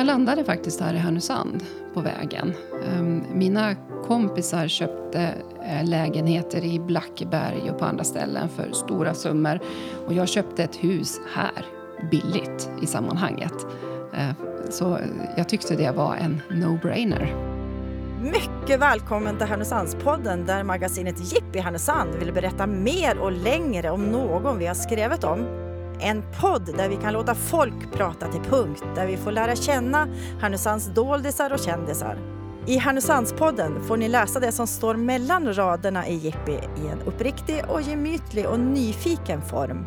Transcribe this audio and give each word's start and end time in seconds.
jag 0.00 0.06
landade 0.06 0.44
faktiskt 0.44 0.80
här 0.80 0.94
i 0.94 0.96
Härnösand 0.96 1.64
på 1.94 2.00
vägen. 2.00 2.54
Ehm, 2.86 3.24
mina 3.32 3.74
kompisar 4.06 4.68
köpte 4.68 5.34
eh, 5.64 5.84
lägenheter 5.84 6.64
i 6.64 6.78
Blackeberg 6.78 7.70
och 7.70 7.78
på 7.78 7.84
andra 7.84 8.04
ställen 8.04 8.48
för 8.48 8.72
stora 8.72 9.14
summor. 9.14 9.60
Och 10.06 10.12
jag 10.12 10.28
köpte 10.28 10.64
ett 10.64 10.76
hus 10.76 11.20
här, 11.34 11.66
billigt 12.10 12.70
i 12.82 12.86
sammanhanget. 12.86 13.52
Ehm, 14.14 14.34
så 14.70 14.98
jag 15.36 15.48
tyckte 15.48 15.76
det 15.76 15.90
var 15.90 16.14
en 16.14 16.40
no-brainer. 16.50 17.34
Mycket 18.22 18.80
välkommen 18.80 19.38
till 19.38 19.46
Härnösandspodden 19.46 20.46
där 20.46 20.62
magasinet 20.62 21.32
Jippi 21.32 21.58
Härnösand 21.58 22.14
vill 22.14 22.32
berätta 22.32 22.66
mer 22.66 23.18
och 23.18 23.32
längre 23.32 23.90
om 23.90 24.04
någon 24.04 24.58
vi 24.58 24.66
har 24.66 24.74
skrivit 24.74 25.24
om. 25.24 25.69
En 26.02 26.22
podd 26.40 26.70
där 26.76 26.88
vi 26.88 26.96
kan 26.96 27.12
låta 27.12 27.34
folk 27.34 27.92
prata 27.92 28.32
till 28.32 28.40
punkt, 28.40 28.84
där 28.94 29.06
vi 29.06 29.16
får 29.16 29.32
lära 29.32 29.56
känna 29.56 30.08
Härnösands 30.40 30.86
doldisar 30.86 31.52
och 31.52 31.60
kändisar. 31.60 32.18
I 32.66 32.78
Härnösandspodden 32.78 33.82
får 33.82 33.96
ni 33.96 34.08
läsa 34.08 34.40
det 34.40 34.52
som 34.52 34.66
står 34.66 34.94
mellan 34.94 35.54
raderna 35.54 36.08
i 36.08 36.14
Jippi 36.14 36.52
i 36.52 36.86
en 36.92 37.02
uppriktig 37.06 37.62
och 37.68 37.82
gemytlig 37.82 38.48
och 38.48 38.60
nyfiken 38.60 39.42
form. 39.42 39.84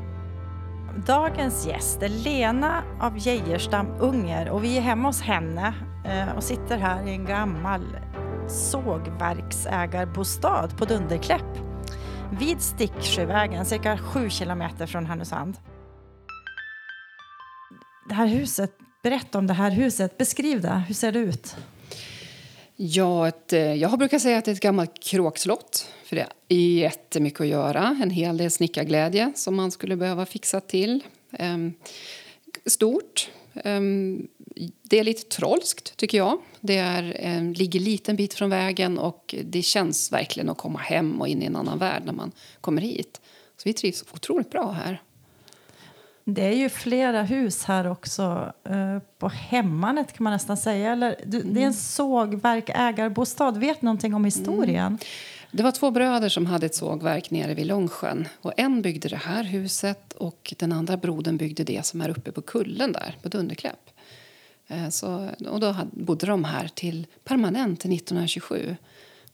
Dagens 1.06 1.68
gäst 1.68 2.04
är 2.04 2.10
Lena 2.10 2.84
av 3.00 3.18
Geijerstam 3.18 3.88
Unger 4.00 4.50
och 4.50 4.64
vi 4.64 4.78
är 4.78 4.82
hemma 4.82 5.10
hos 5.10 5.22
henne 5.22 5.74
eh, 6.06 6.30
och 6.36 6.44
sitter 6.44 6.78
här 6.78 7.08
i 7.08 7.12
en 7.12 7.26
gammal 7.26 7.98
sågverksägarbostad 8.48 10.70
på 10.78 10.86
Dunderkläpp 10.86 11.58
vid 12.40 12.62
Sticksjövägen, 12.62 13.66
cirka 13.66 13.98
sju 13.98 14.30
kilometer 14.30 14.86
från 14.86 15.06
Härnösand 15.06 15.58
det 18.10 18.14
här 18.14 18.28
huset, 18.28 18.78
berätta 19.04 19.38
om 19.38 19.48
det 19.48 19.54
här 19.54 19.72
huset. 19.72 20.18
Beskriv 20.18 20.62
det. 20.62 20.84
Hur 20.88 20.96
ser 20.96 21.12
det 21.12 21.20
ut? 21.20 21.56
Ja, 22.76 23.28
ett, 23.28 23.54
eh, 23.54 23.74
jag 23.74 24.00
brukar 24.00 24.20
säga 24.20 24.38
att 24.38 24.46
det 24.46 24.52
är 24.52 24.56
ett 24.56 24.62
gammalt 24.62 25.04
kråkslott. 25.04 25.90
För 26.06 26.16
det 26.16 26.28
är 26.50 26.58
jättemycket 26.58 27.42
att 27.42 27.48
göra. 27.48 28.00
En 28.04 28.10
hel 28.10 28.38
del 28.38 28.52
snickarglädje 28.52 29.32
som 29.36 29.56
man 29.56 29.72
skulle 29.72 29.96
behöva 29.96 30.26
fixa 30.26 30.62
till. 30.62 31.04
Ehm, 31.32 31.74
stort. 32.66 33.30
Ehm, 33.54 34.28
det 34.84 35.00
är 35.00 35.04
lite 35.04 35.36
trolskt, 35.36 35.98
tycker 35.98 36.18
jag. 36.18 36.42
Det 36.60 36.78
är, 36.78 37.18
ehm, 37.20 37.54
ligger 37.54 37.80
en 37.80 37.84
liten 37.84 38.16
bit 38.16 38.34
från 38.34 38.50
vägen 38.50 38.98
och 38.98 39.36
det 39.44 39.62
känns 39.62 40.12
verkligen 40.12 40.50
att 40.50 40.58
komma 40.58 40.80
hem 40.80 41.22
och 41.22 41.28
in 41.28 41.44
i 41.44 41.46
en 41.46 41.56
annan 41.56 41.80
värld 41.80 42.04
när 42.06 42.14
man 42.14 42.32
kommer 42.62 42.82
hit. 42.82 43.22
Så 43.58 43.62
vi 43.66 43.74
trivs 43.74 44.04
otroligt 44.14 44.52
bra 44.52 44.72
här. 44.72 45.02
Det 46.26 46.42
är 46.42 46.56
ju 46.56 46.70
flera 46.70 47.24
hus 47.24 47.64
här 47.64 47.88
också, 47.88 48.54
eh, 48.64 49.00
på 49.18 49.30
Hemmanet 49.30 50.14
kan 50.14 50.24
man 50.24 50.34
nästan 50.34 50.58
säga. 50.58 50.92
Eller, 50.92 51.16
det 51.26 51.38
är 51.38 51.42
en 51.42 51.58
mm. 51.58 51.74
sågverk, 51.74 52.70
ägarbostad. 52.70 53.52
Vet 53.52 53.82
någonting 53.82 54.14
om 54.14 54.26
historien? 54.26 54.88
Mm. 54.88 55.00
Det 55.52 55.64
var 55.64 55.72
två 55.72 55.92
bröder 55.92 56.30
som 56.30 56.46
hade 56.46 56.66
ett 56.66 56.76
sågverk 56.76 57.32
nere 57.32 57.54
vid 57.54 57.66
Långsjön. 57.66 58.28
Och 58.42 58.54
en 58.58 58.82
byggde 58.82 59.10
det 59.10 59.16
här 59.16 59.44
huset 59.44 60.14
och 60.14 60.54
den 60.58 60.72
andra 60.72 60.98
brodern 60.98 61.38
byggde 61.38 61.64
det 61.64 61.86
som 61.86 62.02
är 62.02 62.10
uppe 62.10 62.32
på 62.32 62.42
kullen 62.42 62.92
där, 62.92 63.18
på 63.22 63.30
Dunderkläpp. 63.30 63.90
Eh, 64.68 64.90
så, 64.90 65.30
och 65.50 65.60
då 65.60 65.76
bodde 65.92 66.28
de 66.28 66.44
här 66.44 66.68
till 66.68 67.08
permanent 67.24 67.80
till 67.80 67.94
1927. 67.94 68.76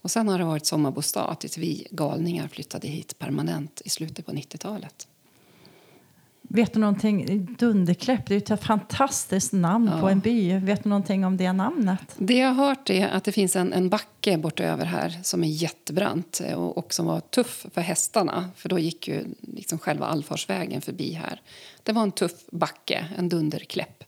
Och 0.01 0.11
sen 0.11 0.27
har 0.27 0.37
det 0.37 0.45
varit 0.45 0.65
sommarbostad 0.65 1.35
tills 1.35 1.57
vi 1.57 1.87
galningar 1.91 2.47
flyttade 2.47 2.87
hit 2.87 3.19
permanent 3.19 3.81
i 3.85 3.89
slutet 3.89 4.25
på 4.25 4.31
90-talet. 4.31 5.07
Vet 6.51 6.73
du 6.73 6.79
någonting? 6.79 7.45
Dunderkläpp, 7.59 8.27
det 8.27 8.49
är 8.49 8.53
ett 8.53 8.63
fantastiskt 8.63 9.53
namn 9.53 9.91
ja. 9.93 10.01
på 10.01 10.09
en 10.09 10.19
by. 10.19 10.57
Vet 10.57 10.83
du 10.83 10.89
någonting 10.89 11.25
om 11.25 11.37
det 11.37 11.53
namnet? 11.53 12.15
Det 12.17 12.37
jag 12.37 12.53
har 12.53 12.67
hört 12.67 12.89
är 12.89 13.07
att 13.07 13.23
det 13.23 13.31
finns 13.31 13.55
en, 13.55 13.73
en 13.73 13.89
backe 13.89 14.37
bortöver 14.37 14.85
här 14.85 15.19
som 15.23 15.43
är 15.43 15.47
jättebrant 15.47 16.41
och, 16.55 16.77
och 16.77 16.93
som 16.93 17.05
var 17.05 17.19
tuff 17.19 17.65
för 17.73 17.81
hästarna. 17.81 18.49
För 18.55 18.69
då 18.69 18.79
gick 18.79 19.07
ju 19.07 19.25
liksom 19.41 19.79
själva 19.79 20.05
allfarvägen 20.05 20.81
förbi 20.81 21.13
här. 21.13 21.41
Det 21.83 21.91
var 21.91 22.03
en 22.03 22.11
tuff 22.11 22.45
backe, 22.51 23.05
en 23.17 23.29
dunderkläpp. 23.29 24.03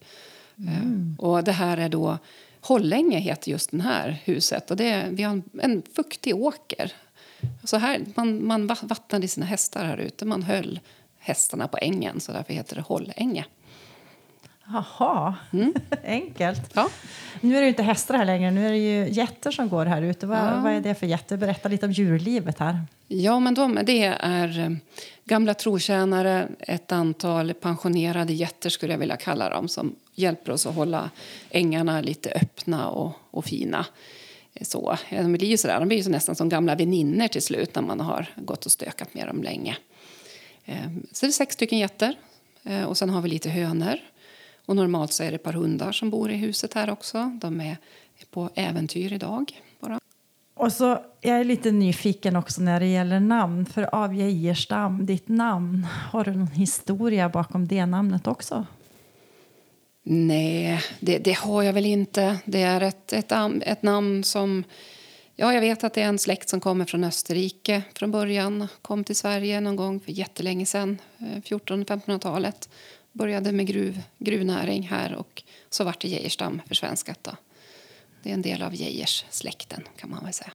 Mm. 0.58 1.16
Uh, 1.20 1.26
och 1.26 1.44
det 1.44 1.52
här 1.52 1.78
är 1.78 1.90
då 1.90 2.18
Hållänge 2.62 3.20
heter 3.20 3.52
just 3.52 3.72
det 3.72 3.82
här 3.82 4.22
huset 4.24 4.72
och 4.72 4.78
det 4.78 4.90
är, 4.90 5.10
vi 5.12 5.24
har 5.24 5.32
en, 5.32 5.44
en 5.62 5.82
fuktig 5.96 6.36
åker. 6.36 6.94
Så 7.64 7.78
här, 7.78 8.06
man, 8.16 8.46
man 8.46 8.68
vattnade 8.68 9.28
sina 9.28 9.46
hästar 9.46 9.86
här 9.86 9.98
ute, 9.98 10.26
man 10.26 10.44
höll 10.44 10.80
hästarna 11.22 11.68
på 11.68 11.78
ängen, 11.82 12.20
så 12.20 12.32
därför 12.32 12.54
heter 12.54 12.76
det 12.76 12.82
hållänge. 12.82 13.46
Jaha, 14.74 15.36
mm. 15.54 15.74
enkelt. 16.04 16.72
Ja. 16.74 16.90
Nu 17.42 17.58
är 17.58 17.62
det 17.62 17.68
inte 17.68 17.84
hästar 17.84 18.18
här 18.18 18.26
längre, 18.26 18.52
nu 18.52 18.68
är 18.68 18.72
det 18.72 18.78
ju 18.78 19.10
getter 19.10 19.52
som 19.52 19.70
går 19.70 19.86
här 19.86 20.02
ute. 20.02 20.28
Vad, 20.28 20.38
ja. 20.38 20.62
vad 20.64 20.74
är 20.74 20.82
det 20.82 20.96
för 20.96 21.08
getter? 21.08 21.38
Berätta 21.38 21.70
lite 21.70 21.86
om 21.86 21.92
djurlivet 21.92 22.60
här. 22.60 22.82
Ja, 23.08 23.40
men 23.40 23.54
de, 23.54 23.80
det 23.84 24.04
är 24.20 24.60
eh, 24.60 24.70
gamla 25.26 25.54
trotjänare, 25.54 26.48
ett 26.60 26.92
antal 26.92 27.54
pensionerade 27.54 28.34
getter 28.34 28.70
skulle 28.70 28.94
jag 28.94 29.00
vilja 29.00 29.18
kalla 29.18 29.50
dem, 29.50 29.68
som 29.68 29.96
hjälper 30.16 30.52
oss 30.52 30.66
att 30.66 30.76
hålla 30.76 31.10
ängarna 31.50 32.02
lite 32.02 32.30
öppna 32.30 32.90
och, 32.90 33.12
och 33.32 33.46
fina. 33.46 33.86
Så, 34.62 34.98
de 35.10 35.34
blir 35.34 35.48
ju 35.48 35.58
sådär, 35.58 35.80
de 35.80 35.88
blir 35.88 36.02
ju 36.02 36.10
nästan 36.10 36.36
som 36.36 36.50
gamla 36.50 36.76
väninnor 36.76 37.28
till 37.28 37.42
slut 37.42 37.76
när 37.76 37.82
man 37.82 38.00
har 38.00 38.26
gått 38.36 38.66
och 38.66 38.72
stökat 38.72 39.14
med 39.14 39.28
dem 39.28 39.44
länge. 39.44 39.78
Ehm, 40.66 41.08
så 41.12 41.26
det 41.26 41.30
är 41.30 41.32
sex 41.32 41.54
stycken 41.54 41.80
getter 41.80 42.16
ehm, 42.64 42.86
och 42.86 42.98
sen 42.98 43.10
har 43.10 43.22
vi 43.22 43.30
lite 43.30 43.50
hönor. 43.50 43.96
Och 44.66 44.76
normalt 44.76 45.14
så 45.14 45.24
är 45.24 45.30
det 45.30 45.36
ett 45.36 45.44
par 45.44 45.54
hundar 45.54 45.92
som 45.92 46.10
bor 46.10 46.32
i 46.32 46.36
huset 46.36 46.74
här 46.74 46.90
också. 46.90 47.38
De 47.42 47.62
är 47.62 47.78
på 48.32 48.50
äventyr 48.56 49.14
idag. 49.14 49.62
Bara. 49.80 50.00
Och 50.54 50.74
så 50.74 51.00
jag 51.22 51.40
är 51.40 51.44
lite 51.44 51.72
nyfiken 51.72 52.36
också 52.36 52.62
när 52.62 52.80
det 52.80 52.86
gäller 52.86 53.20
namn. 53.20 53.66
För 53.66 53.96
av 53.96 54.16
Geijerstam, 54.16 55.06
ditt 55.06 55.28
namn, 55.28 55.88
har 56.12 56.24
du 56.24 56.32
någon 56.32 56.48
historia 56.48 57.30
bakom 57.30 57.68
det 57.68 57.86
namnet 57.86 58.28
också? 58.28 58.66
Nej, 60.04 60.82
det, 61.00 61.18
det 61.18 61.38
har 61.38 61.64
jag 61.64 61.74
väl 61.74 61.86
inte. 61.86 62.40
Det 62.46 62.62
är 62.62 62.82
ett, 62.82 63.14
ett, 63.14 63.32
ett 63.62 63.84
namn 63.84 64.24
som 64.24 64.64
Ja, 65.42 65.54
jag 65.54 65.62
vet 65.62 65.84
att 65.84 65.94
det 65.94 66.02
är 66.02 66.08
en 66.08 66.20
släkt 66.20 66.50
som 66.50 66.60
kommer 66.60 66.86
från 66.86 67.04
Österrike 67.04 67.84
från 67.96 68.12
början. 68.12 68.68
Kom 68.82 69.04
till 69.04 69.16
Sverige 69.16 69.62
någon 69.62 69.76
gång 69.76 70.00
för 70.00 70.12
jättelänge 70.12 70.66
sedan, 70.66 70.98
eh, 71.18 71.42
1400-1500-talet. 71.42 72.70
Började 73.12 73.52
med 73.52 73.68
gruv, 73.68 74.02
gruvnäring 74.18 74.84
här 74.84 75.16
och 75.16 75.44
så 75.70 75.84
vart 75.84 76.02
det 76.02 76.08
Geijerstam 76.08 76.62
försvenskat. 76.68 77.24
Då. 77.24 77.32
Det 78.24 78.30
är 78.30 78.34
en 78.34 78.42
del 78.42 78.62
av 78.62 78.76
Geijers-släkten 78.76 79.84
kan 79.98 80.10
man 80.10 80.24
väl 80.24 80.34
säga. 80.34 80.52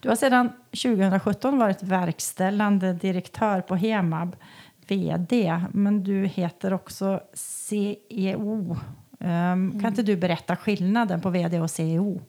Du 0.00 0.08
har 0.08 0.16
sedan 0.16 0.52
2017 0.70 1.58
varit 1.58 1.82
verkställande 1.82 2.92
direktör 2.92 3.60
på 3.60 3.76
Hemab, 3.76 4.36
vd. 4.86 5.60
Men 5.72 6.04
du 6.04 6.26
heter 6.26 6.72
också 6.72 7.20
CEO 7.34 8.76
Um, 9.18 9.80
kan 9.80 9.86
inte 9.86 10.02
du 10.02 10.16
berätta 10.16 10.56
skillnaden 10.56 11.20
på 11.20 11.30
vd 11.30 11.60
och 11.60 11.70
CEO? 11.70 12.22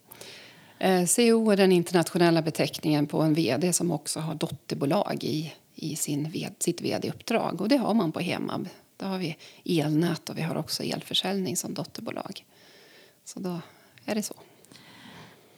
Eh, 0.79 1.05
CEO 1.05 1.51
är 1.51 1.57
den 1.57 1.71
internationella 1.71 2.41
beteckningen 2.41 3.07
på 3.07 3.21
en 3.21 3.33
vd 3.33 3.73
som 3.73 3.91
också 3.91 4.19
har 4.19 4.35
dotterbolag 4.35 5.23
i, 5.23 5.53
i 5.75 5.95
sin, 5.95 6.51
sitt 6.59 6.81
vd-uppdrag. 6.81 7.61
Och 7.61 7.69
det 7.69 7.77
har 7.77 7.93
man 7.93 8.11
på 8.11 8.19
Hemab. 8.19 8.69
Då 8.97 9.05
har 9.05 9.17
vi 9.17 9.37
elnät 9.65 10.29
och 10.29 10.37
vi 10.37 10.41
har 10.41 10.55
också 10.55 10.83
elförsäljning 10.83 11.57
som 11.57 11.73
dotterbolag. 11.73 12.45
Så 13.25 13.39
då 13.39 13.61
är 14.05 14.15
det 14.15 14.23
så. 14.23 14.35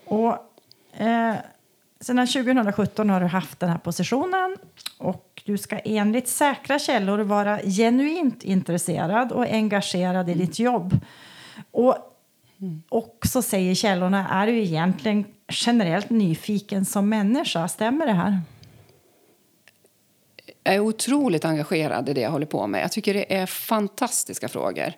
Och, 0.06 0.38
eh, 1.02 1.36
sedan 2.02 2.28
2017 2.28 3.10
har 3.10 3.20
du 3.20 3.26
haft 3.26 3.60
den 3.60 3.70
här 3.70 3.78
positionen 3.78 4.58
och 4.98 5.42
du 5.46 5.58
ska 5.58 5.80
enligt 5.80 6.28
säkra 6.28 6.80
källor 6.80 7.20
vara 7.20 7.60
genuint 7.60 8.44
intresserad 8.44 9.32
och 9.32 9.46
engagerad 9.46 10.30
i 10.30 10.34
ditt 10.34 10.60
jobb. 10.60 10.98
Och 11.72 11.96
också 12.90 13.42
säger 13.42 13.76
källorna 13.76 14.30
är 14.30 14.48
du 14.48 14.60
egentligen 14.60 15.26
generellt 15.50 16.10
nyfiken 16.10 16.86
som 16.86 17.10
människa. 17.10 17.68
Stämmer 17.68 18.06
det 18.06 18.14
här? 18.14 18.42
Jag 20.64 20.76
är 20.76 20.80
otroligt 20.80 21.46
engagerad 21.46 22.10
i 22.10 22.14
det 22.14 22.22
jag 22.22 22.32
håller 22.32 22.46
på 22.46 22.68
med. 22.68 22.82
Jag 22.84 22.92
tycker 22.92 23.14
det 23.14 23.36
är 23.36 23.46
fantastiska 23.46 24.48
frågor. 24.48 24.94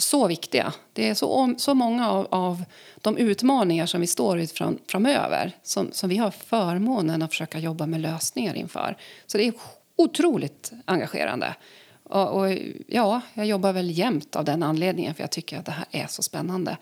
Så 0.00 0.28
viktiga. 0.28 0.72
Det 0.92 1.08
är 1.08 1.14
så, 1.14 1.54
så 1.58 1.74
många 1.74 2.10
av, 2.10 2.26
av 2.30 2.64
de 3.00 3.16
utmaningar 3.16 3.86
som 3.86 4.00
vi 4.00 4.06
står 4.06 4.40
inför 4.40 4.74
framöver 4.86 5.52
som, 5.62 5.88
som 5.92 6.08
vi 6.08 6.16
har 6.16 6.30
förmånen 6.30 7.22
att 7.22 7.30
försöka 7.30 7.58
jobba 7.58 7.86
med 7.86 8.00
lösningar 8.00 8.54
inför. 8.54 8.96
Så 9.26 9.38
det 9.38 9.44
är 9.44 9.52
otroligt 9.96 10.72
engagerande. 10.84 11.54
Och, 12.02 12.40
och, 12.40 12.58
ja, 12.86 13.20
jag 13.34 13.46
jobbar 13.46 13.72
väl 13.72 13.90
jämt 13.90 14.36
av 14.36 14.44
den 14.44 14.62
anledningen 14.62 15.14
för 15.14 15.22
jag 15.22 15.30
tycker 15.30 15.58
att 15.58 15.66
det 15.66 15.72
här 15.72 15.86
är 15.90 16.06
så 16.06 16.22
spännande. 16.22 16.76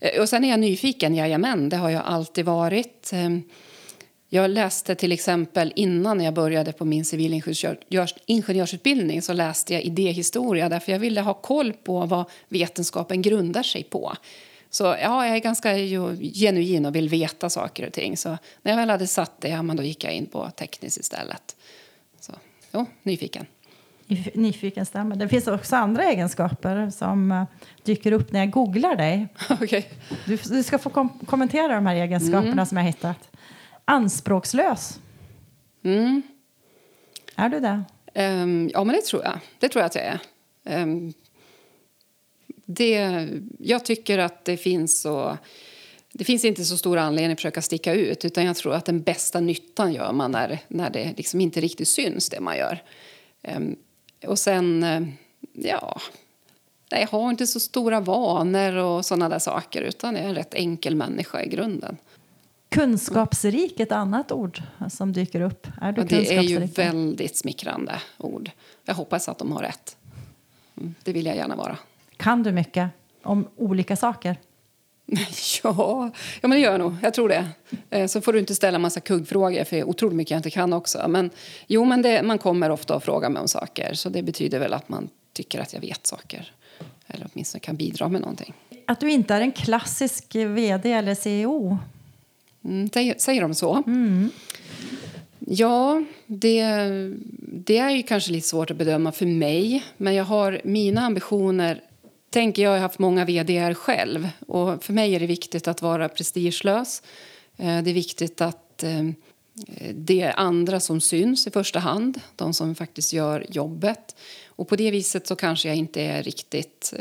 Eh, 0.00 0.20
och 0.20 0.28
sen 0.28 0.44
är 0.44 0.48
jag 0.50 0.60
nyfiken, 0.60 1.14
jajamän, 1.14 1.68
det 1.68 1.76
har 1.76 1.90
jag 1.90 2.02
alltid 2.04 2.44
varit. 2.44 3.10
Ehm, 3.12 3.42
jag 4.30 4.50
läste 4.50 4.94
till 4.94 5.12
exempel 5.12 5.72
innan 5.76 6.20
jag 6.20 6.34
började 6.34 6.72
på 6.72 6.84
min 6.84 7.04
civilingenjörsutbildning 7.04 9.22
så 9.22 9.32
läste 9.32 9.74
jag 9.74 9.82
idéhistoria 9.82 10.68
därför 10.68 10.92
jag 10.92 10.98
ville 10.98 11.20
ha 11.20 11.34
koll 11.34 11.72
på 11.72 12.06
vad 12.06 12.24
vetenskapen 12.48 13.22
grundar 13.22 13.62
sig 13.62 13.82
på. 13.82 14.12
Så 14.70 14.84
ja, 14.84 15.26
jag 15.26 15.36
är 15.36 15.40
ganska 15.40 15.74
genuin 16.34 16.86
och 16.86 16.94
vill 16.94 17.08
veta 17.08 17.50
saker 17.50 17.86
och 17.86 17.92
ting. 17.92 18.16
Så 18.16 18.28
när 18.62 18.72
jag 18.72 18.76
väl 18.76 18.90
hade 18.90 19.06
satt 19.06 19.40
det, 19.40 19.48
ja, 19.48 19.62
men 19.62 19.76
då 19.76 19.82
gick 19.82 20.04
jag 20.04 20.12
in 20.12 20.26
på 20.26 20.50
tekniskt 20.50 20.98
istället. 20.98 21.56
Så 22.20 22.32
jo, 22.72 22.86
nyfiken. 23.02 23.46
Nyfiken 24.34 24.86
stämmer. 24.86 25.16
Det 25.16 25.28
finns 25.28 25.46
också 25.46 25.76
andra 25.76 26.04
egenskaper 26.04 26.90
som 26.90 27.32
uh, 27.32 27.44
dyker 27.82 28.12
upp 28.12 28.32
när 28.32 28.40
jag 28.40 28.50
googlar 28.50 28.96
dig. 28.96 29.28
okay. 29.60 29.84
du, 30.26 30.36
du, 30.36 30.62
ska 30.62 30.78
få 30.78 30.90
kom 30.90 31.18
kommentera 31.26 31.74
de 31.74 31.86
här 31.86 31.94
egenskaperna 31.94 32.52
mm. 32.52 32.66
som 32.66 32.76
jag 32.76 32.84
hittat. 32.84 33.28
Anspråkslös. 33.90 35.00
Mm. 35.82 36.22
Är 37.36 37.48
du 37.48 37.60
det? 37.60 37.84
Um, 38.14 38.70
ja, 38.72 38.84
men 38.84 38.96
det 38.96 39.02
tror 39.02 39.24
jag. 39.24 39.40
Det 39.58 39.68
tror 39.68 39.80
jag 39.80 39.86
att 39.86 39.94
jag 39.94 40.04
är. 40.04 40.82
Um, 40.82 41.12
det, 42.64 43.28
jag 43.58 43.84
tycker 43.84 44.18
att 44.18 44.44
det 44.44 44.56
finns 44.56 45.00
så... 45.00 45.38
Det 46.12 46.24
finns 46.24 46.44
inte 46.44 46.64
så 46.64 46.78
stor 46.78 46.98
anledning 46.98 47.32
att 47.32 47.38
försöka 47.38 47.62
sticka 47.62 47.94
ut 47.94 48.24
utan 48.24 48.44
jag 48.44 48.56
tror 48.56 48.74
att 48.74 48.84
den 48.84 49.02
bästa 49.02 49.40
nyttan 49.40 49.92
gör 49.92 50.12
man 50.12 50.30
när, 50.30 50.58
när 50.68 50.90
det 50.90 51.14
liksom 51.16 51.40
inte 51.40 51.60
riktigt 51.60 51.88
syns 51.88 52.28
det 52.28 52.40
man 52.40 52.56
gör. 52.56 52.82
Um, 53.42 53.76
och 54.26 54.38
sen, 54.38 54.84
uh, 54.84 55.08
ja... 55.52 56.00
Nej, 56.90 57.00
jag 57.00 57.18
har 57.18 57.30
inte 57.30 57.46
så 57.46 57.60
stora 57.60 58.00
vanor 58.00 58.76
och 58.76 59.06
såna 59.06 59.28
där 59.28 59.38
saker 59.38 59.82
utan 59.82 60.14
jag 60.14 60.24
är 60.24 60.28
en 60.28 60.34
rätt 60.34 60.54
enkel 60.54 60.94
människa 60.94 61.42
i 61.42 61.48
grunden. 61.48 61.96
Kunskapsrik, 62.68 63.80
ett 63.80 63.92
annat 63.92 64.32
ord 64.32 64.62
som 64.90 65.12
dyker 65.12 65.40
upp. 65.40 65.66
Är 65.80 65.92
du 65.92 66.04
det 66.04 66.36
är 66.36 66.42
ju 66.42 66.58
väldigt 66.58 67.36
smickrande 67.36 68.00
ord. 68.18 68.50
Jag 68.84 68.94
hoppas 68.94 69.28
att 69.28 69.38
de 69.38 69.52
har 69.52 69.62
rätt. 69.62 69.96
Mm, 70.76 70.94
det 71.04 71.12
vill 71.12 71.26
jag 71.26 71.36
gärna 71.36 71.56
vara. 71.56 71.78
Kan 72.16 72.42
du 72.42 72.52
mycket 72.52 72.88
om 73.22 73.48
olika 73.56 73.96
saker? 73.96 74.36
Ja, 75.62 76.10
ja 76.40 76.48
men 76.48 76.50
det 76.50 76.58
gör 76.58 76.70
jag 76.70 76.80
nog. 76.80 76.94
Jag 77.02 77.14
tror 77.14 77.28
det. 77.28 77.48
Eh, 77.90 78.06
så 78.06 78.20
får 78.20 78.32
du 78.32 78.38
inte 78.38 78.54
ställa 78.54 78.78
massa 78.78 79.00
kuggfrågor, 79.00 79.64
för 79.64 79.76
det 79.76 79.80
är 79.80 79.88
otroligt 79.88 80.16
mycket 80.16 80.30
jag 80.30 80.38
inte 80.38 80.50
kan 80.50 80.72
också. 80.72 81.08
Men 81.08 81.30
jo, 81.66 81.84
men 81.84 82.02
det, 82.02 82.22
man 82.22 82.38
kommer 82.38 82.70
ofta 82.70 82.96
och 82.96 83.02
frågar 83.02 83.30
mig 83.30 83.42
om 83.42 83.48
saker, 83.48 83.94
så 83.94 84.08
det 84.08 84.22
betyder 84.22 84.58
väl 84.58 84.74
att 84.74 84.88
man 84.88 85.08
tycker 85.32 85.60
att 85.60 85.72
jag 85.72 85.80
vet 85.80 86.06
saker. 86.06 86.52
Eller 87.06 87.26
åtminstone 87.32 87.60
kan 87.60 87.76
bidra 87.76 88.08
med 88.08 88.20
någonting. 88.20 88.54
Att 88.86 89.00
du 89.00 89.10
inte 89.10 89.34
är 89.34 89.40
en 89.40 89.52
klassisk 89.52 90.34
vd 90.34 90.92
eller 90.92 91.14
CEO? 91.14 91.78
Mm, 92.68 93.18
säger 93.18 93.40
de 93.40 93.54
så? 93.54 93.82
Mm. 93.86 94.30
Ja, 95.38 96.04
det, 96.26 96.64
det 97.40 97.78
är 97.78 97.90
ju 97.90 98.02
kanske 98.02 98.32
lite 98.32 98.48
svårt 98.48 98.70
att 98.70 98.76
bedöma 98.76 99.12
för 99.12 99.26
mig. 99.26 99.84
Men 99.96 100.14
jag 100.14 100.24
har 100.24 100.60
mina 100.64 101.00
ambitioner 101.00 101.82
tänker 102.30 102.62
jag, 102.62 102.70
har 102.70 102.78
haft 102.78 102.98
många 102.98 103.24
vd 103.24 103.74
själv. 103.74 104.28
Och 104.46 104.84
för 104.84 104.92
mig 104.92 105.14
är 105.14 105.20
det 105.20 105.26
viktigt 105.26 105.68
att 105.68 105.82
vara 105.82 106.08
prestigelös. 106.08 107.02
Eh, 107.56 107.82
det 107.82 107.90
är 107.90 107.94
viktigt 107.94 108.40
att 108.40 108.82
eh, 108.82 109.04
det 109.94 110.20
är 110.20 110.38
andra 110.38 110.80
som 110.80 111.00
syns 111.00 111.46
i 111.46 111.50
första 111.50 111.78
hand, 111.78 112.20
de 112.36 112.54
som 112.54 112.74
faktiskt 112.74 113.12
gör 113.12 113.46
jobbet. 113.48 114.16
Och 114.46 114.68
på 114.68 114.76
det 114.76 114.90
viset 114.90 115.26
så 115.26 115.36
kanske 115.36 115.68
jag 115.68 115.76
inte 115.76 116.02
är 116.02 116.22
riktigt 116.22 116.94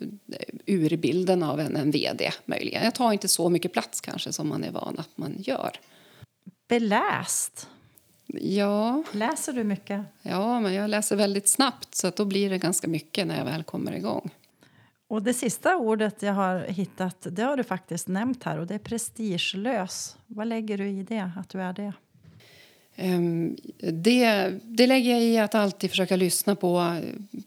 eh, 0.00 0.54
ur 0.66 0.96
bilden 0.96 1.42
av 1.42 1.60
en, 1.60 1.76
en 1.76 1.90
vd. 1.90 2.30
möjligen. 2.44 2.84
Jag 2.84 2.94
tar 2.94 3.12
inte 3.12 3.28
så 3.28 3.48
mycket 3.48 3.72
plats 3.72 4.00
kanske 4.00 4.32
som 4.32 4.48
man 4.48 4.64
är 4.64 4.70
van 4.70 4.98
att 4.98 5.18
man 5.18 5.34
gör. 5.38 5.70
Beläst? 6.68 7.68
Ja. 8.26 9.02
Läser 9.12 9.52
du 9.52 9.64
mycket? 9.64 10.02
Ja, 10.22 10.60
men 10.60 10.74
jag 10.74 10.90
läser 10.90 11.16
väldigt 11.16 11.48
snabbt 11.48 11.94
så 11.94 12.06
att 12.06 12.16
då 12.16 12.24
blir 12.24 12.50
det 12.50 12.58
ganska 12.58 12.88
mycket 12.88 13.26
när 13.26 13.38
jag 13.38 13.44
väl 13.44 13.64
kommer 13.64 13.92
igång. 13.92 14.30
Och 15.08 15.22
det 15.22 15.34
sista 15.34 15.76
ordet 15.76 16.22
jag 16.22 16.32
har 16.32 16.60
hittat, 16.60 17.26
det 17.30 17.42
har 17.42 17.56
du 17.56 17.64
faktiskt 17.64 18.08
nämnt 18.08 18.44
här 18.44 18.58
och 18.58 18.66
det 18.66 18.74
är 18.74 18.78
prestigelös. 18.78 20.16
Vad 20.26 20.46
lägger 20.46 20.78
du 20.78 20.88
i 20.88 21.02
det, 21.02 21.30
att 21.36 21.48
du 21.48 21.60
är 21.62 21.72
det? 21.72 21.92
Ehm, 23.00 23.56
det, 23.78 24.52
det 24.62 24.86
lägger 24.86 25.10
jag 25.10 25.22
i 25.22 25.38
att 25.38 25.54
alltid 25.54 25.90
försöka 25.90 26.16
lyssna 26.16 26.54
på, 26.54 27.00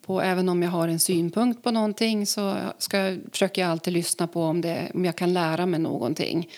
på 0.06 0.22
även 0.22 0.50
om 0.50 0.64
jag 0.64 0.70
har 0.70 0.88
en 0.88 1.00
synpunkt 1.00 1.64
på 1.64 1.72
någonting 1.72 2.26
så 2.26 2.58
ska, 2.78 3.18
försöker 3.32 3.62
jag 3.62 3.72
alltid 3.72 3.94
lyssna 3.94 4.28
på 4.28 4.44
om, 4.44 4.62
det, 4.62 4.92
om 4.94 5.06
jag 5.06 5.16
kan 5.16 5.34
lära 5.34 5.66
mig 5.66 5.80
någonting. 5.80 6.50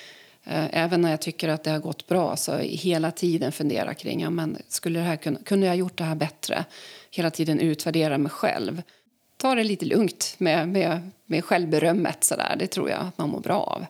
Eh, 0.44 0.66
även 0.72 1.02
när 1.02 1.12
jag 1.12 1.22
tycker 1.22 1.50
att 1.50 1.64
det 1.64 1.72
har 1.72 1.80
gått 1.80 2.08
bra 2.08 2.36
så 2.36 2.58
hela 2.58 3.12
tiden 3.12 3.52
fundera 3.52 3.94
kring 3.94 4.22
ja, 4.22 4.30
men 4.30 4.58
skulle 4.68 5.00
det 5.00 5.06
här 5.06 5.16
kunna, 5.16 5.40
kunde 5.40 5.68
jag 5.68 5.76
gjort 5.76 5.98
det 5.98 6.04
här 6.04 6.16
bättre. 6.16 6.66
Hela 7.12 7.30
tiden 7.30 7.60
utvärdera 7.60 8.18
mig 8.18 8.32
själv 8.32 8.82
ta 9.44 9.56
det 9.56 9.64
lite 9.64 9.86
lugnt 9.86 10.36
med, 10.38 10.70
med, 10.70 11.12
med 11.26 11.46
självberömmet. 11.46 12.24
Så 12.24 12.36
där. 12.36 12.56
Det 12.60 12.68
tror 12.68 12.90
jag 12.90 13.00
att 13.00 13.18
man 13.18 13.30
mår 13.30 13.40
bra 13.40 13.60
av. 13.60 13.86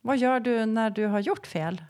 Vad 0.00 0.18
gör 0.18 0.40
du 0.40 0.66
när 0.66 0.90
du 0.90 1.06
har 1.06 1.20
gjort 1.20 1.46
fel? 1.46 1.82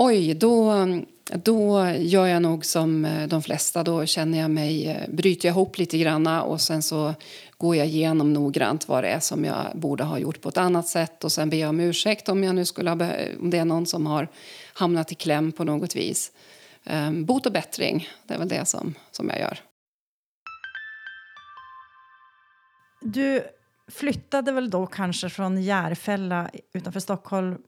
Oj, 0.00 0.34
då, 0.34 0.86
då 1.24 1.90
gör 1.98 2.26
jag 2.26 2.42
nog 2.42 2.64
som 2.64 3.04
eh, 3.04 3.28
de 3.28 3.42
flesta. 3.42 3.82
Då 3.82 4.06
känner 4.06 4.38
jag 4.38 4.50
mig, 4.50 4.86
eh, 4.86 5.08
bryter 5.08 5.48
jag 5.48 5.52
ihop 5.52 5.78
lite 5.78 5.98
grann 5.98 6.26
och 6.26 6.60
sen 6.60 6.82
så 6.82 7.14
går 7.56 7.76
jag 7.76 7.86
igenom 7.86 8.32
noggrant 8.32 8.88
vad 8.88 9.04
det 9.04 9.08
är 9.08 9.20
som 9.20 9.44
jag 9.44 9.66
borde 9.74 10.04
ha 10.04 10.18
gjort 10.18 10.40
på 10.40 10.48
ett 10.48 10.56
annat 10.56 10.88
sätt 10.88 11.24
och 11.24 11.32
sen 11.32 11.50
ber 11.50 11.56
jag 11.56 11.68
om 11.68 11.80
ursäkt 11.80 12.28
om, 12.28 12.44
jag 12.44 12.54
nu 12.54 12.64
skulle 12.64 12.90
ha, 12.90 12.96
om 13.40 13.50
det 13.50 13.58
är 13.58 13.64
någon 13.64 13.86
som 13.86 14.06
har 14.06 14.28
hamnat 14.72 15.12
i 15.12 15.14
kläm 15.14 15.52
på 15.52 15.64
något 15.64 15.96
vis. 15.96 16.32
Um, 16.84 17.24
bot 17.24 17.46
och 17.46 17.52
bättring, 17.52 18.08
det 18.26 18.34
är 18.34 18.38
väl 18.38 18.48
det 18.48 18.64
som, 18.64 18.94
som 19.10 19.28
jag 19.28 19.38
gör. 19.38 19.58
Du 23.00 23.42
flyttade 23.88 24.52
väl 24.52 24.70
då 24.70 24.86
kanske 24.86 25.28
från 25.28 25.62
Järfälla 25.62 26.50
utanför 26.72 27.00
Stockholm 27.00 27.58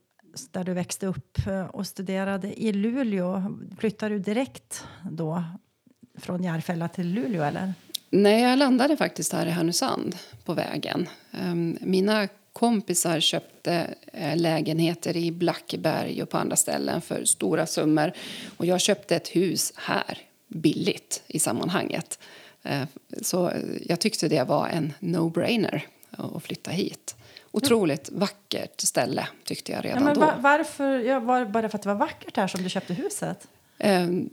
där 0.51 0.65
du 0.65 0.73
växte 0.73 1.07
upp 1.07 1.47
eh, 1.47 1.67
och 1.67 1.87
studerade 1.87 2.63
i 2.63 2.73
Luleå. 2.73 3.59
Flyttade 3.79 4.15
du 4.15 4.19
direkt 4.19 4.85
då 5.11 5.45
från 6.19 6.43
Järfälla 6.43 6.89
till 6.89 7.09
Luleå? 7.15 7.43
eller? 7.43 7.75
Nej, 8.11 8.43
jag 8.43 8.59
landade 8.59 8.97
faktiskt 8.97 9.33
här 9.33 9.47
i 9.47 9.51
Härnösand 9.51 10.17
på 10.45 10.55
vägen. 10.55 11.09
Ehm, 11.33 11.79
mina 11.81 12.29
kompisar 12.53 13.21
köpte 13.21 13.95
eh, 14.13 14.37
lägenheter 14.37 15.17
i 15.17 15.33
Blackeberg 15.33 16.23
och 16.23 16.31
på 16.31 16.39
andra 16.39 16.57
ställen 16.57 17.01
för 17.01 17.25
stora 17.25 17.67
summor. 17.67 18.13
Och 18.57 18.67
jag 18.67 18.81
köpte 18.81 19.17
ett 19.17 19.29
hus 19.29 19.73
här, 19.77 20.19
billigt 20.49 21.23
i 21.27 21.39
sammanhanget. 21.39 22.19
Ehm, 22.63 22.87
så 23.23 23.53
jag 23.87 24.01
tyckte 24.01 24.29
det 24.29 24.45
var 24.45 24.69
en 24.69 24.93
no-brainer 25.01 25.81
att 26.11 26.43
flytta 26.43 26.71
hit. 26.71 27.17
Otroligt 27.53 28.11
vackert 28.13 28.81
ställe, 28.81 29.29
tyckte 29.45 29.73
jag 29.73 29.85
redan 29.85 30.07
ja, 30.07 30.15
då. 30.15 30.33
varför, 30.41 30.99
ja, 30.99 31.21
var 31.21 31.41
det 31.41 31.47
bara 31.47 31.69
för 31.69 31.79
att 31.79 31.83
det 31.83 31.89
var 31.89 31.97
vackert 31.97 32.37
här 32.37 32.47
som 32.47 32.63
du 32.63 32.71
köpte 32.71 32.95
huset? 32.95 33.49
Ehm, 33.79 34.31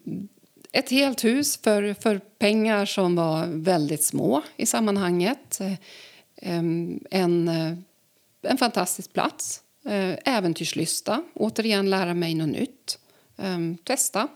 ett 0.71 0.89
helt 0.89 1.24
hus 1.24 1.57
för, 1.57 1.93
för 1.93 2.17
pengar 2.17 2.86
som 2.86 3.15
var 3.15 3.45
väldigt 3.47 4.03
små 4.03 4.41
i 4.55 4.65
sammanhanget. 4.65 5.59
Ehm, 6.36 7.00
en, 7.12 7.47
en 8.41 8.57
fantastisk 8.57 9.13
plats. 9.13 9.62
Eh, 9.88 10.17
äventyrslysta. 10.25 11.24
Återigen 11.33 11.89
lära 11.89 12.13
mig 12.13 12.36
något 12.36 12.50
nytt. 12.50 13.00
Ehm, 13.38 13.77
testa. 13.77 14.27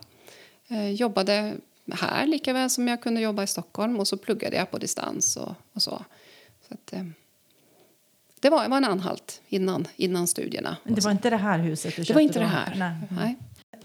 Eh, 0.68 0.90
jobbade 0.90 1.54
här 1.92 2.26
lika 2.26 2.52
väl 2.52 2.70
som 2.70 2.88
jag 2.88 3.02
kunde 3.02 3.20
jobba 3.20 3.42
i 3.42 3.46
Stockholm 3.46 4.00
och 4.00 4.08
så 4.08 4.16
pluggade 4.16 4.56
jag 4.56 4.70
på 4.70 4.78
distans 4.78 5.36
och, 5.36 5.54
och 5.72 5.82
så. 5.82 6.04
så 6.68 6.74
att, 6.74 6.92
eh, 6.92 7.04
det 8.42 8.50
var, 8.50 8.68
var 8.68 8.76
en 8.76 8.84
anhalt 8.84 9.40
innan, 9.48 9.86
innan 9.96 10.26
studierna. 10.26 10.76
Men 10.84 10.94
det 10.94 11.04
var 11.04 11.10
inte 11.10 11.30
det 11.30 11.36
här 11.36 11.58
huset 11.58 11.96
du 11.96 12.04
köpte? 12.04 12.12
Det 12.12 12.14
var 12.14 12.20
inte 12.20 12.38
då? 12.38 12.44
det 12.44 12.50
här. 12.50 12.74
Nej. 12.76 12.94
Nej. 13.08 13.36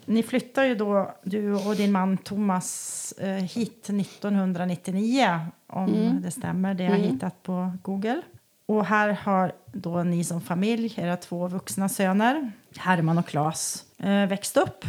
Ni 0.05 0.23
flyttar 0.23 0.63
ju 0.63 0.75
då, 0.75 1.15
du 1.23 1.53
och 1.53 1.75
din 1.75 1.91
man 1.91 2.17
Thomas, 2.17 3.11
eh, 3.17 3.27
hit 3.27 3.89
1999 3.89 5.39
om 5.67 5.93
mm. 5.93 6.21
det 6.21 6.31
stämmer. 6.31 6.73
Det 6.73 6.83
har 6.83 6.91
jag 6.91 6.99
mm. 6.99 7.13
hittat 7.13 7.43
på 7.43 7.71
Google. 7.81 8.21
Och 8.65 8.85
här 8.85 9.09
har 9.09 9.51
då 9.71 10.03
ni 10.03 10.23
som 10.23 10.41
familj, 10.41 10.93
era 10.97 11.17
två 11.17 11.47
vuxna 11.47 11.89
söner, 11.89 12.51
Herman 12.77 13.17
och 13.17 13.27
Claes, 13.27 13.85
eh, 13.97 14.25
växt 14.25 14.57
upp. 14.57 14.85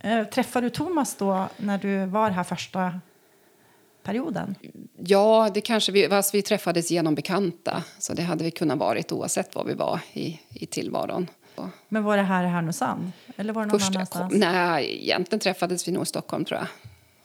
Eh, 0.00 0.24
träffade 0.24 0.66
du 0.66 0.70
Thomas 0.70 1.16
då 1.16 1.48
när 1.56 1.78
du 1.78 2.06
var 2.06 2.30
här 2.30 2.44
första 2.44 3.00
perioden? 4.06 4.54
Ja, 4.96 5.50
det 5.54 5.60
kanske 5.60 5.92
vi, 5.92 6.06
alltså 6.06 6.36
vi 6.36 6.42
träffades 6.42 6.90
genom 6.90 7.14
bekanta. 7.14 7.84
Så 7.98 8.14
det 8.14 8.22
hade 8.22 8.44
vi 8.44 8.50
kunnat 8.50 8.78
varit 8.78 9.12
oavsett 9.12 9.54
var 9.54 9.64
vi 9.64 9.74
var 9.74 10.00
i, 10.12 10.40
i 10.50 10.66
tillvaron. 10.66 11.26
Men 11.88 12.04
var 12.04 12.16
det 12.16 12.22
här 12.22 12.44
i 12.44 12.46
Härnösand? 12.46 13.12
Eller 13.36 13.52
var 13.52 13.62
det 13.62 13.72
någon 13.72 13.80
Först, 13.80 13.96
annanstans? 13.96 14.34
Nej, 14.36 15.04
egentligen 15.04 15.40
träffades 15.40 15.88
vi 15.88 15.92
nog 15.92 16.02
i 16.02 16.06
Stockholm 16.06 16.44
tror 16.44 16.60
jag. 16.60 16.68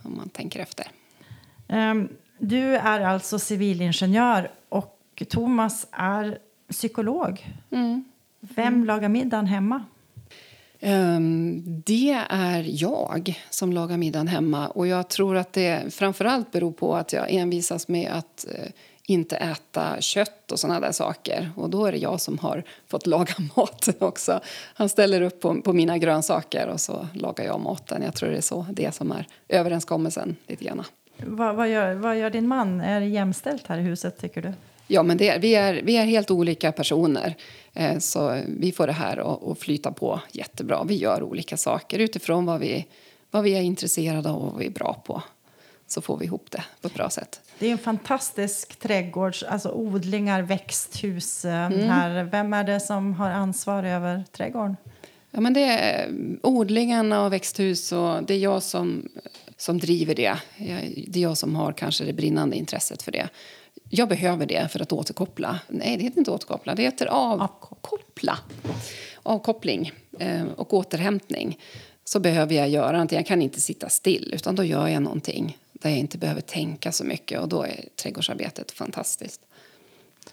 Om 0.04 0.18
man 0.18 0.30
tänker 0.30 0.60
efter. 0.60 0.92
Um, 1.68 2.10
du 2.40 2.76
är 2.76 3.00
alltså 3.00 3.40
civilingenjör 3.40 4.52
och 4.70 5.24
Thomas 5.30 5.88
är 5.92 6.38
psykolog. 6.70 7.48
Mm. 7.72 8.04
Vem 8.40 8.68
mm. 8.68 8.86
lagar 8.86 9.10
middagen 9.10 9.46
hemma? 9.46 9.86
Ehm, 10.84 11.64
det 11.86 12.26
är 12.30 12.66
jag 12.68 13.40
som 13.50 13.74
lagar 13.74 13.98
middagen 13.98 14.28
hemma. 14.28 14.68
Och 14.68 14.88
jag 14.88 15.08
tror 15.08 15.38
att 15.38 15.54
det 15.54 15.94
framförallt 15.94 16.52
beror 16.52 16.72
på 16.72 16.96
att 16.96 17.14
jag 17.14 17.32
envisas 17.32 17.88
med 17.88 18.12
att 18.12 18.46
eh, 18.52 18.72
inte 19.06 19.36
äta 19.36 20.02
kött 20.02 20.52
och 20.52 20.60
såna 20.60 20.80
där 20.80 20.92
saker. 20.92 21.52
Och 21.56 21.70
då 21.70 21.86
är 21.86 21.92
det 21.92 21.98
jag 21.98 22.22
som 22.22 22.38
har 22.38 22.64
fått 22.88 23.08
laga 23.08 23.34
maten 23.56 23.94
också. 24.00 24.40
Han 24.74 24.90
ställer 24.90 25.22
upp 25.22 25.42
på, 25.42 25.62
på 25.62 25.74
mina 25.74 25.98
grönsaker 25.98 26.68
och 26.68 26.80
så 26.82 27.08
lagar 27.14 27.46
jag 27.46 27.60
maten. 27.60 28.02
Jag 28.02 28.16
tror 28.16 28.30
det 28.30 28.38
är 28.38 28.42
så 28.42 28.66
det 28.72 28.96
som 28.96 29.12
är 29.12 29.28
överenskommelsen 29.50 30.36
lite 30.48 30.64
grann. 30.66 30.84
Vad, 31.18 31.56
vad, 31.56 31.70
gör, 31.70 31.94
vad 31.94 32.18
gör 32.18 32.30
din 32.30 32.48
man? 32.48 32.82
Är 32.82 33.00
det 33.00 33.08
jämställt 33.08 33.68
här 33.68 33.78
i 33.78 33.82
huset 33.82 34.18
tycker 34.18 34.42
du? 34.42 34.54
Ja, 34.94 35.04
men 35.04 35.18
det, 35.18 35.38
vi, 35.38 35.56
är, 35.56 35.82
vi 35.84 35.98
är 35.98 36.06
helt 36.06 36.32
olika 36.32 36.72
personer. 36.72 37.36
Eh, 37.74 37.98
så 38.00 38.42
vi 38.48 38.72
får 38.72 38.88
det 38.88 38.94
här 38.94 39.52
att 39.52 39.60
flyta 39.60 39.92
på 39.92 40.22
jättebra. 40.32 40.84
Vi 40.84 40.96
gör 40.96 41.24
olika 41.24 41.58
saker 41.58 42.00
utifrån 42.00 42.46
vad 42.46 42.60
vi, 42.60 42.86
vad 43.32 43.44
vi 43.44 43.56
är 43.56 43.62
intresserade 43.62 44.30
av 44.30 44.36
och 44.36 44.52
vad 44.52 44.60
vi 44.60 44.66
är 44.66 44.72
bra 44.72 45.02
på. 45.06 45.22
Så 45.88 46.02
får 46.02 46.18
vi 46.18 46.26
ihop 46.26 46.52
det 46.52 46.64
på 46.82 46.88
ett 46.88 46.94
bra 46.94 47.10
sätt. 47.10 47.42
Det 47.60 47.68
är 47.68 47.72
en 47.72 47.78
fantastisk 47.78 48.76
trädgård, 48.76 49.36
alltså 49.48 49.72
odlingar, 49.72 50.42
växthus 50.42 51.46
eh, 51.46 51.66
mm. 51.66 51.90
här. 51.90 52.24
Vem 52.24 52.54
är 52.54 52.64
det 52.64 52.80
som 52.80 53.14
har 53.14 53.30
ansvar 53.30 53.84
över 53.84 54.24
trädgården? 54.32 54.78
Ja, 55.32 55.42
men 55.42 55.54
det 55.54 55.64
är 55.64 56.10
odlingarna 56.44 57.26
och 57.26 57.34
växthus 57.34 57.92
och 57.92 58.24
det 58.24 58.34
är 58.34 58.40
jag 58.40 58.64
som, 58.64 59.10
som 59.58 59.80
driver 59.80 60.16
det. 60.16 60.38
Det 61.08 61.20
är 61.20 61.24
jag 61.24 61.38
som 61.38 61.56
har 61.56 61.72
kanske 61.72 62.04
det 62.04 62.14
brinnande 62.14 62.56
intresset 62.56 63.02
för 63.02 63.12
det. 63.12 63.30
Jag 63.94 64.10
behöver 64.10 64.46
det 64.46 64.72
för 64.72 64.82
att 64.82 64.92
återkoppla. 64.92 65.60
Nej, 65.68 65.98
det 65.98 66.04
heter 66.04 66.18
inte 66.18 66.32
återkoppla. 66.32 66.76
Det 66.76 66.82
heter 66.84 67.06
avkoppla. 67.06 68.38
Avkoppling 69.24 69.92
eh, 70.20 70.46
och 70.56 70.74
återhämtning. 70.74 71.60
Så 72.04 72.20
behöver 72.20 72.56
jag 72.56 72.70
göra 72.70 73.08
Jag 73.12 73.26
kan 73.26 73.42
inte 73.42 73.62
sitta 73.62 73.90
still, 73.90 74.32
utan 74.36 74.56
då 74.56 74.64
gör 74.64 74.88
jag 74.88 75.04
någonting 75.04 75.58
där 75.74 75.90
jag 75.90 76.00
inte 76.00 76.18
behöver 76.18 76.42
tänka 76.42 76.92
så 76.92 77.04
mycket. 77.04 77.40
Och 77.40 77.50
då 77.50 77.64
är 77.64 77.86
trädgårdsarbetet 77.96 78.72
fantastiskt. 78.72 79.42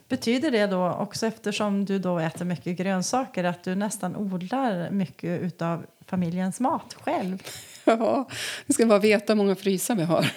Betyder 0.08 0.50
det 0.50 0.66
då 0.66 0.92
också, 0.92 1.26
eftersom 1.26 1.84
du 1.84 1.98
då 1.98 2.18
äter 2.18 2.44
mycket 2.44 2.76
grönsaker, 2.76 3.44
att 3.44 3.64
du 3.64 3.74
nästan 3.74 4.16
odlar 4.16 4.90
mycket 4.90 5.62
av 5.62 5.86
familjens 6.06 6.60
mat 6.60 6.96
själv? 7.00 7.42
Ja, 7.98 8.28
vi 8.66 8.74
ska 8.74 8.86
bara 8.86 8.98
veta 8.98 9.32
hur 9.32 9.36
många 9.38 9.54
frysar 9.54 9.94
vi 9.94 10.02
har. 10.02 10.30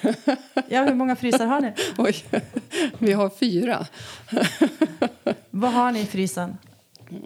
Ja, 0.69 0.83
hur 0.83 0.93
många 0.93 1.15
frysar 1.15 1.45
har 1.45 1.61
ni? 1.61 1.73
Oj, 1.97 2.15
vi 2.97 3.13
har 3.13 3.29
fyra. 3.29 3.85
Vad 5.49 5.71
har 5.71 5.91
ni 5.91 5.99
i 6.01 6.05
frysen? 6.05 6.57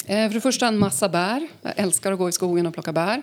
Eh, 0.05 0.27
för 0.27 0.33
det 0.33 0.41
första 0.41 0.67
en 0.67 0.77
massa 0.77 1.09
bär. 1.09 1.47
Jag 1.61 1.73
älskar 1.75 2.11
att 2.11 2.17
gå 2.17 2.29
i 2.29 2.31
skogen 2.31 2.67
och 2.67 2.73
plocka 2.73 2.93
bär. 2.93 3.21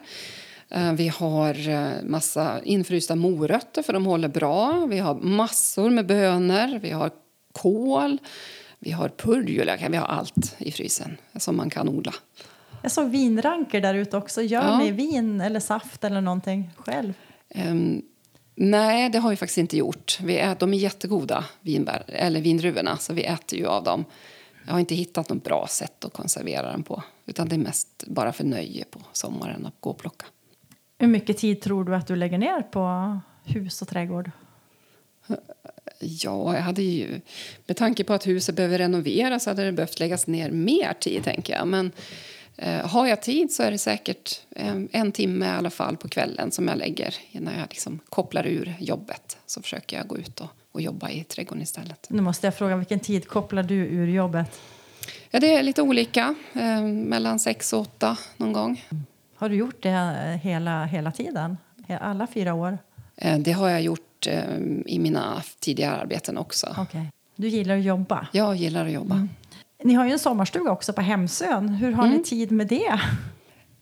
Eh, 0.71 0.93
vi 0.93 1.09
har 1.09 1.69
eh, 1.69 2.03
massa 2.03 2.61
infrysta 2.65 3.17
morötter, 3.17 3.83
för 3.83 3.93
de 3.93 4.07
håller 4.07 4.29
bra. 4.29 4.87
Vi 4.87 4.99
har 4.99 5.15
massor 5.15 5.91
med 5.91 6.07
bönor, 6.07 6.79
vi 6.79 6.91
har 6.91 7.11
kål, 7.53 8.19
vi 8.79 8.91
har 8.91 9.09
purjolök. 9.09 9.81
Vi 9.89 9.97
har 9.97 10.07
allt 10.07 10.55
i 10.59 10.73
frysen 10.73 11.17
som 11.37 11.57
man 11.57 11.71
kan 11.71 11.89
odla. 11.89 12.15
Jag 12.83 12.93
såg 12.93 13.11
vinranker 13.11 13.81
där 13.81 13.95
ute 13.95 14.17
också. 14.17 14.43
Gör 14.43 14.63
ja. 14.63 14.79
ni 14.79 14.91
vin 14.91 15.41
eller 15.41 15.61
saft 15.61 16.05
eller 16.05 16.21
någonting 16.21 16.71
själv? 16.77 17.15
Um, 17.55 18.03
nej, 18.55 19.11
det 19.11 19.19
har 19.19 19.31
vi 19.31 19.37
faktiskt 19.37 19.59
inte 19.59 19.77
gjort. 19.77 20.19
Vi 20.23 20.39
äter, 20.39 20.61
de 20.61 20.75
är 20.75 20.79
jättegoda, 20.79 21.45
vinbär, 21.61 22.05
eller 22.07 22.41
vindruvorna, 22.41 22.97
så 22.97 23.13
vi 23.13 23.25
äter 23.25 23.59
ju 23.59 23.67
av 23.67 23.85
dem. 23.85 24.05
Jag 24.67 24.73
har 24.73 24.81
inte 24.81 24.95
hittat 24.95 25.29
något 25.29 25.45
bra 25.45 25.67
sätt 25.71 26.05
att 26.05 26.13
konservera 26.13 26.71
den 26.71 26.83
på. 26.83 27.03
Utan 27.27 27.49
det 27.49 27.55
är 27.55 27.59
mest 27.59 28.05
bara 28.07 28.33
för 28.33 28.45
nöje 28.45 28.85
på 28.85 29.01
sommaren 29.13 29.67
att 29.67 29.75
gå 29.81 29.91
och 29.91 29.99
plocka. 29.99 30.27
Hur 30.99 31.09
mycket 31.09 31.39
tid 31.39 31.61
tror 31.61 31.85
du 31.85 31.95
att 31.95 32.07
du 32.07 32.17
lägger 32.17 32.39
ner 32.39 32.63
på 32.63 33.19
hus 33.45 33.83
och 33.83 33.89
trädgård? 33.89 34.31
Ja, 35.99 36.55
jag 36.55 36.63
hade 36.63 36.83
ju, 36.83 37.21
med 37.67 37.77
tanke 37.77 38.05
på 38.05 38.13
att 38.13 38.27
huset 38.27 38.55
behöver 38.55 38.79
renoveras 38.79 39.47
hade 39.47 39.65
det 39.65 39.73
behövt 39.73 40.01
läggas 40.01 40.27
ner 40.27 40.51
mer 40.51 40.93
tid. 40.93 41.25
tänker 41.25 41.53
jag. 41.53 41.69
Men 41.69 41.93
har 42.85 43.07
jag 43.07 43.23
tid 43.23 43.53
så 43.53 43.63
är 43.63 43.71
det 43.71 43.79
säkert 43.79 44.41
en, 44.51 44.89
en, 44.93 45.13
timme 45.13 45.47
i 45.47 45.49
alla 45.49 45.71
fall 45.71 45.97
på 45.97 46.09
kvällen 46.09 46.51
som 46.51 46.69
jag 46.69 46.79
lägger 46.79 47.15
när 47.33 47.59
jag 47.59 47.67
liksom 47.71 47.99
kopplar 48.09 48.47
ur 48.47 48.75
jobbet. 48.79 49.37
Så 49.47 49.63
försöker 49.63 49.97
jag 49.97 50.07
gå 50.07 50.19
ut 50.19 50.41
och, 50.41 50.49
och 50.73 50.81
jobba 50.81 51.11
i 51.11 51.25
trädgården 51.25 51.63
istället. 51.63 52.07
Nu 52.11 52.23
måste 52.23 52.47
jag 52.47 52.55
fråga, 52.55 52.77
vilken 52.77 53.01
tid 53.01 53.29
kopplar 53.29 53.63
du 53.63 53.75
ur 53.75 54.07
jobbet? 54.07 54.61
Ja, 55.31 55.41
det 55.41 55.55
är 55.55 55.63
lite 55.63 55.83
olika. 55.83 56.35
Eh, 56.53 56.83
mellan 56.83 57.39
sex 57.39 57.73
och 57.73 57.81
åtta 57.81 58.17
någon 58.37 58.53
gång. 58.53 58.85
Har 59.35 59.49
du 59.49 59.55
gjort 59.55 59.83
det 59.83 60.41
hela, 60.43 60.85
hela 60.85 61.13
tiden? 61.13 61.57
Alla 62.01 62.27
fyra 62.27 62.55
år? 62.55 62.79
Eh, 63.17 63.39
det 63.39 63.53
har 63.53 63.69
jag 63.69 63.83
gjort 63.83 64.27
eh, 64.27 64.57
i 64.87 64.99
mina 64.99 65.43
tidigare 65.59 65.97
arbeten 65.97 66.39
också. 66.39 66.77
Okay. 66.79 67.05
Du 67.37 67.49
gillar 67.49 67.77
att 67.77 67.85
jobba? 67.85 68.27
Jag 68.33 68.57
gillar 68.57 68.87
att 68.87 68.93
jobba. 68.93 69.15
Mm. 69.15 69.29
Ni 69.85 69.95
har 69.95 70.07
ju 70.07 70.13
en 70.13 70.19
sommarstuga 70.19 70.71
också 70.71 70.93
på 70.93 71.01
Hemsön. 71.01 71.69
Hur 71.69 71.93
har 71.93 72.05
mm. 72.05 72.17
ni 72.17 72.25
tid 72.25 72.53
med 72.53 72.67
det? 72.67 73.01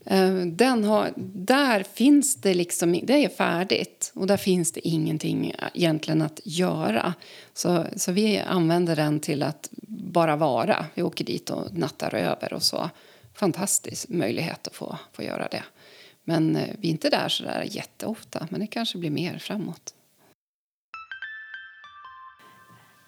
Eh, 0.07 0.35
den 0.47 0.85
har, 0.85 1.13
där 1.35 1.83
finns 1.83 2.37
det 2.37 2.55
liksom, 2.55 3.01
det 3.03 3.25
är 3.25 3.29
färdigt 3.29 4.13
och 4.15 4.27
där 4.27 4.37
finns 4.37 4.73
det 4.73 4.89
ingenting 4.89 5.55
egentligen 5.75 6.23
att 6.23 6.41
göra. 6.45 7.15
Så, 7.55 7.87
så 7.97 8.13
vi 8.13 8.39
använder 8.39 8.97
den 8.97 9.21
till 9.21 9.43
att 9.43 9.69
bara 9.89 10.37
vara. 10.37 10.87
Vi 10.95 11.03
åker 11.03 11.25
dit 11.25 11.51
och 11.51 11.79
nattar 11.79 12.15
över 12.15 12.53
och 12.53 12.63
så. 12.63 12.91
Fantastisk 13.35 14.09
möjlighet 14.09 14.67
att 14.67 14.75
få, 14.75 14.99
få 15.13 15.23
göra 15.23 15.49
det. 15.51 15.63
Men 16.25 16.57
eh, 16.57 16.69
vi 16.79 16.89
är 16.89 16.93
inte 16.93 17.11
där 17.11 17.29
så 17.29 17.45
där 17.45 17.67
jätteofta, 17.71 18.49
men 18.51 18.61
det 18.61 18.67
kanske 18.67 18.99
blir 18.99 19.11
mer 19.11 19.39
framåt. 19.39 19.95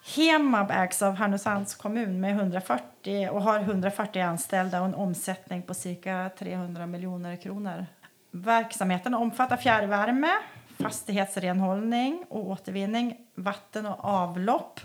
Hemab 0.05 0.71
ägs 0.71 1.01
av 1.01 1.15
Härnösands 1.15 1.75
kommun 1.75 2.19
med 2.19 2.31
140 2.31 3.29
och 3.31 3.41
har 3.41 3.59
140 3.59 4.21
anställda 4.21 4.79
och 4.79 4.85
en 4.85 4.95
omsättning 4.95 5.61
på 5.61 5.73
cirka 5.73 6.29
300 6.39 6.85
miljoner 6.85 7.35
kronor. 7.35 7.85
Verksamheten 8.31 9.13
omfattar 9.13 9.57
fjärrvärme, 9.57 10.31
fastighetsrenhållning 10.79 12.25
och 12.29 12.49
återvinning, 12.49 13.17
vatten 13.35 13.85
och 13.85 14.05
avlopp, 14.05 14.79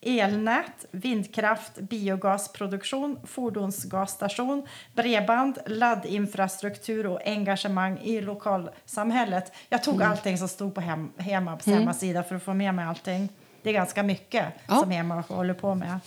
elnät, 0.00 0.86
vindkraft, 0.90 1.76
biogasproduktion, 1.76 3.18
fordonsgasstation, 3.24 4.66
bredband, 4.94 5.58
laddinfrastruktur 5.66 7.06
och 7.06 7.20
engagemang 7.26 7.98
i 7.98 8.20
lokalsamhället. 8.20 9.52
Jag 9.68 9.84
tog 9.84 9.94
mm. 9.94 10.10
allting 10.10 10.38
som 10.38 10.48
stod 10.48 10.74
på 10.74 10.80
hem, 10.80 11.12
Hemabs 11.16 11.66
mm. 11.66 11.82
hemsida 11.82 12.22
för 12.22 12.34
att 12.34 12.42
få 12.42 12.54
med 12.54 12.74
mig 12.74 12.84
allting. 12.84 13.28
Det 13.62 13.70
är 13.70 13.74
ganska 13.74 14.02
mycket 14.02 14.46
ja. 14.66 14.76
som 14.76 14.90
Hemab 14.90 15.24
håller 15.24 15.54
på 15.54 15.74
med. 15.74 16.00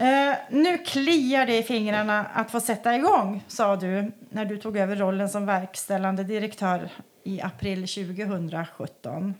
Uh, 0.00 0.36
nu 0.50 0.78
kliar 0.78 1.46
det 1.46 1.58
i 1.58 1.62
fingrarna 1.62 2.24
att 2.24 2.50
få 2.50 2.60
sätta 2.60 2.96
igång, 2.96 3.44
sa 3.48 3.76
du 3.76 4.12
när 4.30 4.44
du 4.44 4.56
tog 4.56 4.76
över 4.76 4.96
rollen 4.96 5.28
som 5.28 5.46
verkställande 5.46 6.24
direktör 6.24 6.90
i 7.24 7.40
april 7.40 7.88
2017. 7.88 9.34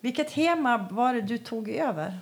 Vilket 0.00 0.30
Hemab 0.30 0.92
var 0.92 1.14
det 1.14 1.20
du 1.20 1.38
tog 1.38 1.68
över? 1.68 2.18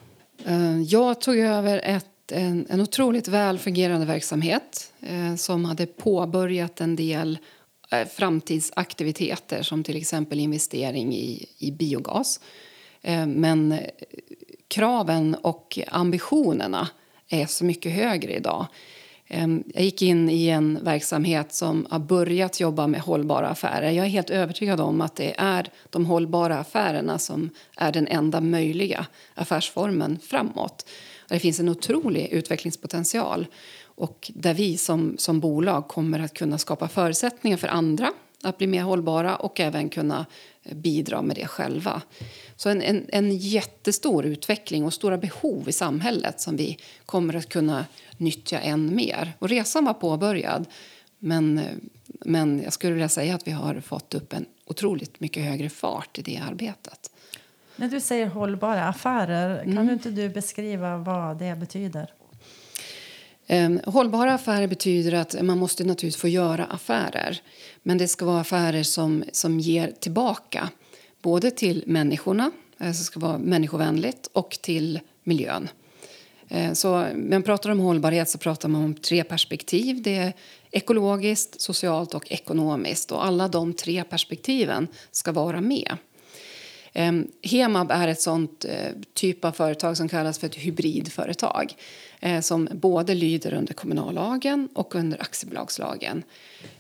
Eh, 0.47 0.81
jag 0.83 1.21
tog 1.21 1.39
över 1.39 1.81
ett, 1.85 2.33
en, 2.33 2.67
en 2.71 2.81
otroligt 2.81 3.29
väl 3.29 3.59
fungerande 3.59 4.07
verksamhet 4.07 4.93
eh, 5.01 5.35
som 5.35 5.65
hade 5.65 5.87
påbörjat 5.87 6.81
en 6.81 6.97
del 6.97 7.39
eh, 7.91 8.09
framtidsaktiviteter 8.09 9.63
som 9.63 9.85
till 9.85 9.97
exempel 9.97 10.41
investering 10.41 11.15
i, 11.15 11.47
i 11.59 11.71
biogas. 11.73 12.41
Eh, 13.03 13.27
men 13.27 13.79
kraven 14.71 15.35
och 15.35 15.79
ambitionerna 15.89 16.89
är 17.29 17.47
så 17.47 17.65
mycket 17.65 17.93
högre 17.93 18.33
idag. 18.33 18.67
Ehm, 19.29 19.65
jag 19.75 19.85
gick 19.85 20.03
in 20.03 20.31
i 20.31 20.49
en 20.49 20.79
verksamhet 20.85 21.55
som 21.55 21.87
har 21.91 21.99
börjat 21.99 22.61
jobba 22.61 22.87
med 22.87 23.01
hållbara 23.01 23.49
affärer. 23.49 23.91
Jag 23.91 24.07
är 24.07 24.11
helt 24.11 24.31
övertygad 24.31 24.81
om 24.81 25.01
att 25.01 25.17
det 25.17 25.35
är 25.39 25.69
de 25.91 26.07
hållbara 26.07 26.59
affärerna 26.59 27.19
som 27.19 27.51
är 27.77 27.93
den 27.93 28.07
enda 28.07 28.41
möjliga 28.41 29.07
affärsformen 29.35 30.19
framåt. 30.23 30.89
Det 31.29 31.39
finns 31.39 31.61
en 31.61 31.69
otrolig 31.69 32.29
utvecklingspotential 32.31 33.47
och 33.85 34.31
där 34.35 34.55
vi 34.55 34.77
som, 34.77 35.15
som 35.19 35.41
bolag 35.41 35.89
kommer 35.89 36.21
att 36.21 36.35
kunna 36.35 36.59
skapa 36.59 36.89
förutsättningar 36.89 37.57
för 37.57 37.69
andra 37.69 38.13
att 38.43 38.59
bli 38.59 38.67
mer 38.67 38.83
hållbara 38.83 39.37
och 39.37 39.61
även 39.61 39.89
kunna 39.89 40.27
bidra 40.65 41.23
med 41.23 41.37
det 41.37 41.47
själva. 41.47 42.03
Så 42.57 42.69
en, 42.69 42.83
en, 42.83 43.07
en 43.09 43.37
jättestor 43.37 44.27
utveckling 44.27 44.85
och 44.85 44.95
stora 44.95 45.19
behov 45.19 45.69
i 45.69 45.73
samhället 45.73 46.41
som 46.41 46.57
vi 46.57 46.79
kommer 47.07 47.37
att 47.37 47.49
kunna 47.49 47.87
nyttja 48.17 48.61
än 48.61 48.95
mer. 48.97 49.33
Och 49.39 49.49
resan 49.49 49.85
var 49.85 49.95
påbörjad, 49.95 50.67
men, 51.19 51.61
men 52.07 52.63
jag 52.63 52.73
skulle 52.73 52.93
vilja 52.93 53.09
säga 53.09 53.35
att 53.35 53.47
vi 53.47 53.53
har 53.53 53.81
fått 53.81 54.15
upp 54.15 54.33
en 54.33 54.47
otroligt 54.67 55.21
mycket 55.21 55.45
högre 55.45 55.69
fart 55.69 56.19
i 56.19 56.23
det 56.23 56.43
arbetet. 56.49 57.11
När 57.77 57.89
du 57.89 58.01
säger 58.01 58.27
hållbara 58.27 58.89
affärer, 58.89 59.65
kan 59.65 59.73
mm. 59.73 59.87
du 59.87 59.93
inte 59.93 60.11
du 60.11 60.29
beskriva 60.29 60.97
vad 60.97 61.39
det 61.39 61.57
betyder? 61.57 62.13
Ehm, 63.53 63.81
hållbara 63.85 64.35
affärer 64.35 64.67
betyder 64.67 65.13
att 65.13 65.43
man 65.43 65.59
måste 65.59 65.85
naturligtvis 65.85 66.21
få 66.21 66.29
göra 66.29 66.65
affärer. 66.65 67.43
Men 67.83 67.99
det 67.99 68.09
ska 68.09 68.25
vara 68.25 68.41
affärer 68.41 68.83
som, 68.83 69.25
som 69.33 69.61
ger 69.61 69.93
tillbaka. 70.01 70.69
Både 71.23 71.51
till 71.51 71.85
människorna, 71.87 72.51
alltså 72.79 73.05
ska 73.05 73.21
vara 73.21 73.39
människovänligt, 73.39 74.27
och 74.33 74.59
till 74.63 75.01
miljön. 75.25 75.69
Ehm, 76.49 76.75
så 76.75 76.99
när 76.99 77.31
man 77.31 77.43
pratar 77.43 77.71
om 77.71 77.79
hållbarhet 77.79 78.29
så 78.29 78.39
pratar 78.39 78.69
man 78.69 78.85
om 78.85 78.95
tre 78.95 79.25
perspektiv. 79.25 80.03
Det 80.03 80.17
är 80.17 80.33
ekologiskt, 80.71 81.61
socialt 81.61 82.15
och 82.15 82.33
ekonomiskt. 82.33 83.13
Och 83.13 83.27
alla 83.27 83.49
de 83.49 83.73
tre 83.73 84.05
perspektiven 84.05 84.89
ska 85.11 85.33
vara 85.33 85.61
med. 85.61 85.97
Ehm, 86.93 87.29
Hemab 87.43 87.91
är 87.91 88.09
ett 88.09 88.21
sånt 88.21 88.65
eh, 88.65 88.93
typ 89.15 89.45
av 89.45 89.53
företag 89.53 89.97
som 89.97 90.09
kallas 90.09 90.39
för 90.39 90.47
ett 90.47 90.55
hybridföretag 90.55 91.75
eh, 92.21 92.41
som 92.41 92.69
både 92.73 93.15
lyder 93.15 93.55
under 93.55 93.75
kommunallagen 93.75 94.69
och 94.75 94.95
under 94.95 95.23
aktiebolagslagen. 95.23 96.23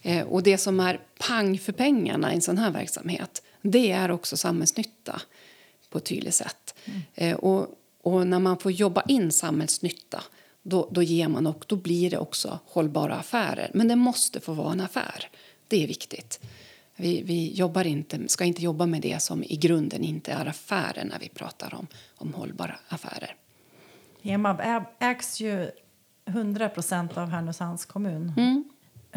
Eh, 0.02 0.26
och 0.26 0.42
det 0.42 0.58
som 0.58 0.80
är 0.80 1.00
pang 1.18 1.58
för 1.58 1.72
pengarna 1.72 2.32
i 2.32 2.34
en 2.34 2.42
sån 2.42 2.58
här 2.58 2.70
verksamhet 2.70 3.42
det 3.62 3.90
är 3.90 4.10
också 4.10 4.36
samhällsnytta 4.36 5.20
på 5.90 5.98
ett 5.98 6.04
tydligt 6.04 6.34
sätt. 6.34 6.74
Mm. 6.84 7.00
Eh, 7.14 7.36
och, 7.36 7.66
och, 8.02 8.26
när 8.26 8.38
man 8.38 8.58
får 8.58 8.72
jobba 8.72 9.02
in 9.08 9.32
samhällsnytta 9.32 10.22
då, 10.62 10.88
då, 10.90 11.02
ger 11.02 11.28
man 11.28 11.46
och 11.46 11.64
då 11.66 11.76
blir 11.76 12.10
det 12.10 12.18
också 12.18 12.58
hållbara 12.66 13.14
affärer. 13.14 13.70
Men 13.74 13.88
det 13.88 13.96
måste 13.96 14.40
få 14.40 14.52
vara 14.52 14.72
en 14.72 14.80
affär. 14.80 15.28
Det 15.68 15.82
är 15.82 15.86
viktigt. 15.86 16.40
Vi, 16.96 17.22
vi 17.22 17.52
jobbar 17.52 17.86
inte, 17.86 18.28
ska 18.28 18.44
inte 18.44 18.62
jobba 18.62 18.86
med 18.86 19.02
det 19.02 19.22
som 19.22 19.44
i 19.44 19.56
grunden 19.56 20.04
inte 20.04 20.32
är 20.32 20.46
affärer 20.46 21.04
när 21.04 21.18
vi 21.18 21.28
pratar 21.28 21.74
om, 21.74 21.86
om 22.14 22.34
hållbara 22.34 22.78
affärer. 22.88 23.34
Hemab 24.22 24.60
ägs 24.98 25.40
ju 25.40 25.70
100 26.26 26.68
procent 26.68 27.18
av 27.18 27.28
Härnösands 27.28 27.84
kommun. 27.84 28.32
Mm. 28.36 28.64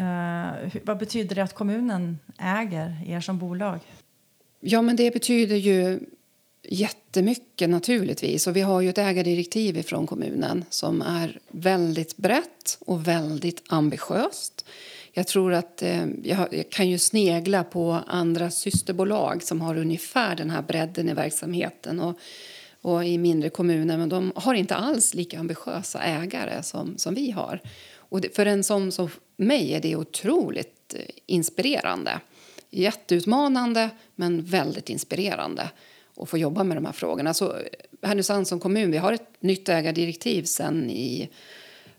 Uh, 0.00 0.76
vad 0.84 0.98
betyder 0.98 1.34
det 1.34 1.42
att 1.42 1.54
kommunen 1.54 2.18
äger 2.38 3.02
er 3.06 3.20
som 3.20 3.38
bolag? 3.38 3.80
Ja, 4.60 4.82
men 4.82 4.96
det 4.96 5.10
betyder 5.10 5.56
ju 5.56 6.00
jättemycket 6.68 7.70
naturligtvis. 7.70 8.46
Och 8.46 8.56
vi 8.56 8.60
har 8.60 8.80
ju 8.80 8.88
ett 8.88 8.98
ägardirektiv 8.98 9.82
från 9.82 10.06
kommunen 10.06 10.64
som 10.70 11.02
är 11.02 11.38
väldigt 11.48 12.16
brett 12.16 12.78
och 12.80 13.08
väldigt 13.08 13.62
ambitiöst. 13.68 14.66
Jag 15.12 15.26
tror 15.26 15.52
att 15.52 15.82
eh, 15.82 16.06
jag, 16.22 16.54
jag, 16.54 16.70
kan 16.70 16.88
ju 16.88 16.98
snegla 16.98 17.64
på 17.64 18.00
andra 18.06 18.50
systerbolag 18.50 19.42
som 19.42 19.60
har 19.60 19.78
ungefär 19.78 20.36
den 20.36 20.50
här 20.50 20.62
bredden 20.62 21.08
i 21.08 21.14
verksamheten. 21.14 22.00
Och 22.00 22.18
och 22.84 23.04
i 23.04 23.18
mindre 23.18 23.50
kommuner 23.50 23.98
men 23.98 24.08
de 24.08 24.32
har 24.34 24.54
inte 24.54 24.74
alls 24.74 25.14
lika 25.14 25.38
ambitiösa 25.38 26.02
ägare 26.02 26.62
som, 26.62 26.98
som 26.98 27.14
vi 27.14 27.30
har. 27.30 27.60
Och 27.96 28.20
det, 28.20 28.36
för 28.36 28.46
en 28.46 28.64
sån 28.64 28.92
som 28.92 29.10
mig 29.36 29.74
är 29.74 29.80
det 29.80 29.96
otroligt 29.96 30.94
eh, 30.94 31.00
inspirerande. 31.26 32.20
Jätteutmanande, 32.70 33.90
men 34.14 34.44
väldigt 34.44 34.90
inspirerande 34.90 35.70
att 36.16 36.28
få 36.28 36.38
jobba 36.38 36.64
med 36.64 36.76
de 36.76 36.84
här 36.84 36.92
frågorna. 36.92 37.34
Så 37.34 37.56
eh, 37.56 37.62
Härnösand 38.02 38.48
som 38.48 38.60
kommun, 38.60 38.90
vi 38.90 38.98
har 38.98 39.12
ett 39.12 39.28
nytt 39.40 39.68
ägardirektiv 39.68 40.42
sen 40.42 40.90
i 40.90 41.28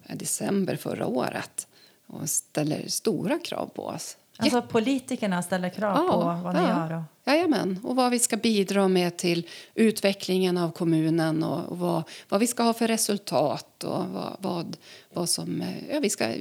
eh, 0.05 0.15
december 0.15 0.75
förra 0.75 1.07
året 1.07 1.67
och 2.07 2.29
ställer 2.29 2.87
stora 2.87 3.39
krav 3.39 3.67
på 3.75 3.85
oss. 3.85 4.17
Alltså 4.37 4.61
politikerna 4.61 5.41
ställer 5.41 5.69
krav 5.69 5.97
ja, 5.97 6.11
på 6.11 6.43
vad 6.43 6.55
ni 6.55 6.61
ja. 6.61 6.89
gör? 6.89 6.97
Och... 6.97 7.03
Jajamän, 7.27 7.79
och 7.83 7.95
vad 7.95 8.11
vi 8.11 8.19
ska 8.19 8.37
bidra 8.37 8.87
med 8.87 9.17
till 9.17 9.47
utvecklingen 9.73 10.57
av 10.57 10.71
kommunen 10.71 11.43
och, 11.43 11.71
och 11.71 11.79
vad, 11.79 12.03
vad 12.29 12.39
vi 12.39 12.47
ska 12.47 12.63
ha 12.63 12.73
för 12.73 12.87
resultat 12.87 13.83
och 13.83 14.05
vad, 14.05 14.37
vad, 14.39 14.77
vad 15.13 15.29
som 15.29 15.63
ja, 15.91 15.99
vi 15.99 16.09
ska 16.09 16.33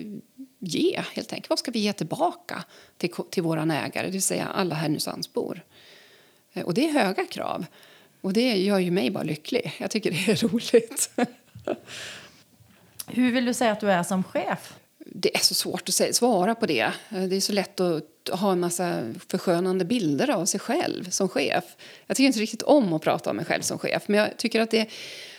ge, 0.59 1.03
helt 1.13 1.33
enkelt. 1.33 1.51
Vad 1.51 1.59
ska 1.59 1.71
vi 1.71 1.79
ge 1.79 1.93
tillbaka 1.93 2.65
till, 2.97 3.11
till 3.31 3.43
våra 3.43 3.63
ägare, 3.63 4.07
det 4.07 4.13
vill 4.13 4.23
säga 4.23 4.47
alla 4.47 4.75
Härnösandsbor? 4.75 5.63
Eh, 6.53 6.65
och 6.65 6.75
det 6.75 6.89
är 6.89 6.93
höga 6.93 7.25
krav. 7.27 7.67
Och 8.21 8.33
det 8.33 8.57
gör 8.57 8.79
ju 8.79 8.91
mig 8.91 9.11
bara 9.11 9.25
lycklig. 9.25 9.73
Jag 9.79 9.91
tycker 9.91 10.11
det 10.11 10.33
är 10.33 10.37
roligt. 10.49 11.11
Hur 13.07 13.33
vill 13.33 13.45
du 13.45 13.55
säga 13.55 13.73
att 13.73 13.81
du 13.81 13.91
är 13.91 14.03
som 14.03 14.25
chef? 14.25 14.75
Det 15.17 15.37
är 15.37 15.41
så 15.41 15.55
svårt 15.55 15.89
att 15.89 16.15
svara 16.15 16.55
på 16.55 16.67
det. 16.67 16.93
Eh, 17.11 17.23
det 17.23 17.37
är 17.37 17.41
så 17.41 17.53
lätt 17.53 17.81
att 17.81 18.31
ha 18.33 18.53
en 18.53 18.61
massa 18.61 19.03
förskönande 19.29 19.85
bilder 19.85 20.31
av 20.31 20.45
sig 20.45 20.61
själv 20.61 21.11
som 21.11 21.29
chef. 21.29 21.65
Jag 22.07 22.17
tycker 22.17 22.27
inte 22.27 22.39
riktigt 22.39 22.63
om 22.63 22.93
att 22.93 23.03
prata 23.03 23.31
om 23.31 23.37
mig 23.37 23.45
själv 23.45 23.63
som 23.63 23.79
chef, 23.79 24.03
men 24.07 24.21
jag 24.21 24.37
tycker 24.37 24.61
att 24.61 24.71
det, 24.71 24.89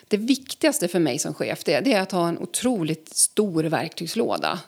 det 0.07 0.17
viktigaste 0.17 0.87
för 0.87 0.99
mig 0.99 1.19
som 1.19 1.33
chef 1.33 1.63
det, 1.63 1.79
det 1.79 1.93
är 1.93 2.01
att 2.01 2.11
ha 2.11 2.27
en 2.27 2.37
otroligt 2.37 3.15
stor 3.15 3.63
verktygslåda. 3.63 4.59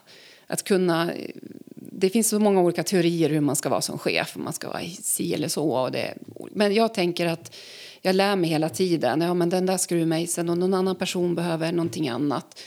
Att 0.46 0.62
kunna... 0.62 1.12
Eh, 1.12 1.30
det 1.74 2.10
finns 2.10 2.28
så 2.28 2.38
många 2.38 2.60
olika 2.60 2.82
teorier 2.82 3.30
hur 3.30 3.40
man 3.40 3.56
ska 3.56 3.68
vara 3.68 3.80
som 3.80 3.98
chef. 3.98 4.36
Man 4.36 4.52
ska 4.52 4.68
vara 4.68 4.82
si 5.02 5.34
eller 5.34 5.48
så. 5.48 5.70
Och 5.70 5.92
det, 5.92 6.14
men 6.50 6.74
jag 6.74 6.94
tänker 6.94 7.26
att 7.26 7.56
jag 8.02 8.14
lär 8.14 8.36
mig 8.36 8.50
hela 8.50 8.68
tiden. 8.68 9.20
Ja, 9.20 9.34
men 9.34 9.50
den 9.50 9.66
där 9.66 9.76
skruvmejseln 9.76 10.48
och 10.48 10.58
någon 10.58 10.74
annan 10.74 10.96
person 10.96 11.34
behöver 11.34 11.72
någonting 11.72 12.08
annat. 12.08 12.60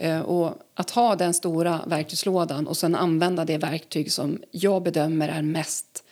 Eh, 0.00 0.20
och 0.20 0.54
att 0.74 0.90
ha 0.90 1.16
den 1.16 1.34
stora 1.34 1.84
verktygslådan 1.86 2.66
och 2.66 2.76
sen 2.76 2.94
använda 2.94 3.44
det 3.44 3.58
verktyg 3.58 4.12
som 4.12 4.42
jag 4.50 4.82
bedömer 4.82 5.28
är 5.28 5.42
mest 5.42 6.04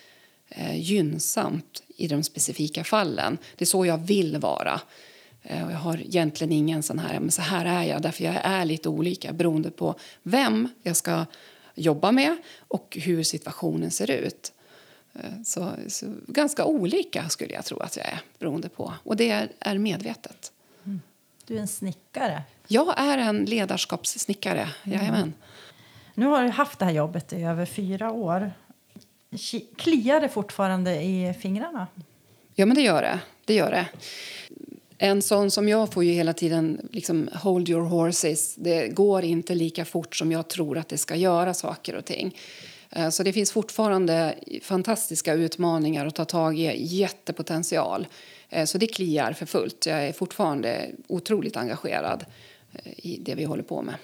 eh, 0.48 0.80
gynnsamt 0.80 1.82
i 1.96 2.08
de 2.08 2.22
specifika 2.22 2.84
fallen. 2.84 3.38
Det 3.56 3.64
är 3.64 3.66
så 3.66 3.86
jag 3.86 3.98
vill 3.98 4.38
vara. 4.38 4.80
Eh, 5.42 5.60
jag 5.60 5.78
har 5.78 6.00
egentligen 6.00 6.52
ingen 6.52 6.82
sån 6.82 6.98
här, 6.98 7.20
men 7.20 7.30
så 7.30 7.42
här 7.42 7.64
är 7.64 7.82
jag, 7.82 8.02
därför 8.02 8.24
jag 8.24 8.34
är 8.34 8.64
lite 8.64 8.88
olika 8.88 9.32
beroende 9.32 9.70
på 9.70 9.94
vem 10.22 10.68
jag 10.82 10.96
ska 10.96 11.24
jobba 11.74 12.12
med 12.12 12.36
och 12.58 12.98
hur 13.00 13.22
situationen 13.22 13.90
ser 13.90 14.10
ut. 14.10 14.52
Så, 15.44 15.72
så, 15.88 16.06
ganska 16.26 16.64
olika 16.64 17.28
skulle 17.28 17.54
jag 17.54 17.64
tro 17.64 17.78
att 17.78 17.96
jag 17.96 18.06
är 18.06 18.20
beroende 18.38 18.68
på. 18.68 18.94
Och 19.02 19.16
det 19.16 19.30
är, 19.30 19.52
är 19.58 19.78
medvetet. 19.78 20.52
Mm. 20.84 21.00
Du 21.44 21.56
är 21.56 21.60
en 21.60 21.68
snickare. 21.68 22.42
Jag 22.68 23.00
är 23.00 23.18
en 23.18 23.44
ledarskapssnickare. 23.44 24.68
Mm. 24.84 25.32
Nu 26.14 26.26
har 26.26 26.42
du 26.42 26.48
haft 26.48 26.78
det 26.78 26.84
här 26.84 26.92
jobbet 26.92 27.32
i 27.32 27.42
över 27.42 27.66
fyra 27.66 28.12
år. 28.12 28.52
Kliar 29.76 30.20
det 30.20 30.28
fortfarande 30.28 31.02
i 31.02 31.34
fingrarna? 31.40 31.86
Ja, 32.54 32.66
men 32.66 32.76
det 32.76 32.82
gör 32.82 33.02
det. 33.02 33.18
det, 33.44 33.54
gör 33.54 33.70
det. 33.70 33.86
En 34.98 35.22
sån 35.22 35.50
som 35.50 35.68
jag 35.68 35.92
får 35.92 36.04
ju 36.04 36.12
hela 36.12 36.32
tiden 36.32 36.88
liksom 36.92 37.28
hold 37.34 37.68
your 37.68 37.86
horses. 37.86 38.54
Det 38.54 38.88
går 38.88 39.24
inte 39.24 39.54
lika 39.54 39.84
fort 39.84 40.16
som 40.16 40.32
jag 40.32 40.48
tror 40.48 40.78
att 40.78 40.88
det 40.88 40.98
ska 40.98 41.16
göra 41.16 41.54
saker 41.54 41.94
och 41.94 42.04
ting. 42.04 42.36
Eh, 42.90 43.08
så 43.08 43.22
det 43.22 43.32
finns 43.32 43.52
fortfarande 43.52 44.34
fantastiska 44.62 45.34
utmaningar 45.34 46.06
att 46.06 46.14
ta 46.14 46.24
tag 46.24 46.58
i, 46.58 46.84
jättepotential. 46.84 48.06
Eh, 48.48 48.64
så 48.64 48.78
det 48.78 48.86
kliar 48.86 49.32
för 49.32 49.46
fullt. 49.46 49.86
Jag 49.86 50.04
är 50.04 50.12
fortfarande 50.12 50.90
otroligt 51.06 51.56
engagerad 51.56 52.24
i 52.84 53.18
det 53.22 53.34
vi 53.34 53.44
håller 53.44 53.62
på 53.62 53.82
med. 53.82 53.94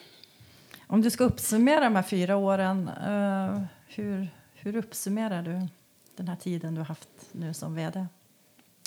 Om 0.86 1.02
du 1.02 1.10
ska 1.10 1.24
uppsummera 1.24 1.80
de 1.80 1.96
här 1.96 2.02
fyra 2.02 2.36
åren, 2.36 2.90
uh, 3.08 3.62
hur, 3.88 4.28
hur 4.54 4.76
uppsummerar 4.76 5.42
du 5.42 5.68
den 6.16 6.28
här 6.28 6.36
tiden 6.36 6.74
du 6.74 6.80
har 6.80 6.86
haft 6.86 7.08
nu 7.32 7.54
som 7.54 7.74
vd? 7.74 8.06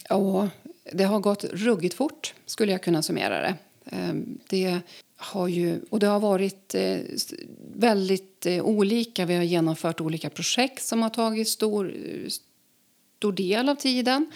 Ja, 0.09 0.49
det 0.93 1.03
har 1.03 1.19
gått 1.19 1.43
ruggigt 1.43 1.95
fort, 1.95 2.33
skulle 2.45 2.71
jag 2.71 2.83
kunna 2.83 3.01
summera 3.01 3.41
det. 3.41 3.55
Ehm, 3.85 4.39
det 4.49 4.79
har 5.17 5.47
ju, 5.47 5.79
och 5.89 5.99
det 5.99 6.07
har 6.07 6.19
varit 6.19 6.75
väldigt 7.75 8.47
olika. 8.63 9.25
Vi 9.25 9.35
har 9.35 9.43
genomfört 9.43 10.01
olika 10.01 10.29
projekt 10.29 10.83
som 10.83 11.01
har 11.01 11.09
tagit 11.09 11.49
stor, 11.49 11.93
stor 13.17 13.31
del 13.31 13.69
av 13.69 13.75
tiden. 13.75 14.31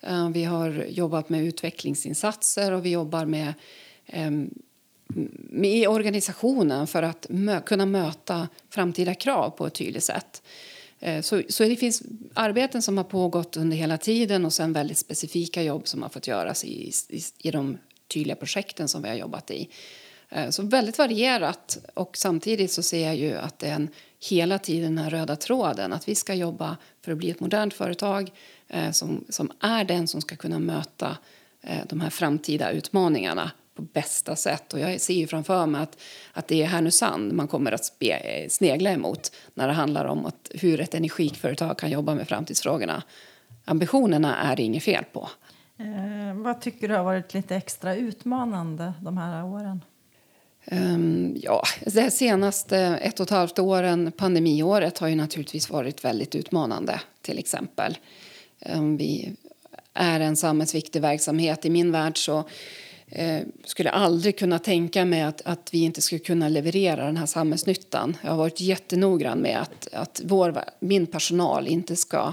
Eh, 0.00 0.28
vi 0.28 0.44
har 0.44 0.86
jobbat 0.88 1.28
med 1.28 1.44
utvecklingsinsatser 1.44 2.72
och 2.72 2.84
vi 2.84 2.90
jobbar 2.90 3.26
med, 3.26 3.54
i 5.62 5.86
organisationen 5.86 6.86
för 6.86 7.02
att 7.02 7.26
mö 7.30 7.60
kunna 7.60 7.86
möta 7.86 8.48
framtida 8.70 9.14
krav 9.14 9.50
på 9.50 9.66
ett 9.66 9.74
tydligt 9.74 10.04
sätt. 10.04 10.42
Eh, 11.02 11.20
så, 11.20 11.42
så 11.48 11.64
det 11.64 11.76
finns 11.76 12.02
arbeten 12.34 12.82
som 12.82 12.96
har 12.96 13.04
pågått 13.04 13.56
under 13.56 13.76
hela 13.76 13.98
tiden 13.98 14.44
och 14.44 14.52
sen 14.52 14.72
väldigt 14.72 14.98
specifika 14.98 15.62
jobb 15.62 15.88
som 15.88 16.02
har 16.02 16.08
fått 16.08 16.26
göras 16.26 16.64
i, 16.64 16.92
i, 17.08 17.20
i 17.38 17.50
de 17.50 17.78
tydliga 18.08 18.36
projekten 18.36 18.88
som 18.88 19.02
vi 19.02 19.08
har 19.08 19.16
jobbat 19.16 19.50
i. 19.50 19.68
Eh, 20.28 20.50
så 20.50 20.62
väldigt 20.62 20.98
varierat 20.98 21.78
och 21.94 22.16
samtidigt 22.16 22.72
så 22.72 22.82
ser 22.82 23.06
jag 23.06 23.16
ju 23.16 23.34
att 23.34 23.58
det 23.58 23.66
är 23.66 23.74
en, 23.74 23.88
hela 24.30 24.58
tiden 24.58 24.96
den 24.96 25.10
röda 25.10 25.36
tråden 25.36 25.92
att 25.92 26.08
vi 26.08 26.14
ska 26.14 26.34
jobba 26.34 26.76
för 27.04 27.12
att 27.12 27.18
bli 27.18 27.30
ett 27.30 27.40
modernt 27.40 27.74
företag 27.74 28.30
eh, 28.68 28.90
som, 28.90 29.24
som 29.28 29.52
är 29.60 29.84
den 29.84 30.08
som 30.08 30.20
ska 30.20 30.36
kunna 30.36 30.58
möta 30.58 31.16
de 31.88 32.00
här 32.00 32.10
framtida 32.10 32.70
utmaningarna 32.70 33.50
på 33.74 33.82
bästa 33.82 34.36
sätt. 34.36 34.72
Och 34.72 34.80
jag 34.80 35.00
ser 35.00 35.14
ju 35.14 35.26
framför 35.26 35.66
mig 35.66 35.82
att, 35.82 36.00
att 36.32 36.48
det 36.48 36.62
är 36.62 36.66
Härnösand 36.66 37.32
man 37.32 37.48
kommer 37.48 37.72
att 37.72 37.84
spe, 37.84 38.46
snegla 38.50 38.90
emot 38.90 39.32
när 39.54 39.66
det 39.66 39.72
handlar 39.72 40.04
om 40.04 40.26
att, 40.26 40.50
hur 40.54 40.80
ett 40.80 40.94
energiföretag 40.94 41.78
kan 41.78 41.90
jobba 41.90 42.14
med 42.14 42.28
framtidsfrågorna. 42.28 43.02
Ambitionerna 43.64 44.36
är 44.36 44.56
det 44.56 44.62
inget 44.62 44.82
fel 44.82 45.04
på. 45.12 45.28
Eh, 45.78 46.34
vad 46.34 46.60
tycker 46.60 46.88
du 46.88 46.94
har 46.94 47.04
varit 47.04 47.34
lite 47.34 47.56
extra 47.56 47.96
utmanande 47.96 48.92
de 49.00 49.18
här 49.18 49.44
åren? 49.44 49.84
Um, 50.70 51.36
ja, 51.42 51.62
det 51.86 52.10
senaste 52.10 52.78
ett 52.78 53.20
och 53.20 53.26
ett 53.26 53.30
halvt 53.30 53.58
åren, 53.58 54.12
pandemiåret, 54.16 54.98
har 54.98 55.08
ju 55.08 55.14
naturligtvis 55.14 55.70
varit 55.70 56.04
väldigt 56.04 56.34
utmanande. 56.34 57.00
till 57.22 57.38
exempel. 57.38 57.98
Um, 58.66 58.96
vi 58.96 59.36
är 59.94 60.20
en 60.20 60.36
samhällsviktig 60.36 61.02
verksamhet. 61.02 61.64
I 61.64 61.70
min 61.70 61.92
värld 61.92 62.24
så 62.24 62.44
eh, 63.12 63.42
skulle 63.64 63.90
aldrig 63.90 64.38
kunna 64.38 64.58
tänka 64.58 65.04
mig 65.04 65.22
att, 65.22 65.42
att 65.44 65.68
vi 65.72 65.78
inte 65.78 66.02
skulle 66.02 66.18
kunna 66.18 66.48
leverera 66.48 67.06
den 67.06 67.16
här 67.16 67.26
samhällsnyttan. 67.26 68.16
Jag 68.22 68.30
har 68.30 68.36
varit 68.36 68.60
jättenoggrann 68.60 69.38
med 69.38 69.60
att, 69.60 69.94
att 69.94 70.20
vår, 70.24 70.64
min 70.80 71.06
personal 71.06 71.68
inte 71.68 71.96
ska... 71.96 72.32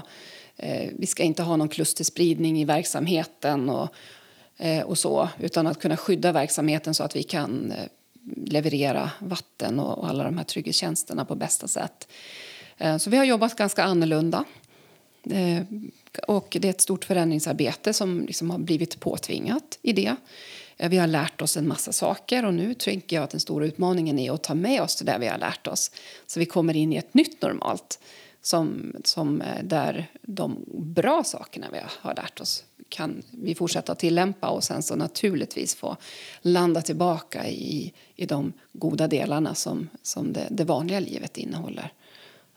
Eh, 0.56 0.90
vi 0.98 1.06
ska 1.06 1.22
inte 1.22 1.42
ha 1.42 1.56
någon 1.56 1.68
klusterspridning 1.68 2.60
i 2.60 2.64
verksamheten 2.64 3.70
och, 3.70 3.88
eh, 4.56 4.82
och 4.82 4.98
så, 4.98 5.28
utan 5.38 5.66
att 5.66 5.80
kunna 5.80 5.96
skydda 5.96 6.32
verksamheten 6.32 6.94
så 6.94 7.02
att 7.02 7.16
vi 7.16 7.22
kan 7.22 7.72
eh, 7.72 7.84
leverera 8.46 9.10
vatten 9.18 9.80
och, 9.80 9.98
och 9.98 10.08
alla 10.08 10.24
de 10.24 10.38
här 10.38 10.44
trygghetstjänsterna 10.44 11.24
på 11.24 11.34
bästa 11.34 11.68
sätt. 11.68 12.08
Eh, 12.78 12.96
så 12.96 13.10
vi 13.10 13.16
har 13.16 13.24
jobbat 13.24 13.56
ganska 13.56 13.82
annorlunda. 13.82 14.44
Eh, 15.30 15.62
och 16.26 16.56
det 16.60 16.68
är 16.68 16.70
ett 16.70 16.80
stort 16.80 17.04
förändringsarbete 17.04 17.92
som 17.92 18.20
liksom 18.26 18.50
har 18.50 18.58
blivit 18.58 19.00
påtvingat 19.00 19.78
i 19.82 19.92
det. 19.92 20.16
Vi 20.88 20.98
har 20.98 21.06
lärt 21.06 21.42
oss 21.42 21.56
en 21.56 21.68
massa 21.68 21.92
saker 21.92 22.44
och 22.44 22.54
nu 22.54 22.74
tänker 22.74 23.16
jag 23.16 23.22
att 23.22 23.30
den 23.30 23.40
stora 23.40 23.66
utmaningen 23.66 24.18
är 24.18 24.32
att 24.32 24.42
ta 24.42 24.54
med 24.54 24.82
oss 24.82 24.96
det 24.96 25.04
där 25.04 25.18
vi 25.18 25.26
har 25.26 25.38
lärt 25.38 25.66
oss. 25.66 25.90
Så 26.26 26.40
vi 26.40 26.46
kommer 26.46 26.76
in 26.76 26.92
i 26.92 26.96
ett 26.96 27.14
nytt 27.14 27.42
normalt 27.42 27.98
som, 28.42 28.92
som 29.04 29.40
eh, 29.40 29.62
där 29.62 30.06
de 30.22 30.64
bra 30.68 31.24
sakerna 31.24 31.66
vi 31.72 31.78
har 32.00 32.14
lärt 32.14 32.40
oss 32.40 32.64
kan 32.90 33.22
vi 33.30 33.54
fortsätta 33.54 33.94
tillämpa 33.94 34.48
och 34.48 34.64
sen 34.64 34.82
så 34.82 34.96
naturligtvis 34.96 35.74
få 35.74 35.96
landa 36.40 36.82
tillbaka 36.82 37.48
i, 37.48 37.92
i 38.16 38.26
de 38.26 38.52
goda 38.72 39.08
delarna 39.08 39.54
som, 39.54 39.88
som 40.02 40.32
det, 40.32 40.46
det 40.50 40.64
vanliga 40.64 41.00
livet 41.00 41.36
innehåller, 41.36 41.92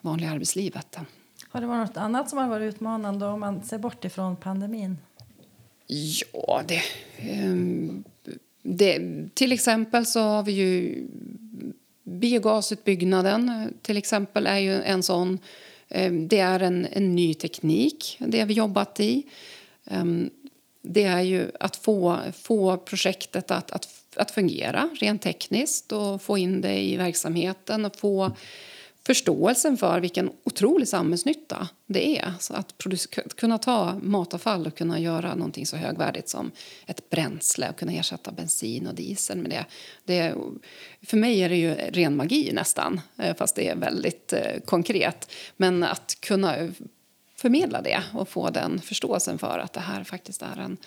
vanliga 0.02 0.32
arbetslivet. 0.32 0.98
Har 1.50 1.62
det 1.62 1.68
varit 1.68 1.88
något 1.88 1.98
annat 1.98 2.30
som 2.30 2.40
har 2.40 2.48
varit 2.48 2.76
utmanande 2.76 3.26
om 3.26 3.40
man 3.40 3.64
ser 3.64 3.78
bort 3.78 4.06
ifrån 4.06 4.36
pandemin? 4.36 4.98
Ja, 5.88 6.62
det, 6.68 6.82
um, 7.44 8.04
det, 8.64 9.02
till 9.34 9.52
exempel 9.52 10.06
så 10.06 10.20
har 10.20 10.44
vi 10.44 10.52
ju 10.52 11.04
biogasutbyggnaden 12.04 13.74
till 13.82 13.98
exempel 13.98 14.48
är 14.48 14.58
ju 14.58 14.82
en 14.82 15.04
sån. 15.04 15.40
Ehm, 15.90 16.28
det 16.28 16.40
är 16.40 16.60
en, 16.60 16.88
en 16.92 17.16
ny 17.16 17.34
teknik, 17.34 18.18
det 18.20 18.40
har 18.40 18.48
vi 18.48 18.54
jobbat 18.54 19.00
i. 19.00 19.24
Ehm, 19.86 20.30
det 20.82 21.04
är 21.04 21.22
ju 21.22 21.52
att 21.60 21.76
få, 21.76 22.18
få 22.42 22.78
projektet 22.78 23.52
att, 23.52 23.72
att, 23.72 23.88
att 24.16 24.32
fungera 24.32 24.90
rent 25.00 25.22
tekniskt 25.22 25.92
och 25.92 26.22
få 26.22 26.38
in 26.38 26.62
det 26.62 26.82
i 26.82 26.98
verksamheten 26.98 27.86
och 27.86 27.96
få 27.96 28.32
förståelsen 29.06 29.78
för 29.78 30.00
vilken 30.00 30.32
otrolig 30.44 30.88
samhällsnytta 30.88 31.68
det 31.88 32.20
är. 32.20 32.34
Så 32.40 32.54
att 32.54 32.74
kunna 33.36 33.58
ta 33.58 34.00
matavfall 34.02 34.68
och 34.68 34.78
kunna 34.78 35.00
göra 35.00 35.36
någonting 35.36 35.66
så 35.66 35.78
högvärdigt 35.78 36.30
som 36.30 36.52
ett 36.86 37.10
bränsle 37.10 37.70
och 37.70 37.78
kunna 37.78 37.92
ersätta 37.94 38.32
bensin 38.32 38.88
och 38.88 38.96
diesel 38.96 39.38
med 39.38 39.52
det. 39.52 39.66
det 40.06 40.36
för 41.02 41.18
mig 41.18 41.40
är 41.40 41.50
det 41.50 41.56
ju 41.56 41.74
ren 41.74 42.16
magi 42.16 42.52
nästan, 42.54 43.02
eh, 43.18 43.36
fast 43.36 43.56
det 43.56 43.68
är 43.68 43.76
väldigt 43.76 44.34
eh, 44.34 44.60
konkret. 44.66 45.32
Men 45.58 45.84
att 45.84 46.18
kunna 46.20 46.56
förmedla 47.36 47.82
det 47.82 48.04
och 48.14 48.30
få 48.30 48.50
den 48.50 48.82
förståelsen 48.82 49.38
för 49.40 49.60
att 49.60 49.74
det 49.74 49.80
här 49.80 50.04
faktiskt 50.04 50.42
är 50.42 50.60
en, 50.60 50.78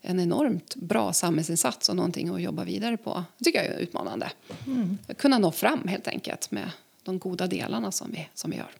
en 0.00 0.20
enormt 0.20 0.74
bra 0.74 1.12
samhällsinsats 1.12 1.88
och 1.88 1.96
någonting 1.96 2.28
att 2.28 2.42
jobba 2.42 2.64
vidare 2.64 2.96
på. 2.96 3.24
Det 3.38 3.44
tycker 3.44 3.64
jag 3.64 3.74
är 3.74 3.78
utmanande. 3.78 4.30
Mm. 4.66 4.98
Kunna 5.18 5.38
nå 5.38 5.52
fram 5.52 5.88
helt 5.88 6.08
enkelt 6.08 6.50
med 6.50 6.70
de 7.04 7.18
goda 7.18 7.46
delarna 7.46 7.92
som 7.92 8.10
vi, 8.10 8.28
som 8.34 8.50
vi 8.50 8.56
gör. 8.56 8.70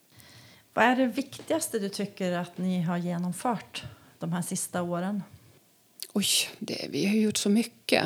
Vad 0.74 0.84
är 0.84 0.96
det 0.96 1.06
viktigaste 1.06 1.78
du 1.78 1.88
tycker 1.88 2.32
att 2.32 2.58
ni 2.58 2.82
har 2.82 2.96
genomfört 2.96 3.82
de 4.18 4.32
här 4.32 4.42
sista 4.42 4.82
åren? 4.82 5.22
Oj, 6.12 6.26
det, 6.58 6.87
vi 6.90 7.06
har 7.06 7.14
gjort 7.14 7.37
så 7.37 7.50
mycket. 7.50 8.04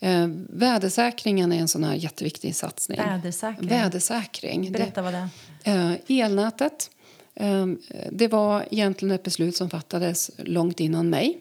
Eh, 0.00 0.26
vädersäkringen 0.48 1.52
är 1.52 1.60
en 1.60 1.68
sån 1.68 1.84
här 1.84 1.94
jätteviktig 1.94 2.56
satsning. 2.56 2.98
Vädersäkring? 2.98 3.68
Vädersäkring. 3.68 4.72
Berätta 4.72 5.02
vad 5.02 5.12
det 5.12 5.28
är. 5.64 5.90
Eh, 5.90 6.20
elnätet. 6.20 6.90
Eh, 7.34 7.66
det 8.12 8.28
var 8.28 8.64
egentligen 8.70 9.14
ett 9.14 9.22
beslut 9.22 9.56
som 9.56 9.70
fattades 9.70 10.30
långt 10.38 10.80
innan 10.80 11.10
mig. 11.10 11.38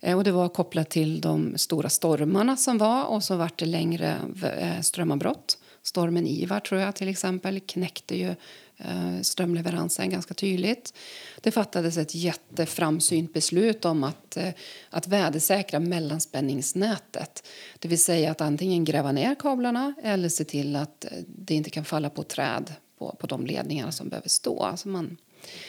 Eh, 0.00 0.16
och 0.16 0.24
det 0.24 0.32
var 0.32 0.48
kopplat 0.48 0.90
till 0.90 1.20
de 1.20 1.58
stora 1.58 1.88
stormarna 1.88 2.56
som 2.56 2.78
var 2.78 3.04
och 3.04 3.24
så 3.24 3.36
vart 3.36 3.58
det 3.58 3.66
längre 3.66 4.16
eh, 4.58 4.80
strömavbrott. 4.80 5.58
Stormen 5.82 6.26
Ivar 6.26 6.60
tror 6.60 6.80
jag 6.80 6.94
till 6.94 7.08
exempel 7.08 7.60
knäckte 7.60 8.16
ju 8.16 8.34
eh, 8.76 9.20
strömleveransen 9.22 10.10
ganska 10.10 10.34
tydligt. 10.34 10.94
Det 11.40 11.50
fattades 11.50 11.96
ett 11.96 12.14
jätteframsynt 12.14 13.32
beslut 13.32 13.84
om 13.84 14.04
att, 14.04 14.36
eh, 14.36 14.48
att 14.90 15.08
vädersäkra 15.08 15.80
mellanspänningsnätet. 15.80 17.46
Det 17.78 17.88
vill 17.88 18.02
säga 18.02 18.30
att 18.30 18.40
antingen 18.40 18.84
gräva 18.84 19.12
ner 19.12 19.34
kablarna 19.34 19.94
eller 20.02 20.28
se 20.28 20.44
till 20.44 20.76
att 20.76 21.04
eh, 21.04 21.10
det 21.26 21.54
inte 21.54 21.70
kan 21.70 21.84
falla 21.84 22.10
på 22.10 22.22
träd 22.22 22.74
på, 22.98 23.16
på 23.20 23.26
de 23.26 23.46
ledningarna 23.46 23.92
som 23.92 24.08
behöver 24.08 24.28
stå. 24.28 24.62
Alltså 24.62 24.88
man 24.88 25.16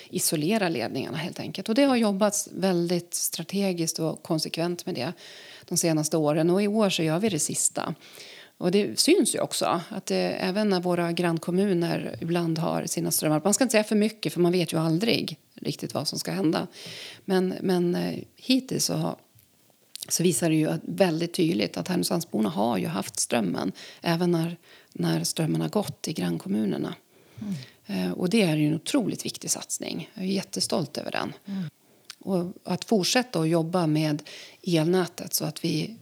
isolerar 0.09 0.69
ledningarna 0.69 1.17
helt 1.17 1.39
enkelt. 1.39 1.69
Och 1.69 1.75
det 1.75 1.83
har 1.83 1.95
jobbats 1.95 2.49
väldigt 2.51 3.13
strategiskt 3.13 3.99
och 3.99 4.23
konsekvent 4.23 4.85
med 4.85 4.95
det 4.95 5.13
de 5.65 5.77
senaste 5.77 6.17
åren 6.17 6.49
och 6.49 6.63
i 6.63 6.67
år 6.67 6.89
så 6.89 7.03
gör 7.03 7.19
vi 7.19 7.29
det 7.29 7.39
sista. 7.39 7.95
Och 8.57 8.71
det 8.71 8.99
syns 8.99 9.35
ju 9.35 9.39
också 9.39 9.81
att 9.89 10.05
det, 10.05 10.15
även 10.15 10.69
när 10.69 10.81
våra 10.81 11.11
grannkommuner 11.11 12.17
ibland 12.21 12.57
har 12.57 12.85
sina 12.85 13.11
strömmar. 13.11 13.41
Man 13.43 13.53
ska 13.53 13.63
inte 13.63 13.71
säga 13.71 13.83
för 13.83 13.95
mycket 13.95 14.33
för 14.33 14.39
man 14.39 14.51
vet 14.51 14.73
ju 14.73 14.79
aldrig 14.79 15.37
riktigt 15.55 15.93
vad 15.93 16.07
som 16.07 16.19
ska 16.19 16.31
hända. 16.31 16.67
Men, 17.25 17.53
men 17.61 17.95
eh, 17.95 18.19
hittills 18.35 18.85
så, 18.85 19.15
så 20.09 20.23
visar 20.23 20.49
det 20.49 20.55
ju 20.55 20.73
väldigt 20.81 21.33
tydligt 21.33 21.77
att 21.77 21.87
Härnösandsborna 21.87 22.49
har 22.49 22.77
ju 22.77 22.87
haft 22.87 23.19
strömmen 23.19 23.71
även 24.01 24.31
när, 24.31 24.57
när 24.93 25.23
strömmen 25.23 25.61
har 25.61 25.69
gått 25.69 26.07
i 26.07 26.13
grannkommunerna. 26.13 26.95
Mm. 27.41 27.53
Eh, 27.85 28.11
och 28.11 28.29
det 28.29 28.41
är 28.41 28.57
ju 28.57 28.67
en 28.67 28.75
otroligt 28.75 29.25
viktig 29.25 29.51
satsning. 29.51 30.09
Jag 30.13 30.23
är 30.23 30.27
jättestolt 30.27 30.97
över 30.97 31.11
den. 31.11 31.33
Mm. 31.45 31.69
Och 32.23 32.53
att 32.63 32.85
fortsätta 32.85 33.39
att 33.39 33.49
jobba 33.49 33.87
med 33.87 34.23
elnätet 34.61 35.33
så 35.33 35.45
att 35.45 35.65
vi, 35.65 35.95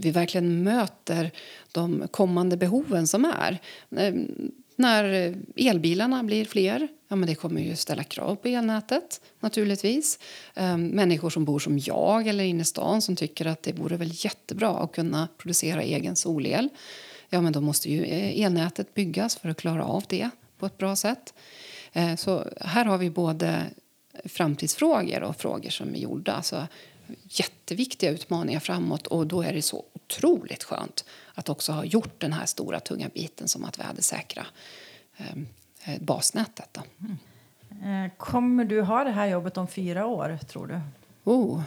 vi 0.00 0.10
verkligen 0.10 0.62
möter 0.62 1.30
de 1.72 2.08
kommande 2.10 2.56
behoven 2.56 3.06
som 3.06 3.24
är. 3.24 3.58
Ehm, 3.96 4.50
när 4.76 5.34
elbilarna 5.56 6.22
blir 6.22 6.44
fler, 6.44 6.88
ja, 7.08 7.16
men 7.16 7.28
det 7.28 7.34
kommer 7.34 7.60
ju 7.60 7.76
ställa 7.76 8.04
krav 8.04 8.36
på 8.36 8.48
elnätet. 8.48 9.20
naturligtvis. 9.40 10.18
Ehm, 10.54 10.86
människor 10.86 11.30
som 11.30 11.44
bor 11.44 11.58
som 11.58 11.78
jag 11.78 12.26
eller 12.26 12.44
inne 12.44 12.62
i 12.62 12.64
stan 12.64 13.02
som 13.02 13.16
tycker 13.16 13.46
att 13.46 13.62
det 13.62 13.72
vore 13.72 13.96
väl 13.96 14.10
jättebra 14.12 14.70
att 14.70 14.92
kunna 14.92 15.28
producera 15.38 15.82
egen 15.82 16.16
solel. 16.16 16.68
Ja, 17.30 17.40
men 17.40 17.52
då 17.52 17.60
måste 17.60 17.90
ju 17.90 18.04
eh, 18.04 18.40
elnätet 18.40 18.94
byggas 18.94 19.36
för 19.36 19.48
att 19.48 19.56
klara 19.56 19.84
av 19.84 20.04
det 20.08 20.30
på 20.58 20.66
ett 20.66 20.78
bra 20.78 20.96
sätt. 20.96 21.34
Ehm, 21.92 22.16
så 22.16 22.44
här 22.60 22.84
har 22.84 22.98
vi 22.98 23.10
både 23.10 23.64
framtidsfrågor 24.24 25.22
och 25.22 25.36
frågor 25.36 25.70
som 25.70 25.94
är 25.94 25.98
gjorda. 25.98 26.32
Alltså, 26.32 26.66
jätteviktiga 27.28 28.10
utmaningar 28.10 28.60
framåt 28.60 29.06
och 29.06 29.26
då 29.26 29.42
är 29.42 29.52
det 29.52 29.62
så 29.62 29.84
otroligt 29.92 30.64
skönt 30.64 31.04
att 31.34 31.48
också 31.48 31.72
ha 31.72 31.84
gjort 31.84 32.20
den 32.20 32.32
här 32.32 32.46
stora 32.46 32.80
tunga 32.80 33.08
biten 33.14 33.48
som 33.48 33.64
att 33.64 33.78
vädersäkra 33.78 34.46
ehm, 35.16 35.46
eh, 35.84 36.00
basnätet. 36.00 36.78
Mm. 37.00 38.10
Kommer 38.16 38.64
du 38.64 38.82
ha 38.82 39.04
det 39.04 39.10
här 39.10 39.26
jobbet 39.26 39.56
om 39.56 39.68
fyra 39.68 40.06
år, 40.06 40.38
tror 40.48 40.66
du? 40.66 40.80
Oh, 41.24 41.62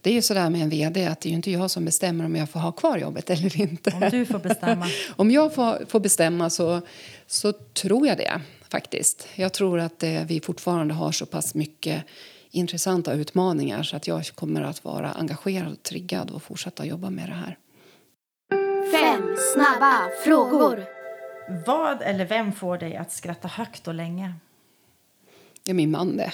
det 0.00 0.10
är 0.10 0.14
ju 0.14 0.22
sådär 0.22 0.50
med 0.50 0.62
en 0.62 0.68
vd 0.68 1.06
att 1.06 1.20
det 1.20 1.28
är 1.28 1.32
inte 1.32 1.50
jag 1.50 1.70
som 1.70 1.84
bestämmer 1.84 2.24
om 2.24 2.36
jag 2.36 2.50
får 2.50 2.60
ha 2.60 2.72
kvar 2.72 2.98
jobbet 2.98 3.30
eller 3.30 3.60
inte. 3.60 3.90
Om 3.90 4.08
du 4.10 4.26
får 4.26 4.38
bestämma? 4.38 4.86
om 5.16 5.30
jag 5.30 5.54
får, 5.54 5.86
får 5.88 6.00
bestämma 6.00 6.50
så, 6.50 6.80
så 7.26 7.52
tror 7.52 8.06
jag 8.06 8.16
det 8.16 8.40
faktiskt. 8.70 9.28
Jag 9.34 9.52
tror 9.52 9.80
att 9.80 9.98
det, 9.98 10.24
vi 10.28 10.40
fortfarande 10.40 10.94
har 10.94 11.12
så 11.12 11.26
pass 11.26 11.54
mycket 11.54 12.04
intressanta 12.50 13.12
utmaningar 13.12 13.82
så 13.82 13.96
att 13.96 14.06
jag 14.06 14.26
kommer 14.26 14.62
att 14.62 14.84
vara 14.84 15.12
engagerad 15.12 15.72
och 15.72 15.82
triggad 15.82 16.30
och 16.30 16.42
fortsätta 16.42 16.86
jobba 16.86 17.10
med 17.10 17.28
det 17.28 17.34
här. 17.34 17.58
Fem 18.92 19.36
snabba 19.54 20.10
frågor. 20.24 20.84
Vad 21.66 22.02
eller 22.02 22.24
vem 22.24 22.52
får 22.52 22.78
dig 22.78 22.96
att 22.96 23.12
skratta 23.12 23.48
högt 23.48 23.88
och 23.88 23.94
länge? 23.94 24.34
Det 25.62 25.70
är 25.70 25.74
min 25.74 25.90
man 25.90 26.16
det. 26.16 26.32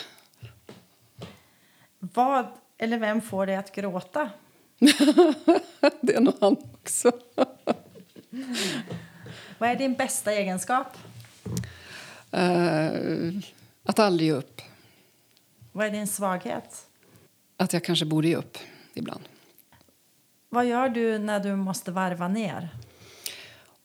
Vad 1.99 2.47
eller 2.79 2.99
vem 2.99 3.21
får 3.21 3.47
dig 3.47 3.57
att 3.57 3.75
gråta? 3.75 4.31
det 6.01 6.15
är 6.15 6.21
nog 6.21 6.35
han 6.41 6.57
också. 6.75 7.13
Vad 9.59 9.71
är 9.71 9.77
din 9.77 9.95
bästa 9.95 10.33
egenskap? 10.33 10.87
Uh, 12.37 13.39
att 13.85 13.99
aldrig 13.99 14.29
ge 14.29 14.35
upp. 14.35 14.63
Vad 15.73 15.87
är 15.87 15.91
din 15.91 16.07
svaghet? 16.07 16.87
Att 17.57 17.73
jag 17.73 17.85
kanske 17.85 18.05
borde 18.05 18.29
ge 18.29 18.37
upp 18.37 18.59
ibland. 18.95 19.23
Vad 20.49 20.67
gör 20.67 20.89
du 20.89 21.19
när 21.19 21.41
du 21.41 21.57
måste 21.57 21.93
varva 21.93 22.29
ner? 22.29 22.69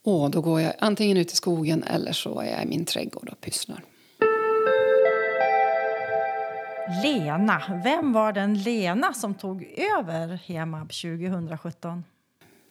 Och 0.03 0.31
då 0.31 0.41
går 0.41 0.62
jag 0.62 0.73
antingen 0.79 1.17
ut 1.17 1.31
i 1.31 1.36
skogen 1.36 1.83
eller 1.83 2.12
så 2.12 2.39
är 2.39 2.51
jag 2.51 2.63
i 2.63 2.65
min 2.65 2.86
trädgård 2.86 3.29
och 3.29 3.41
pysslar. 3.41 3.83
Lena, 7.03 7.81
vem 7.83 8.13
var 8.13 8.33
den 8.33 8.62
Lena 8.63 9.13
som 9.13 9.33
tog 9.33 9.63
över 9.63 10.39
Hemab 10.45 10.91
2017? 10.91 12.03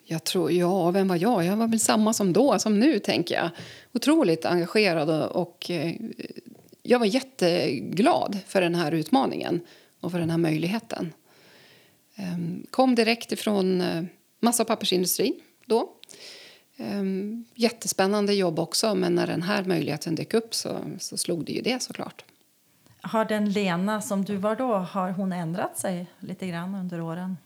Jag 0.09 0.25
tror, 0.25 0.53
ja, 0.53 0.91
vem 0.91 1.09
var 1.09 1.17
jag? 1.17 1.45
Jag 1.45 1.57
var 1.57 1.69
väl 1.69 1.81
samma 1.81 2.13
som 2.13 2.33
då, 2.33 2.59
som 2.59 2.81
nu, 2.81 2.99
tänker 2.99 3.35
jag. 3.35 3.51
Otroligt 3.93 4.45
engagerad 4.45 5.11
och, 5.11 5.43
och 5.43 5.71
eh, 5.71 5.95
jag 6.83 6.99
var 6.99 7.07
jätteglad 7.07 8.39
för 8.47 8.61
den 8.61 8.75
här 8.75 8.93
utmaningen 8.93 9.61
och 10.01 10.13
för 10.13 10.19
den 10.19 10.31
här 10.31 10.39
möjligheten. 10.39 11.13
Ehm, 12.17 12.67
kom 12.71 12.95
direkt 12.95 13.33
ifrån 13.33 13.81
eh, 13.81 14.05
massa 14.41 14.63
och 14.63 14.67
pappersindustrin 14.67 15.35
då. 15.67 15.89
Ehm, 16.77 17.45
jättespännande 17.55 18.35
jobb 18.35 18.59
också, 18.59 18.95
men 18.95 19.15
när 19.15 19.27
den 19.27 19.43
här 19.43 19.65
möjligheten 19.65 20.15
dök 20.15 20.35
upp 20.35 20.55
så, 20.55 20.79
så 20.99 21.17
slog 21.17 21.45
det 21.45 21.53
ju 21.53 21.61
det 21.63 21.83
såklart. 21.83 22.25
Har 23.01 23.25
den 23.25 23.53
Lena 23.53 24.01
som 24.01 24.25
du 24.25 24.37
var 24.37 24.57
då, 24.57 24.75
har 24.75 25.11
hon 25.11 25.33
ändrat 25.33 25.79
sig 25.79 26.07
lite 26.21 26.47
grann 26.47 26.75
under 26.75 27.01
åren? 27.01 27.37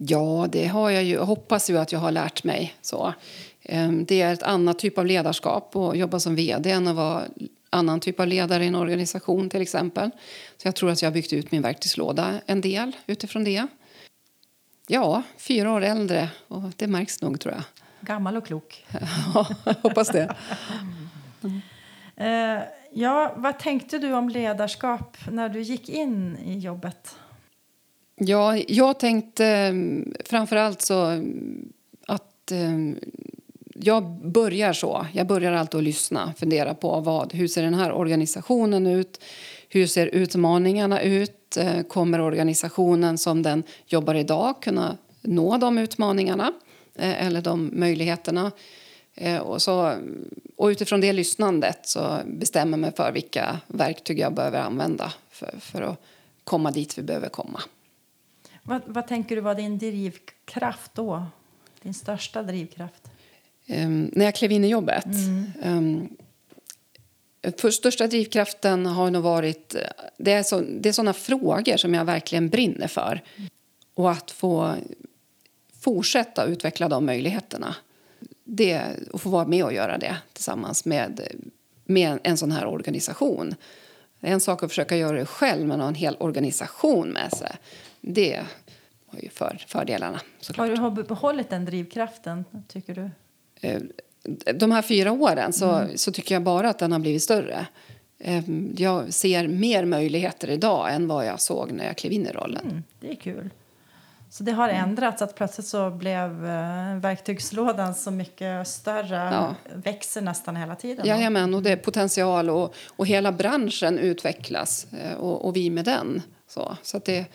Ja, 0.00 0.46
det 0.50 0.66
har 0.66 0.90
jag 0.90 1.04
ju. 1.04 1.14
Jag 1.14 1.24
hoppas 1.24 1.70
ju 1.70 1.78
att 1.78 1.92
jag 1.92 1.98
har 1.98 2.12
lärt 2.12 2.44
mig 2.44 2.74
så. 2.80 3.14
Ehm, 3.62 4.04
det 4.04 4.22
är 4.22 4.32
ett 4.32 4.42
annat 4.42 4.78
typ 4.78 4.98
av 4.98 5.06
ledarskap 5.06 5.76
att 5.76 5.96
jobba 5.96 6.20
som 6.20 6.34
vd 6.34 6.70
än 6.70 6.88
att 6.88 6.96
vara 6.96 7.22
annan 7.70 8.00
typ 8.00 8.20
av 8.20 8.26
ledare 8.26 8.64
i 8.64 8.66
en 8.66 8.74
organisation 8.74 9.50
till 9.50 9.62
exempel. 9.62 10.10
Så 10.56 10.68
jag 10.68 10.74
tror 10.74 10.90
att 10.90 11.02
jag 11.02 11.10
har 11.10 11.14
byggt 11.14 11.32
ut 11.32 11.52
min 11.52 11.62
verktygslåda 11.62 12.40
en 12.46 12.60
del 12.60 12.96
utifrån 13.06 13.44
det. 13.44 13.66
Ja, 14.86 15.22
fyra 15.36 15.72
år 15.72 15.80
äldre 15.80 16.28
och 16.48 16.62
det 16.76 16.86
märks 16.86 17.22
nog 17.22 17.40
tror 17.40 17.54
jag. 17.54 17.62
Gammal 18.00 18.36
och 18.36 18.46
klok. 18.46 18.86
ja, 19.34 19.46
hoppas 19.82 20.08
det. 20.08 20.36
Mm. 21.42 22.62
Ja, 22.92 23.34
vad 23.36 23.58
tänkte 23.58 23.98
du 23.98 24.12
om 24.12 24.28
ledarskap 24.28 25.16
när 25.30 25.48
du 25.48 25.60
gick 25.60 25.88
in 25.88 26.38
i 26.38 26.58
jobbet? 26.58 27.16
Ja, 28.20 28.56
jag 28.56 28.98
tänkte 28.98 29.46
ehm, 29.46 30.14
framför 30.24 30.56
allt 30.56 30.82
så 30.82 31.22
att 32.06 32.52
ehm, 32.52 32.98
jag 33.74 34.04
börjar 34.32 34.72
så. 34.72 35.06
Jag 35.12 35.26
börjar 35.26 35.52
alltid 35.52 35.78
att 35.78 35.84
lyssna, 35.84 36.34
fundera 36.38 36.74
på 36.74 37.00
vad, 37.00 37.34
hur 37.34 37.48
ser 37.48 37.62
den 37.62 37.74
här 37.74 37.92
organisationen 37.92 38.86
ut? 38.86 39.20
Hur 39.68 39.86
ser 39.86 40.06
utmaningarna 40.06 41.02
ut? 41.02 41.56
Eh, 41.56 41.82
kommer 41.82 42.20
organisationen 42.20 43.18
som 43.18 43.42
den 43.42 43.62
jobbar 43.86 44.14
idag 44.14 44.62
kunna 44.62 44.96
nå 45.22 45.56
de 45.56 45.78
utmaningarna 45.78 46.52
eh, 46.94 47.26
eller 47.26 47.40
de 47.40 47.70
möjligheterna? 47.72 48.52
Eh, 49.14 49.38
och, 49.38 49.62
så, 49.62 49.94
och 50.56 50.66
utifrån 50.66 51.00
det 51.00 51.12
lyssnandet 51.12 51.78
så 51.82 52.18
bestämmer 52.26 52.72
jag 52.72 52.80
mig 52.80 52.92
för 52.96 53.12
vilka 53.12 53.60
verktyg 53.66 54.18
jag 54.18 54.34
behöver 54.34 54.60
använda 54.60 55.12
för, 55.30 55.54
för 55.60 55.82
att 55.82 56.02
komma 56.44 56.70
dit 56.70 56.98
vi 56.98 57.02
behöver 57.02 57.28
komma. 57.28 57.60
Vad, 58.68 58.82
vad 58.86 59.06
tänker 59.06 59.36
du 59.36 59.42
var 59.42 59.54
din 59.54 59.78
drivkraft 59.78 60.94
då? 60.94 61.26
Din 61.82 61.94
största 61.94 62.42
drivkraft? 62.42 63.10
Um, 63.68 64.10
när 64.12 64.24
jag 64.24 64.34
klev 64.34 64.52
in 64.52 64.64
i 64.64 64.68
jobbet. 64.68 65.04
Mm. 65.04 65.52
Um, 65.64 66.16
för 67.58 67.70
största 67.70 68.06
drivkraften 68.06 68.86
har 68.86 69.10
nog 69.10 69.22
varit... 69.22 69.76
Det 70.16 70.32
är, 70.32 70.42
så, 70.42 70.60
det 70.60 70.88
är 70.88 70.92
såna 70.92 71.12
frågor 71.12 71.76
som 71.76 71.94
jag 71.94 72.04
verkligen 72.04 72.48
brinner 72.48 72.88
för. 72.88 73.22
Och 73.94 74.10
att 74.10 74.30
få 74.30 74.74
fortsätta 75.80 76.44
utveckla 76.44 76.88
de 76.88 77.06
möjligheterna. 77.06 77.74
Det, 78.44 78.82
och 79.12 79.20
få 79.20 79.28
vara 79.28 79.46
med 79.46 79.64
och 79.64 79.72
göra 79.72 79.98
det 79.98 80.16
tillsammans 80.32 80.84
med, 80.84 81.20
med 81.84 82.18
en 82.22 82.36
sån 82.36 82.52
här 82.52 82.66
organisation. 82.66 83.54
Det 84.20 84.28
är 84.28 84.32
en 84.32 84.40
sak 84.40 84.62
att 84.62 84.70
försöka 84.70 84.96
göra 84.96 85.18
det 85.18 85.26
själv, 85.26 85.66
men 85.66 85.80
ha 85.80 85.88
en 85.88 85.94
hel 85.94 86.16
organisation 86.20 87.08
med 87.08 87.32
sig. 87.32 87.56
Det 88.10 88.44
har 89.06 89.18
ju 89.18 89.28
för, 89.28 89.64
fördelarna. 89.66 90.20
Såklart. 90.40 90.78
Har 90.78 90.90
du 90.90 91.02
behållit 91.02 91.50
den 91.50 91.64
drivkraften, 91.64 92.44
tycker 92.68 92.94
du? 92.94 93.10
Eh, 93.60 93.82
de 94.54 94.72
här 94.72 94.82
fyra 94.82 95.12
åren 95.12 95.52
så, 95.52 95.70
mm. 95.70 95.98
så 95.98 96.12
tycker 96.12 96.34
jag 96.34 96.42
bara 96.42 96.70
att 96.70 96.78
den 96.78 96.92
har 96.92 96.98
blivit 96.98 97.22
större. 97.22 97.66
Eh, 98.18 98.44
jag 98.76 99.12
ser 99.12 99.48
mer 99.48 99.84
möjligheter 99.84 100.50
idag 100.50 100.94
än 100.94 101.08
vad 101.08 101.26
jag 101.26 101.40
såg 101.40 101.72
när 101.72 101.86
jag 101.86 101.96
klev 101.96 102.12
in 102.12 102.26
i 102.26 102.32
rollen. 102.32 102.66
Mm, 102.66 102.82
det 103.00 103.10
är 103.10 103.14
kul. 103.14 103.50
Så 104.30 104.42
det 104.42 104.52
har 104.52 104.68
mm. 104.68 104.88
ändrats, 104.88 105.22
att 105.22 105.34
plötsligt 105.34 105.66
så 105.66 105.90
blev 105.90 106.46
eh, 106.46 106.96
verktygslådan 106.96 107.94
så 107.94 108.10
mycket 108.10 108.68
större, 108.68 109.16
ja. 109.16 109.54
växer 109.74 110.20
nästan 110.20 110.56
hela 110.56 110.74
tiden. 110.74 111.06
Jajamän, 111.06 111.54
och 111.54 111.62
det 111.62 111.70
är 111.70 111.76
potential 111.76 112.50
och, 112.50 112.74
och 112.88 113.06
hela 113.06 113.32
branschen 113.32 113.98
utvecklas 113.98 114.86
och, 115.18 115.44
och 115.44 115.56
vi 115.56 115.70
med 115.70 115.84
den. 115.84 116.22
Så, 116.48 116.76
så 116.82 116.96
att 116.96 117.04
det, 117.04 117.26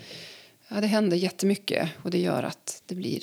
ja, 0.67 0.81
det 0.81 0.87
händer 0.87 1.17
jättemycket 1.17 1.89
och 2.03 2.11
det 2.11 2.17
gör 2.17 2.43
att 2.43 2.83
det 2.85 2.95
blir 2.95 3.19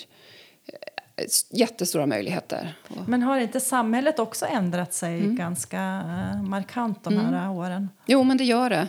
jättestora 1.50 2.06
möjligheter. 2.06 2.74
Men 3.06 3.22
har 3.22 3.40
inte 3.40 3.60
samhället 3.60 4.18
också 4.18 4.46
ändrat 4.46 4.94
sig 4.94 5.18
mm. 5.18 5.36
ganska 5.36 5.76
eh, 5.76 6.42
markant 6.42 7.04
de 7.04 7.16
här 7.16 7.28
mm. 7.28 7.50
åren? 7.50 7.88
Jo, 8.06 8.22
men 8.24 8.36
det 8.36 8.44
gör 8.44 8.70
det. 8.70 8.88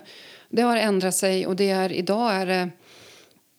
Det 0.50 0.62
har 0.62 0.78
ändrat 0.78 1.16
sig 1.16 1.48
och 1.48 1.56
det 1.56 1.70
är, 1.70 1.92
idag 1.92 2.34
är 2.34 2.46
det... 2.46 2.70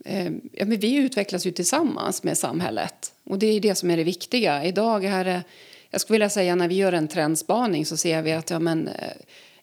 Eh, 0.04 0.32
ja, 0.52 0.64
men 0.64 0.78
vi 0.78 0.96
utvecklas 0.96 1.46
ju 1.46 1.50
tillsammans 1.50 2.22
med 2.22 2.38
samhället 2.38 3.12
och 3.24 3.38
det 3.38 3.46
är 3.46 3.60
det 3.60 3.74
som 3.74 3.90
är 3.90 3.96
det 3.96 4.04
viktiga. 4.04 4.64
Idag 4.64 5.04
är 5.04 5.24
det, 5.24 5.42
jag 5.90 6.00
skulle 6.00 6.14
vilja 6.14 6.30
säga 6.30 6.54
när 6.54 6.68
vi 6.68 6.74
gör 6.74 6.92
en 6.92 7.08
trendspaning 7.08 7.86
så 7.86 7.96
ser 7.96 8.22
vi 8.22 8.32
att 8.32 8.50
ja, 8.50 8.58
men, 8.58 8.88
eh, 8.88 9.12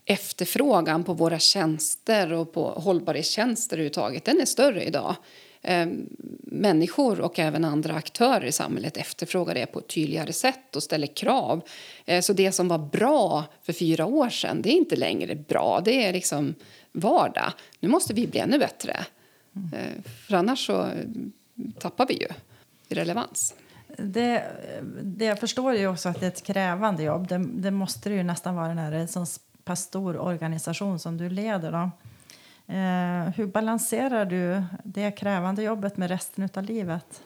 efterfrågan 0.09 1.03
på 1.03 1.13
våra 1.13 1.39
tjänster 1.39 2.33
och 2.33 2.53
på 2.53 2.69
hållbarhetstjänster 2.69 3.77
överhuvudtaget, 3.77 4.25
den 4.25 4.41
är 4.41 4.45
större 4.45 4.83
idag 4.83 5.15
ehm, 5.61 6.09
människor 6.41 7.21
och 7.21 7.39
även 7.39 7.65
andra 7.65 7.93
aktörer 7.93 8.45
i 8.45 8.51
samhället 8.51 8.97
efterfrågar 8.97 9.53
det 9.53 9.65
på 9.65 9.79
ett 9.79 9.87
tydligare 9.87 10.33
sätt 10.33 10.75
och 10.75 10.83
ställer 10.83 11.07
krav. 11.07 11.61
Ehm, 12.05 12.21
så 12.21 12.33
det 12.33 12.51
som 12.51 12.67
var 12.67 12.77
bra 12.77 13.45
för 13.63 13.73
fyra 13.73 14.05
år 14.05 14.29
sedan, 14.29 14.61
det 14.61 14.69
är 14.69 14.77
inte 14.77 14.95
längre 14.95 15.35
bra. 15.35 15.81
Det 15.85 16.05
är 16.05 16.13
liksom 16.13 16.55
vardag. 16.91 17.53
Nu 17.79 17.89
måste 17.89 18.13
vi 18.13 18.27
bli 18.27 18.39
ännu 18.39 18.59
bättre. 18.59 19.05
Ehm, 19.55 20.03
för 20.27 20.35
annars 20.35 20.65
så 20.65 20.87
tappar 21.79 22.07
vi 22.07 22.13
ju 22.13 22.27
i 22.87 22.95
relevans. 22.95 23.53
Det, 23.97 24.43
det 25.03 25.25
jag 25.25 25.39
förstår 25.39 25.73
ju 25.73 25.87
också 25.87 26.09
att 26.09 26.19
det 26.19 26.25
är 26.25 26.31
ett 26.31 26.43
krävande 26.43 27.03
jobb. 27.03 27.27
Det, 27.27 27.37
det 27.37 27.71
måste 27.71 28.09
det 28.09 28.15
ju 28.15 28.23
nästan 28.23 28.55
vara 28.55 28.73
när 28.73 28.91
det 28.91 28.97
är 28.97 29.01
en 29.01 29.07
sån 29.07 29.27
pass 29.63 29.81
stor 29.81 30.17
organisation 30.17 30.99
som 30.99 31.17
du 31.17 31.29
leder. 31.29 31.71
Då. 31.71 31.91
Eh, 32.73 33.33
hur 33.35 33.45
balanserar 33.45 34.25
du 34.25 34.63
det 34.83 35.11
krävande 35.11 35.63
jobbet 35.63 35.97
med 35.97 36.09
resten 36.09 36.49
av 36.53 36.63
livet? 36.63 37.21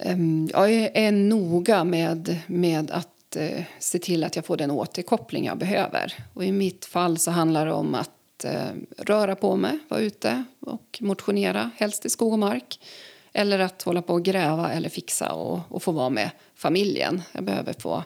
Ehm, 0.00 0.48
jag 0.52 0.70
är 0.72 1.12
noga 1.12 1.84
med, 1.84 2.38
med 2.46 2.90
att 2.90 3.36
eh, 3.36 3.64
se 3.78 3.98
till 3.98 4.24
att 4.24 4.36
jag 4.36 4.44
får 4.44 4.56
den 4.56 4.70
återkoppling 4.70 5.44
jag 5.44 5.58
behöver. 5.58 6.14
Och 6.34 6.44
I 6.44 6.52
mitt 6.52 6.84
fall 6.84 7.18
så 7.18 7.30
handlar 7.30 7.66
det 7.66 7.72
om 7.72 7.94
att 7.94 8.44
eh, 8.44 8.70
röra 8.98 9.34
på 9.34 9.56
mig, 9.56 9.78
vara 9.88 10.00
ute 10.00 10.44
och 10.60 10.98
motionera, 11.00 11.70
helst 11.76 12.06
i 12.06 12.10
skog 12.10 12.32
och 12.32 12.38
mark. 12.38 12.80
Eller 13.32 13.58
att 13.58 13.82
hålla 13.82 14.02
på 14.02 14.12
och 14.12 14.22
gräva 14.22 14.72
eller 14.72 14.88
fixa 14.88 15.32
och, 15.32 15.60
och 15.68 15.82
få 15.82 15.92
vara 15.92 16.10
med 16.10 16.30
familjen. 16.54 17.22
Jag 17.32 17.44
behöver 17.44 17.72
få 17.72 18.04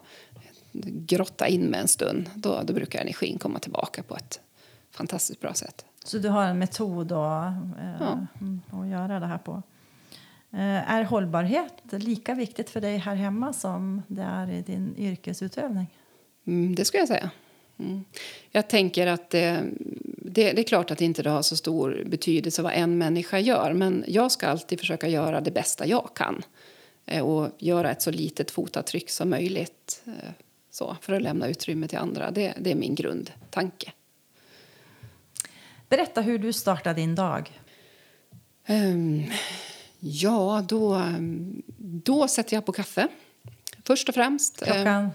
grotta 0.83 1.49
in 1.49 1.67
mig 1.67 1.81
en 1.81 1.89
stund. 1.89 2.31
Då, 2.35 2.63
då 2.65 2.73
brukar 2.73 3.01
energin 3.01 3.39
komma 3.39 3.59
tillbaka 3.59 4.03
på 4.03 4.17
ett 4.17 4.41
fantastiskt 4.91 5.41
bra 5.41 5.55
sätt. 5.55 5.85
Så 6.05 6.19
du 6.19 6.29
har 6.29 6.45
en 6.45 6.59
metod 6.59 7.07
då, 7.07 7.25
eh, 7.81 7.97
ja. 8.01 8.27
att 8.71 8.89
göra 8.89 9.21
det 9.21 9.27
här 9.27 9.39
på. 9.39 9.63
Eh, 10.53 10.91
är 10.93 11.05
hållbarhet 11.05 11.73
lika 11.91 12.35
viktigt 12.35 12.71
för 12.71 12.81
dig 12.81 12.97
här 12.97 13.15
hemma 13.15 13.53
som 13.53 14.03
det 14.07 14.23
är 14.23 14.51
i 14.51 14.63
din 14.63 14.95
yrkesutövning? 14.99 15.87
Mm, 16.47 16.75
det 16.75 16.85
skulle 16.85 17.01
jag 17.01 17.09
säga. 17.09 17.31
Mm. 17.79 18.05
Jag 18.51 18.69
tänker 18.69 19.07
att 19.07 19.31
det, 19.31 19.65
det, 20.07 20.53
det, 20.53 20.61
är 20.61 20.65
klart 20.65 20.91
att 20.91 20.99
det 20.99 21.05
inte 21.05 21.29
har 21.29 21.43
så 21.43 21.57
stor 21.57 22.03
betydelse 22.07 22.63
vad 22.63 22.73
en 22.73 22.99
människa 22.99 23.39
gör 23.39 23.73
men 23.73 24.05
jag 24.09 24.33
ska 24.33 24.47
alltid 24.47 24.81
försöka 24.81 25.09
göra 25.09 25.41
det 25.41 25.51
bästa 25.51 25.87
jag 25.87 26.11
kan 26.15 26.43
eh, 27.07 27.25
och 27.25 27.51
göra 27.59 27.91
ett 27.91 28.03
så 28.03 28.11
litet 28.11 28.51
fotavtryck 28.51 29.11
som 29.11 29.31
möjligt 29.31 30.03
eh, 30.07 30.31
så, 30.75 30.97
för 31.01 31.13
att 31.13 31.23
lämna 31.23 31.49
utrymme 31.49 31.89
till 31.89 31.99
andra. 31.99 32.31
Det, 32.31 32.55
det 32.61 32.71
är 32.71 32.75
min 32.75 32.95
grundtanke. 32.95 33.93
Berätta 35.89 36.21
hur 36.21 36.39
du 36.39 36.53
startade 36.53 37.01
din 37.01 37.15
dag. 37.15 37.61
Um, 38.69 39.25
ja, 39.99 40.65
då, 40.69 41.03
då 41.79 42.29
sätter 42.29 42.57
jag 42.57 42.67
på 42.67 42.73
kaffe. 42.73 43.09
Först 43.85 44.09
och 44.09 44.15
främst. 44.15 44.65
Klockan? 44.65 45.05
Uh, 45.05 45.11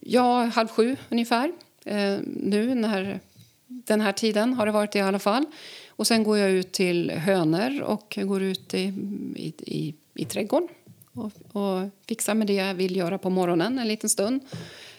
ja, 0.00 0.44
halv 0.44 0.68
sju 0.68 0.96
ungefär. 1.08 1.48
Uh, 1.86 2.18
nu 2.24 2.74
när 2.74 3.20
den 3.66 4.00
här 4.00 4.12
tiden 4.12 4.54
har 4.54 4.66
det 4.66 4.72
varit 4.72 4.96
i 4.96 5.00
alla 5.00 5.18
fall. 5.18 5.44
Och 5.88 6.06
sen 6.06 6.24
går 6.24 6.38
jag 6.38 6.50
ut 6.50 6.72
till 6.72 7.10
hönor 7.10 7.82
och 7.82 8.18
går 8.22 8.42
ut 8.42 8.74
i, 8.74 8.92
i, 9.36 9.54
i, 9.58 9.94
i 10.14 10.24
trädgården 10.24 10.68
och, 11.14 11.32
och 11.56 11.88
fixar 12.08 12.34
med 12.34 12.46
det 12.46 12.54
jag 12.54 12.74
vill 12.74 12.96
göra 12.96 13.18
på 13.18 13.30
morgonen 13.30 13.78
en 13.78 13.88
liten 13.88 14.10
stund. 14.10 14.40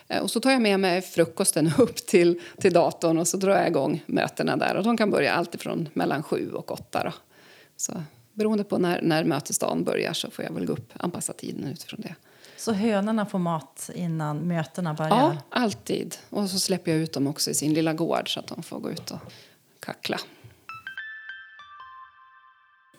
Eh, 0.08 0.21
och 0.21 0.32
så 0.32 0.39
tar 0.39 0.52
jag 0.52 0.62
med 0.62 0.80
mig 0.80 1.02
frukosten 1.02 1.71
upp 1.78 1.95
till, 1.95 2.41
till 2.58 2.74
datorn 2.74 3.17
och 3.17 3.28
så 3.28 3.38
drar 3.38 3.56
jag 3.56 3.67
igång 3.67 4.04
mötena 4.06 4.58
där. 4.58 4.76
Och 4.76 4.84
de 4.84 4.97
kan 4.97 5.12
börja 5.12 5.34
alltifrån 5.34 5.89
mellan 5.93 6.24
sju 6.24 6.52
och 6.52 6.71
åtta. 6.71 7.04
Då. 7.04 7.13
Så 7.78 8.04
beroende 8.34 8.63
på 8.63 8.78
när, 8.78 9.02
när 9.02 9.24
mötesdagen 9.24 9.84
börjar 9.84 10.13
så 10.13 10.32
får 10.32 10.45
jag 10.45 10.52
väl 10.52 10.65
gå 10.65 10.74
upp, 10.74 10.93
anpassa 10.97 11.34
tiden 11.34 11.67
utifrån 11.67 12.02
det. 12.02 12.15
Så 12.58 12.74
hönorna 12.74 13.26
får 13.26 13.39
mat 13.39 13.89
innan 13.95 14.38
mötena 14.38 14.93
börjar? 14.93 15.10
Ja, 15.10 15.38
alltid. 15.50 16.17
Och 16.30 16.50
så 16.50 16.60
släpper 16.60 16.91
jag 16.91 17.00
ut 17.00 17.13
dem 17.13 17.28
också 17.28 17.52
i 17.52 17.54
sin 17.54 17.74
lilla 17.74 17.93
gård 17.93 18.34
så 18.34 18.39
att 18.39 18.47
de 18.47 18.63
får 18.63 18.80
gå 18.80 18.91
ut 18.91 19.12
och 19.12 19.19
kackla. 19.80 20.17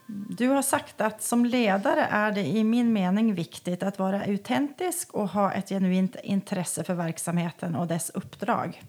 Du 0.07 0.49
har 0.49 0.63
sagt 0.63 1.01
att 1.01 1.23
som 1.23 1.45
ledare 1.45 2.07
är 2.11 2.33
det 2.33 2.47
i 2.47 2.65
min 2.65 2.93
mening 2.93 3.35
viktigt 3.35 3.83
att 3.83 3.99
vara 3.99 4.21
autentisk 4.21 5.15
och 5.15 5.29
ha 5.29 5.53
ett 5.53 5.69
genuint 5.69 6.17
intresse 6.23 6.85
för 6.85 6.95
verksamheten 6.95 7.75
och 7.75 7.87
dess 7.87 8.11
uppdrag. 8.15 8.83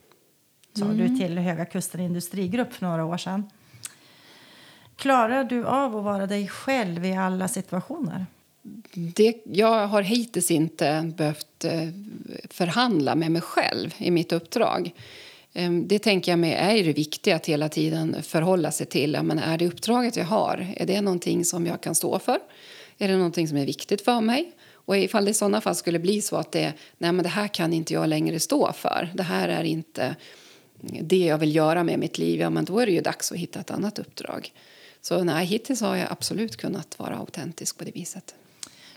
Sa 0.74 0.86
mm. 0.86 0.98
du 0.98 1.18
till 1.18 1.38
Höga 1.38 1.66
Kusten 1.66 2.02
Industrigrupp 2.02 2.74
för 2.74 2.86
några 2.86 3.06
år 3.06 3.18
sedan. 3.18 3.50
Klarar 4.96 5.44
du 5.44 5.66
av 5.66 5.98
att 5.98 6.04
vara 6.04 6.28
dig 6.28 6.48
själv 6.48 7.06
i 7.06 7.14
alla 7.14 7.48
situationer? 7.48 8.26
Det, 8.94 9.42
jag 9.46 9.88
har 9.88 10.02
hittills 10.02 10.52
inte 10.52 11.12
behövt 11.18 11.66
eh, 11.66 11.90
förhandla 12.50 13.16
med 13.16 13.32
mig 13.32 13.42
själv 13.42 13.96
i 13.98 14.12
mitt 14.12 14.32
uppdrag. 14.32 14.94
Ehm, 15.54 15.88
det 15.88 16.00
tänker 16.00 16.32
jag 16.32 16.40
mig 16.40 16.54
är 16.54 16.84
det 16.84 16.94
viktiga 16.94 17.36
att 17.36 17.46
hela 17.46 17.70
tiden 17.70 18.24
förhålla 18.24 18.72
sig 18.72 18.86
till. 18.86 19.22
men 19.24 19.40
är 19.40 19.58
det 19.58 19.68
uppdraget 19.68 20.16
jag 20.16 20.26
har, 20.26 20.68
är 20.78 20.86
det 20.86 21.02
någonting 21.02 21.46
som 21.46 21.66
jag 21.66 21.82
kan 21.82 21.96
stå 21.96 22.20
för? 22.20 22.40
Är 22.98 23.08
det 23.08 23.18
någonting 23.18 23.48
som 23.48 23.58
är 23.58 23.66
viktigt 23.66 24.02
för 24.02 24.22
mig? 24.22 24.52
Och 24.86 24.98
ifall 24.98 25.26
det 25.26 25.32
i 25.32 25.34
sådana 25.34 25.62
fall 25.62 25.76
skulle 25.76 26.00
bli 26.00 26.22
så 26.22 26.36
att 26.36 26.52
det, 26.52 26.74
nej 26.98 27.12
men 27.12 27.24
det 27.24 27.30
här 27.30 27.48
kan 27.48 27.74
inte 27.74 27.94
jag 27.94 28.10
längre 28.10 28.40
stå 28.40 28.72
för. 28.74 29.10
Det 29.14 29.24
här 29.24 29.50
är 29.50 29.64
inte 29.64 30.16
det 31.02 31.26
jag 31.26 31.38
vill 31.38 31.56
göra 31.56 31.84
med 31.84 32.00
mitt 32.00 32.18
liv. 32.18 32.40
Ja, 32.40 32.50
men 32.50 32.66
då 32.66 32.80
är 32.80 32.86
det 32.86 32.92
ju 32.92 33.02
dags 33.02 33.32
att 33.32 33.38
hitta 33.38 33.60
ett 33.60 33.72
annat 33.72 34.00
uppdrag. 34.00 34.52
Så 35.02 35.24
nej, 35.24 35.46
hittills 35.46 35.82
har 35.82 35.96
jag 35.96 36.08
absolut 36.12 36.58
kunnat 36.58 37.00
vara 37.00 37.18
autentisk 37.18 37.78
på 37.78 37.84
det 37.84 37.92
viset. 37.92 38.36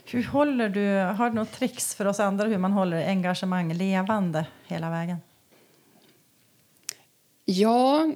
Hur 0.05 0.23
håller 0.23 0.69
du, 0.69 1.15
har 1.17 1.29
du 1.29 1.35
något 1.35 1.51
tricks 1.51 1.95
för 1.95 2.05
oss 2.05 2.19
andra 2.19 2.47
hur 2.47 2.57
man 2.57 2.71
håller 2.71 3.07
engagemang 3.07 3.73
levande 3.73 4.45
hela 4.67 4.89
vägen? 4.89 5.17
Ja, 7.49 8.11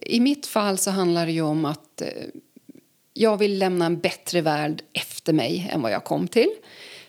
i 0.00 0.20
mitt 0.20 0.46
fall 0.46 0.78
så 0.78 0.90
handlar 0.90 1.26
det 1.26 1.40
om 1.40 1.64
att 1.64 2.00
eh, 2.00 2.08
jag 3.14 3.36
vill 3.36 3.58
lämna 3.58 3.86
en 3.86 4.00
bättre 4.00 4.40
värld 4.40 4.82
efter 4.92 5.32
mig 5.32 5.70
än 5.72 5.82
vad 5.82 5.92
jag 5.92 6.04
kom 6.04 6.28
till. 6.28 6.50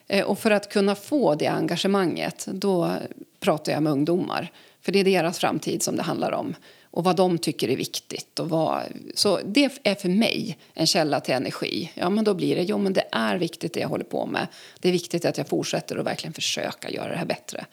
Eh, 0.07 0.25
och 0.25 0.39
för 0.39 0.51
att 0.51 0.69
kunna 0.69 0.95
få 0.95 1.35
det 1.35 1.47
engagemanget 1.47 2.47
då 2.51 2.91
pratar 3.39 3.71
jag 3.71 3.83
med 3.83 3.91
ungdomar. 3.91 4.51
För 4.81 4.91
det 4.91 4.99
är 4.99 5.03
deras 5.03 5.39
framtid 5.39 5.83
som 5.83 5.95
det 5.95 6.03
handlar 6.03 6.31
om 6.31 6.55
och 6.91 7.03
vad 7.03 7.15
de 7.15 7.37
tycker 7.37 7.69
är 7.69 7.75
viktigt. 7.75 8.39
Och 8.39 8.49
vad, 8.49 8.83
så 9.15 9.39
det 9.45 9.79
är 9.83 9.95
för 9.95 10.09
mig 10.09 10.57
en 10.73 10.87
källa 10.87 11.19
till 11.19 11.33
energi. 11.33 11.91
Ja, 11.93 12.09
men 12.09 12.23
då 12.23 12.33
blir 12.33 12.55
det, 12.55 12.63
jo 12.63 12.77
men 12.77 12.93
det 12.93 13.05
är 13.11 13.37
viktigt 13.37 13.73
det 13.73 13.79
jag 13.79 13.89
håller 13.89 14.03
på 14.03 14.25
med. 14.25 14.47
Det 14.79 14.87
är 14.87 14.93
viktigt 14.93 15.25
att 15.25 15.37
jag 15.37 15.47
fortsätter 15.47 15.97
och 15.97 16.07
verkligen 16.07 16.33
försöka 16.33 16.89
göra 16.89 17.09
det 17.09 17.17
här 17.17 17.25
bättre. 17.25 17.65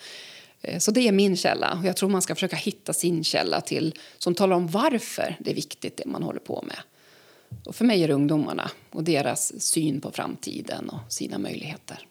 Eh, 0.62 0.78
så 0.78 0.90
det 0.90 1.08
är 1.08 1.12
min 1.12 1.36
källa. 1.36 1.82
Jag 1.84 1.96
tror 1.96 2.08
man 2.08 2.22
ska 2.22 2.34
försöka 2.34 2.56
hitta 2.56 2.92
sin 2.92 3.24
källa 3.24 3.60
till 3.60 3.94
som 4.18 4.34
talar 4.34 4.56
om 4.56 4.66
varför 4.66 5.36
det 5.40 5.50
är 5.50 5.54
viktigt 5.54 5.96
det 5.96 6.06
man 6.06 6.22
håller 6.22 6.40
på 6.40 6.64
med. 6.66 6.78
Och 7.64 7.74
för 7.74 7.84
mig 7.84 8.02
är 8.02 8.08
det 8.08 8.14
ungdomarna 8.14 8.70
och 8.90 9.04
deras 9.04 9.62
syn 9.62 10.00
på 10.00 10.10
framtiden 10.10 10.88
och 10.88 11.12
sina 11.12 11.38
möjligheter. 11.38 12.06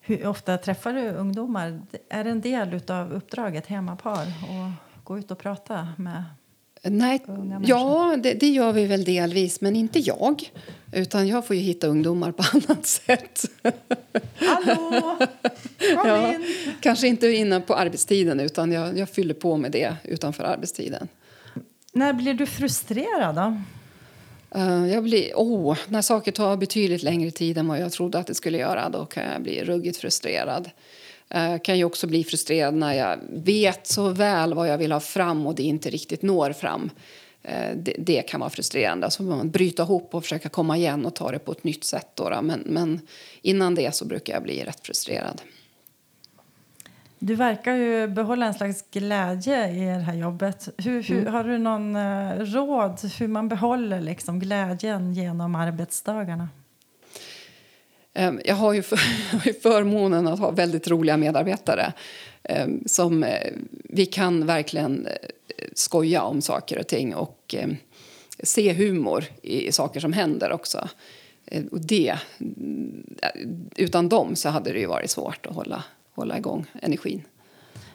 Hur 0.00 0.26
ofta 0.26 0.58
träffar 0.58 0.92
du 0.92 1.08
ungdomar? 1.08 1.80
Är 2.08 2.24
det 2.24 2.30
en 2.30 2.40
del 2.40 2.80
av 2.88 3.12
uppdraget 3.12 3.66
hemmapar 3.66 4.22
att 4.22 5.04
gå 5.04 5.18
ut 5.18 5.30
och 5.30 5.38
prata 5.38 5.88
med 5.96 6.24
Nej, 6.90 7.22
ja, 7.62 8.16
det, 8.22 8.34
det, 8.34 8.48
gör 8.48 8.72
vi 8.72 8.86
väl 8.86 9.04
delvis, 9.04 9.60
men 9.60 9.76
inte 9.76 9.98
jag. 9.98 10.50
Utan 10.92 11.28
jag 11.28 11.46
får 11.46 11.56
ju 11.56 11.62
hitta 11.62 11.86
ungdomar 11.86 12.32
på 12.32 12.44
annat 12.52 12.86
sätt. 12.86 13.44
Hallå! 14.34 15.16
Kom 15.18 15.28
ja, 16.08 16.34
in! 16.34 16.44
Kanske 16.80 17.08
inte 17.08 17.28
innan 17.28 17.62
på 17.62 17.74
arbetstiden, 17.74 18.40
utan 18.40 18.72
jag, 18.72 18.98
jag 18.98 19.08
fyller 19.08 19.34
på 19.34 19.56
med 19.56 19.72
det 19.72 19.96
utanför 20.04 20.44
arbetstiden. 20.44 21.08
När 21.92 22.12
blir 22.12 22.34
du 22.34 22.46
frustrerad? 22.46 23.34
då? 23.34 23.60
Uh, 24.56 24.92
jag 24.92 25.02
blir, 25.04 25.32
oh, 25.34 25.78
när 25.88 26.02
saker 26.02 26.32
tar 26.32 26.56
betydligt 26.56 27.02
längre 27.02 27.30
tid 27.30 27.58
än 27.58 27.68
vad 27.68 27.78
jag 27.78 27.92
trodde 27.92 28.18
att 28.18 28.26
det 28.26 28.34
skulle 28.34 28.58
göra, 28.58 28.88
då 28.88 29.06
kan 29.06 29.24
jag 29.32 29.42
bli 29.42 29.64
ruggigt 29.64 29.96
frustrerad. 29.96 30.70
Uh, 31.34 31.58
kan 31.58 31.78
ju 31.78 31.84
också 31.84 32.06
bli 32.06 32.24
frustrerad 32.24 32.74
när 32.74 32.92
jag 32.92 33.18
vet 33.30 33.86
så 33.86 34.08
väl 34.08 34.54
vad 34.54 34.68
jag 34.68 34.78
vill 34.78 34.92
ha 34.92 35.00
fram 35.00 35.46
och 35.46 35.54
det 35.54 35.62
inte 35.62 35.90
riktigt 35.90 36.22
når 36.22 36.52
fram. 36.52 36.90
Uh, 37.48 37.76
det, 37.76 37.96
det, 37.98 38.22
kan 38.22 38.40
vara 38.40 38.50
frustrerande. 38.50 39.10
Så 39.10 39.22
man 39.22 39.50
bryta 39.50 39.82
ihop 39.82 40.14
och 40.14 40.22
försöka 40.22 40.48
komma 40.48 40.76
igen 40.76 41.06
och 41.06 41.14
ta 41.14 41.30
det 41.30 41.38
på 41.38 41.52
ett 41.52 41.64
nytt 41.64 41.84
sätt. 41.84 42.08
Då, 42.14 42.30
då. 42.30 42.42
Men, 42.42 42.62
men 42.66 43.00
innan 43.42 43.74
det 43.74 43.94
så 43.94 44.04
brukar 44.04 44.32
jag 44.32 44.42
bli 44.42 44.64
rätt 44.64 44.86
frustrerad. 44.86 45.42
Du 47.18 47.34
verkar 47.34 47.74
ju 47.74 48.08
behålla 48.08 48.46
en 48.46 48.54
slags 48.54 48.84
glädje 48.90 49.68
i 49.70 49.84
det 49.84 50.02
här 50.02 50.14
jobbet. 50.14 50.68
Hur, 50.76 51.02
hur 51.02 51.18
mm. 51.18 51.32
Har 51.32 51.44
du 51.44 51.58
någon 51.58 51.96
uh, 51.96 52.40
råd 52.40 53.00
hur 53.18 53.28
man 53.28 53.48
behåller 53.48 54.00
liksom 54.00 54.38
glädjen 54.38 55.14
genom 55.14 55.54
arbetsdagarna? 55.54 56.48
Um, 58.18 58.40
jag 58.44 58.54
har 58.54 58.72
ju, 58.72 58.82
för, 58.82 58.96
förmånen 59.62 60.26
att 60.26 60.38
ha 60.38 60.50
väldigt 60.50 60.88
roliga 60.88 61.16
medarbetare 61.16 61.92
um, 62.62 62.82
som 62.86 63.24
uh, 63.24 63.30
vi 63.84 64.06
kan 64.06 64.46
verkligen 64.46 65.06
uh, 65.06 65.12
skoja 65.74 66.22
om 66.22 66.42
saker 66.42 66.78
och 66.78 66.86
ting 66.86 67.14
och 67.14 67.54
um, 67.64 67.76
se 68.42 68.72
humor 68.72 69.24
i, 69.42 69.66
i 69.66 69.72
saker 69.72 70.00
som 70.00 70.12
händer 70.12 70.52
också. 70.52 70.88
och 71.70 71.80
det, 71.80 72.18
utan 73.76 74.08
dem 74.08 74.36
så 74.36 74.48
hade 74.48 74.72
det 74.72 74.78
ju 74.78 74.86
varit 74.86 75.10
svårt 75.10 75.46
att 75.46 75.54
hålla 75.54 75.84
hålla 76.16 76.38
igång 76.38 76.66
energin. 76.82 77.22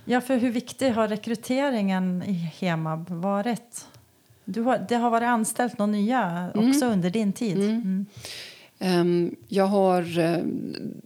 Ja, 0.05 0.21
för 0.21 0.38
hur 0.38 0.51
viktig 0.51 0.89
har 0.89 1.07
rekryteringen 1.07 2.23
i 2.23 2.34
Hemab 2.34 3.10
varit? 3.10 3.86
Du 4.45 4.62
har, 4.62 4.86
det 4.89 4.95
har 4.95 5.10
varit 5.10 5.27
anställt 5.27 5.77
några 5.77 5.91
nya 5.91 6.51
också 6.55 6.86
mm. 6.86 6.93
under 6.93 7.10
din 7.10 7.34
tid. 7.34 7.57
Mm. 7.57 7.69
Mm. 7.69 8.05
Um, 8.82 9.36
jag 9.48 9.65
har 9.65 10.20
uh, 10.20 10.44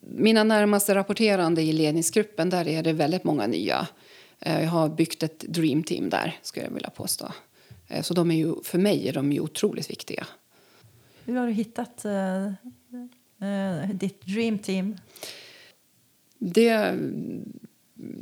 mina 0.02 0.44
närmaste 0.44 0.96
rapporterande 0.96 1.62
i 1.62 1.74
ledningsgruppen. 1.74 2.50
Där 2.50 2.68
är 2.68 2.84
det 2.84 2.94
väldigt 2.94 3.24
många 3.24 3.48
nya. 3.48 3.88
Uh, 4.48 4.62
jag 4.62 4.70
har 4.70 4.90
byggt 4.90 5.24
ett 5.24 5.40
dream 5.40 5.84
team 5.84 6.10
där, 6.10 6.40
skulle 6.42 6.66
jag 6.66 6.74
vilja 6.74 6.90
påstå. 6.90 7.26
Uh, 7.92 8.02
så 8.02 8.14
de 8.14 8.32
är 8.32 8.36
ju, 8.36 8.56
för 8.64 8.78
mig 8.78 9.08
är 9.08 9.14
de 9.14 9.32
ju 9.32 9.40
otroligt 9.40 9.90
viktiga. 9.90 10.28
Hur 11.26 11.36
har 11.36 11.48
du 11.48 11.54
hittat 11.54 12.06
ditt 14.00 14.22
dream 14.26 14.60
team? 14.60 14.96
det, 16.38 17.00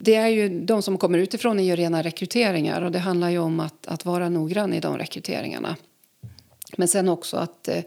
det 0.01 0.15
är 0.15 0.27
ju, 0.27 0.49
de 0.59 0.81
som 0.81 0.97
kommer 0.97 1.19
utifrån 1.19 1.59
är 1.59 1.63
ju 1.63 1.75
rena 1.75 2.01
rekryteringar 2.01 2.81
och 2.81 2.91
det 2.91 2.99
handlar 2.99 3.29
ju 3.29 3.37
om 3.37 3.59
att, 3.59 3.87
att 3.87 4.05
vara 4.05 4.29
noggrann 4.29 4.73
i 4.73 4.79
de 4.79 4.97
rekryteringarna. 4.97 5.75
Men 6.77 6.87
sen 6.87 7.09
också 7.09 7.37
att 7.37 7.67
eh, 7.67 7.83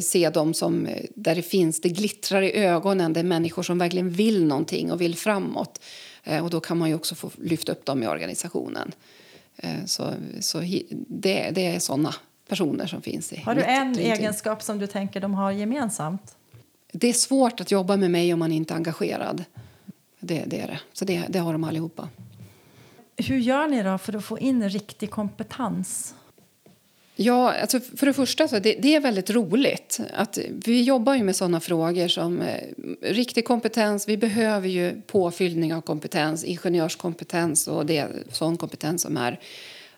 se 0.00 0.30
dem 0.30 0.54
som, 0.54 0.86
eh, 0.86 1.04
där 1.14 1.34
det 1.34 1.42
finns, 1.42 1.80
det 1.80 1.88
glittrar 1.88 2.42
i 2.42 2.52
ögonen, 2.52 3.12
det 3.12 3.20
är 3.20 3.24
människor 3.24 3.62
som 3.62 3.78
verkligen 3.78 4.10
vill 4.10 4.44
någonting 4.44 4.92
och 4.92 5.00
vill 5.00 5.16
framåt. 5.16 5.80
Eh, 6.24 6.44
och 6.44 6.50
då 6.50 6.60
kan 6.60 6.78
man 6.78 6.88
ju 6.88 6.94
också 6.94 7.14
få 7.14 7.30
lyfta 7.38 7.72
upp 7.72 7.84
dem 7.84 8.02
i 8.02 8.06
organisationen. 8.06 8.92
Eh, 9.56 9.84
så 9.86 10.14
så 10.40 10.60
det, 11.08 11.50
det 11.50 11.66
är 11.66 11.78
såna 11.78 12.14
personer 12.48 12.86
som 12.86 13.02
finns 13.02 13.32
i 13.32 13.40
Har 13.40 13.54
du 13.54 13.62
en 13.62 13.98
egenskap 13.98 14.62
som 14.62 14.78
du 14.78 14.86
tänker 14.86 15.20
de 15.20 15.34
har 15.34 15.52
gemensamt? 15.52 16.36
Det 16.92 17.08
är 17.08 17.12
svårt 17.12 17.60
att 17.60 17.70
jobba 17.70 17.96
med 17.96 18.10
mig 18.10 18.32
om 18.32 18.38
man 18.38 18.52
inte 18.52 18.74
är 18.74 18.76
engagerad. 18.76 19.44
Det, 20.20 20.44
det 20.46 20.60
är 20.60 20.66
det. 20.66 20.80
Så 20.92 21.04
det, 21.04 21.24
det 21.28 21.38
har 21.38 21.52
de 21.52 21.64
allihopa. 21.64 22.08
Hur 23.16 23.38
gör 23.38 23.66
ni 23.66 23.82
då 23.82 23.98
för 23.98 24.16
att 24.16 24.24
få 24.24 24.38
in 24.38 24.68
riktig 24.68 25.10
kompetens? 25.10 26.14
Ja, 27.20 27.54
alltså 27.54 27.80
för 27.80 28.06
det 28.06 28.12
första 28.12 28.48
så 28.48 28.58
det, 28.58 28.74
det 28.74 28.94
är 28.94 29.00
väldigt 29.00 29.30
roligt. 29.30 30.00
Att 30.14 30.38
vi 30.48 30.82
jobbar 30.82 31.14
ju 31.14 31.22
med 31.22 31.36
sådana 31.36 31.60
frågor 31.60 32.08
som 32.08 32.40
eh, 32.40 32.62
riktig 33.02 33.44
kompetens. 33.44 34.08
Vi 34.08 34.16
behöver 34.16 34.68
ju 34.68 35.02
påfyllning 35.02 35.74
av 35.74 35.80
kompetens, 35.80 36.44
ingenjörskompetens 36.44 37.68
och 37.68 37.86
det, 37.86 38.06
sån 38.32 38.56
kompetens 38.56 39.02
som 39.02 39.16
är, 39.16 39.40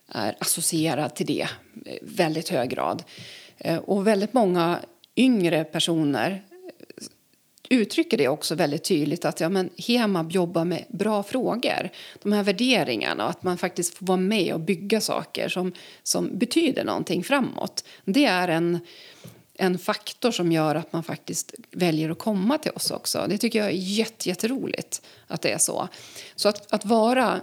är 0.09 0.37
associerad 0.39 1.15
till 1.15 1.27
det 1.27 1.49
i 1.87 1.99
väldigt 2.03 2.49
hög 2.49 2.71
grad. 2.71 3.03
Eh, 3.59 3.77
och 3.77 4.07
väldigt 4.07 4.33
många 4.33 4.79
yngre 5.17 5.65
personer 5.65 6.43
uttrycker 7.71 8.17
det 8.17 8.29
också 8.29 8.55
väldigt 8.55 8.85
tydligt 8.85 9.25
att 9.25 9.41
ja, 9.41 9.49
men 9.49 9.71
Hemab 9.79 10.33
jobbar 10.33 10.65
med 10.65 10.85
bra 10.89 11.23
frågor. 11.23 11.91
De 12.23 12.33
här 12.33 12.43
värderingarna 12.43 13.25
och 13.25 13.31
att 13.31 13.43
man 13.43 13.59
faktiskt 13.59 13.95
får 13.95 14.07
vara 14.07 14.19
med 14.19 14.55
och 14.55 14.61
bygga 14.61 15.01
saker 15.01 15.49
som, 15.49 15.73
som 16.03 16.39
betyder 16.39 16.85
någonting 16.85 17.25
framåt. 17.25 17.85
Det 18.05 18.25
är 18.25 18.49
en, 18.49 18.79
en 19.55 19.79
faktor 19.79 20.31
som 20.31 20.53
gör 20.53 20.75
att 20.75 20.93
man 20.93 21.03
faktiskt 21.03 21.55
väljer 21.71 22.11
att 22.11 22.19
komma 22.19 22.59
till 22.59 22.73
oss 22.73 22.91
också. 22.91 23.27
Det 23.29 23.39
tycker 23.39 23.59
jag 23.59 23.69
är 23.69 23.75
jätte, 23.75 24.29
jätteroligt 24.29 25.03
att 25.27 25.43
det 25.43 25.53
är 25.53 25.59
så. 25.59 25.89
Så 26.37 26.49
att, 26.49 26.73
att 26.73 26.85
vara 26.85 27.41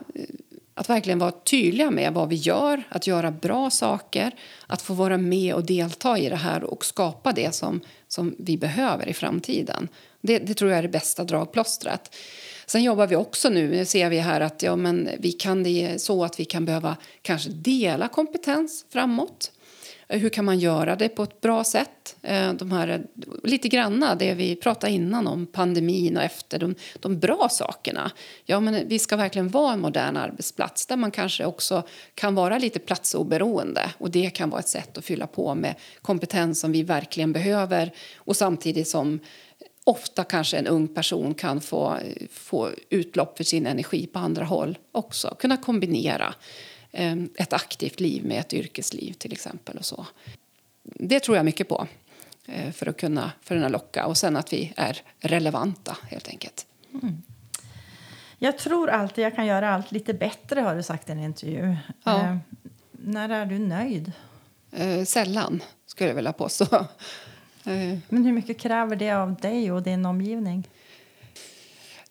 att 0.78 0.90
verkligen 0.90 1.20
vara 1.20 1.32
tydliga 1.32 1.92
med 1.92 2.14
vad 2.14 2.30
vi 2.30 2.36
gör, 2.36 2.84
att 2.90 3.08
göra 3.08 3.32
bra 3.32 3.70
saker 3.70 4.36
att 4.68 4.82
få 4.82 4.94
vara 4.94 5.18
med 5.18 5.54
och 5.54 5.66
delta 5.66 6.18
i 6.18 6.30
det 6.30 6.36
här 6.36 6.64
och 6.64 6.86
skapa 6.86 7.32
det 7.32 7.56
som, 7.56 7.82
som 8.08 8.36
vi 8.40 8.58
behöver 8.58 9.10
i 9.10 9.14
framtiden. 9.14 9.88
Det, 10.22 10.40
det 10.40 10.54
tror 10.54 10.72
jag 10.72 10.78
är 10.78 10.84
det 10.84 10.90
bästa 10.90 11.24
dragplåstret. 11.24 12.16
Sen 12.66 12.84
jobbar 12.84 13.08
vi 13.08 13.16
också 13.16 13.50
nu, 13.50 13.68
nu 13.70 13.86
ser 13.86 14.10
vi 14.10 14.20
här 14.20 14.42
att 14.42 14.64
ja, 14.64 14.76
men 14.76 15.10
vi 15.20 15.32
kan 15.32 15.64
det 15.64 16.02
så 16.02 16.24
att 16.24 16.40
vi 16.40 16.46
kan 16.46 16.66
behöva 16.66 16.96
kanske 17.22 17.50
dela 17.50 18.08
kompetens 18.08 18.86
framåt. 18.90 19.52
Hur 20.10 20.30
kan 20.30 20.46
man 20.46 20.60
göra 20.60 20.96
det 20.96 21.10
på 21.10 21.24
ett 21.24 21.42
bra 21.42 21.64
sätt? 21.64 22.16
Eh, 22.22 22.54
de 22.54 22.72
här, 22.72 23.04
lite 23.44 23.68
granna 23.68 24.16
det 24.16 24.34
vi 24.34 24.56
pratade 24.56 24.94
innan 24.94 25.28
om 25.28 25.46
pandemin 25.46 26.18
och 26.18 26.24
efter, 26.24 26.60
de, 26.60 26.76
de 27.00 27.20
bra 27.20 27.50
sakerna. 27.50 28.12
Ja, 28.46 28.60
men 28.60 28.88
vi 28.88 29.00
ska 29.00 29.16
verkligen 29.16 29.50
vara 29.50 29.74
en 29.74 29.80
modern 29.80 30.18
arbetsplats 30.18 30.86
där 30.86 30.98
man 30.98 31.12
kanske 31.12 31.46
också 31.46 31.84
kan 32.16 32.36
vara 32.36 32.58
lite 32.58 32.80
platsoberoende. 32.80 33.92
Och 33.98 34.12
det 34.12 34.30
kan 34.30 34.50
vara 34.50 34.60
ett 34.60 34.68
sätt 34.68 34.98
att 34.98 35.06
fylla 35.06 35.28
på 35.28 35.56
med 35.56 35.76
kompetens 36.02 36.60
som 36.60 36.72
vi 36.72 36.84
verkligen 36.84 37.34
behöver 37.34 37.92
och 38.18 38.36
samtidigt 38.36 38.88
som 38.88 39.20
ofta 39.84 40.24
kanske 40.24 40.58
en 40.58 40.68
ung 40.68 40.88
person 40.88 41.34
kan 41.34 41.62
få, 41.62 41.98
få 42.32 42.70
utlopp 42.90 43.38
för 43.38 43.44
sin 43.44 43.68
energi 43.68 44.08
på 44.08 44.20
andra 44.20 44.46
håll 44.46 44.78
också. 44.92 45.36
Kunna 45.40 45.58
kombinera. 45.58 46.34
Ehm, 46.92 47.30
ett 47.36 47.54
aktivt 47.54 48.00
liv 48.00 48.26
med 48.26 48.40
ett 48.40 48.54
yrkesliv 48.54 49.14
till 49.14 49.32
exempel. 49.32 49.78
Och 49.78 49.86
så. 49.86 50.06
Det 50.84 51.20
tror 51.20 51.38
jag 51.38 51.46
mycket 51.46 51.70
på 51.70 51.88
eh, 52.46 52.72
för 52.72 52.88
att 52.88 52.98
kunna, 52.98 53.32
för 53.42 53.56
att 53.56 53.72
locka 53.72 54.06
och 54.06 54.18
sen 54.18 54.36
att 54.36 54.54
vi 54.54 54.74
är 54.76 55.02
relevanta 55.20 55.98
helt 56.10 56.28
enkelt. 56.28 56.66
Mm. 56.94 57.22
Jag 58.40 58.58
tror 58.58 58.90
alltid 58.90 59.26
jag 59.26 59.36
kan 59.36 59.46
göra 59.46 59.70
allt 59.76 59.92
lite 59.92 60.14
bättre 60.14 60.62
har 60.62 60.76
du 60.76 60.84
sagt 60.84 61.10
i 61.10 61.12
en 61.12 61.20
intervju. 61.20 61.76
Ja. 62.04 62.24
Eh, 62.24 62.38
när 62.92 63.30
är 63.30 63.46
du 63.46 63.60
nöjd? 63.60 64.12
Eh, 64.72 65.04
sällan 65.04 65.64
skulle 65.86 66.10
jag 66.10 66.16
vilja 66.16 66.34
påstå. 66.34 66.66
Eh. 67.64 67.98
Men 68.10 68.26
hur 68.26 68.34
mycket 68.34 68.60
kräver 68.60 68.96
det 68.96 69.12
av 69.12 69.36
dig 69.36 69.72
och 69.72 69.84
din 69.84 70.06
omgivning? 70.06 70.68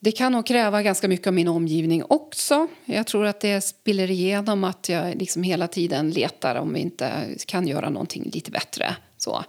Det 0.07 0.13
kan 0.13 0.33
nog 0.33 0.47
kräva 0.47 0.83
ganska 0.83 1.09
mycket 1.09 1.27
av 1.27 1.33
min 1.33 1.49
omgivning 1.49 2.03
också. 2.09 2.69
Jag 2.85 3.07
tror 3.07 3.27
att 3.27 3.41
det 3.41 3.61
spiller 3.61 4.11
igenom 4.11 4.65
att 4.65 4.89
jag 4.89 5.15
liksom 5.15 5.43
hela 5.43 5.69
tiden 5.69 6.11
letar 6.11 6.55
om 6.55 6.73
vi 6.73 6.81
inte 6.81 7.13
kan 7.47 7.69
göra 7.69 7.91
någonting 7.91 8.31
lite 8.35 8.51
bättre. 8.51 8.97
Så. 9.17 9.45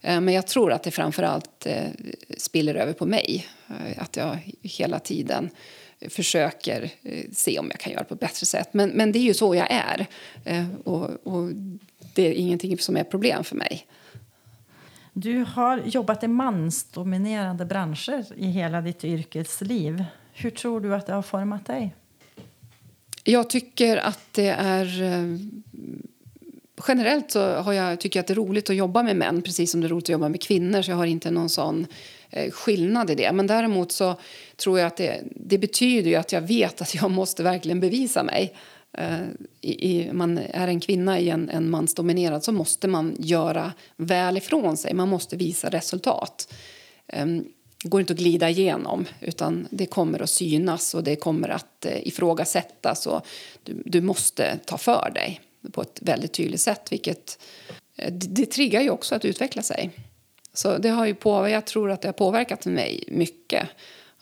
Eh, 0.00 0.20
men 0.20 0.34
jag 0.34 0.46
tror 0.46 0.72
att 0.72 0.82
det 0.82 0.90
framför 0.90 1.22
allt 1.22 1.66
eh, 1.66 1.84
spiller 2.36 2.74
över 2.74 2.92
på 2.92 3.06
mig. 3.06 3.46
Eh, 3.68 4.02
att 4.02 4.16
jag 4.16 4.38
hela 4.62 4.98
tiden 4.98 5.50
försöker 6.08 6.90
se 7.32 7.58
om 7.58 7.68
jag 7.70 7.80
kan 7.80 7.92
göra 7.92 8.02
det 8.02 8.08
på 8.08 8.14
ett 8.14 8.20
bättre 8.20 8.46
sätt. 8.46 8.68
Men, 8.72 8.90
men 8.90 9.12
det 9.12 9.18
är 9.18 9.24
ju 9.24 9.34
så 9.34 9.54
jag 9.54 9.68
är. 9.70 10.06
Och, 10.84 11.26
och 11.26 11.50
det 12.14 12.26
är 12.26 12.32
ingenting 12.32 12.78
som 12.78 12.96
är 12.96 13.04
problem 13.04 13.44
för 13.44 13.56
mig. 13.56 13.86
Du 15.12 15.44
har 15.44 15.78
jobbat 15.78 16.22
i 16.22 16.28
mansdominerade 16.28 17.64
branscher 17.64 18.24
i 18.36 18.46
hela 18.46 18.80
ditt 18.80 19.04
yrkesliv. 19.04 20.04
Hur 20.32 20.50
tror 20.50 20.80
du 20.80 20.94
att 20.94 21.06
det 21.06 21.12
har 21.12 21.22
format 21.22 21.66
dig? 21.66 21.94
Jag 23.24 23.50
tycker 23.50 23.96
att 23.96 24.20
det 24.32 24.48
är... 24.48 25.02
Eh, 25.02 25.36
generellt 26.88 27.30
så 27.30 27.54
har 27.54 27.72
jag, 27.72 28.00
tycker 28.00 28.18
jag 28.18 28.22
att 28.22 28.26
det 28.26 28.32
är 28.32 28.36
roligt 28.36 28.70
att 28.70 28.76
jobba 28.76 29.02
med 29.02 29.16
män 29.16 29.42
precis 29.42 29.70
som 29.70 29.80
det 29.80 29.86
är 29.86 29.88
roligt 29.88 30.04
att 30.04 30.08
jobba 30.08 30.28
med 30.28 30.42
kvinnor. 30.42 30.82
Så 30.82 30.90
jag 30.90 30.96
har 30.96 31.06
inte 31.06 31.30
någon 31.30 31.48
sån 31.48 31.86
eh, 32.30 32.50
skillnad 32.50 33.10
i 33.10 33.14
det. 33.14 33.32
Men 33.32 33.46
däremot 33.46 33.92
så 33.92 34.16
tror 34.56 34.78
jag 34.78 34.86
att 34.86 34.96
det, 34.96 35.22
det 35.36 35.58
betyder 35.58 36.18
att 36.18 36.32
jag 36.32 36.40
vet 36.40 36.80
att 36.80 36.94
jag 36.94 37.10
måste 37.10 37.42
verkligen 37.42 37.80
bevisa 37.80 38.22
mig. 38.22 38.54
Uh, 38.98 39.28
i, 39.60 40.12
man 40.12 40.38
är 40.38 40.68
en 40.68 40.80
kvinna 40.80 41.18
i 41.20 41.30
en, 41.30 41.48
en 41.48 41.70
mansdominerad 41.70 42.44
så 42.44 42.52
måste 42.52 42.88
man 42.88 43.16
göra 43.18 43.72
väl 43.96 44.36
ifrån 44.36 44.76
sig. 44.76 44.94
Man 44.94 45.08
måste 45.08 45.36
visa 45.36 45.68
resultat. 45.68 46.54
Um, 47.12 47.44
det 47.82 47.88
går 47.88 48.00
inte 48.00 48.12
att 48.12 48.18
glida 48.18 48.50
igenom, 48.50 49.06
utan 49.20 49.68
det 49.70 49.86
kommer 49.86 50.22
att 50.22 50.30
synas 50.30 50.94
och 50.94 51.04
det 51.04 51.16
kommer 51.16 51.48
att 51.48 51.86
uh, 51.86 52.08
ifrågasättas. 52.08 53.06
Och 53.06 53.26
du, 53.62 53.82
du 53.84 54.00
måste 54.00 54.58
ta 54.64 54.78
för 54.78 55.10
dig 55.14 55.40
på 55.72 55.82
ett 55.82 55.98
väldigt 56.02 56.32
tydligt 56.32 56.60
sätt. 56.60 56.92
Vilket, 56.92 57.38
eh, 57.96 58.06
uh, 58.06 58.12
det, 58.12 58.26
det 58.26 58.46
triggar 58.46 58.80
ju 58.80 58.90
också 58.90 59.14
att 59.14 59.24
utveckla 59.24 59.62
sig. 59.62 59.90
Så 60.52 60.78
det 60.78 60.88
har 60.88 61.06
ju 61.06 61.14
på, 61.14 61.48
jag 61.48 61.64
tror 61.64 61.90
att 61.90 62.02
det 62.02 62.08
har 62.08 62.12
påverkat 62.12 62.66
mig 62.66 63.04
mycket. 63.08 63.68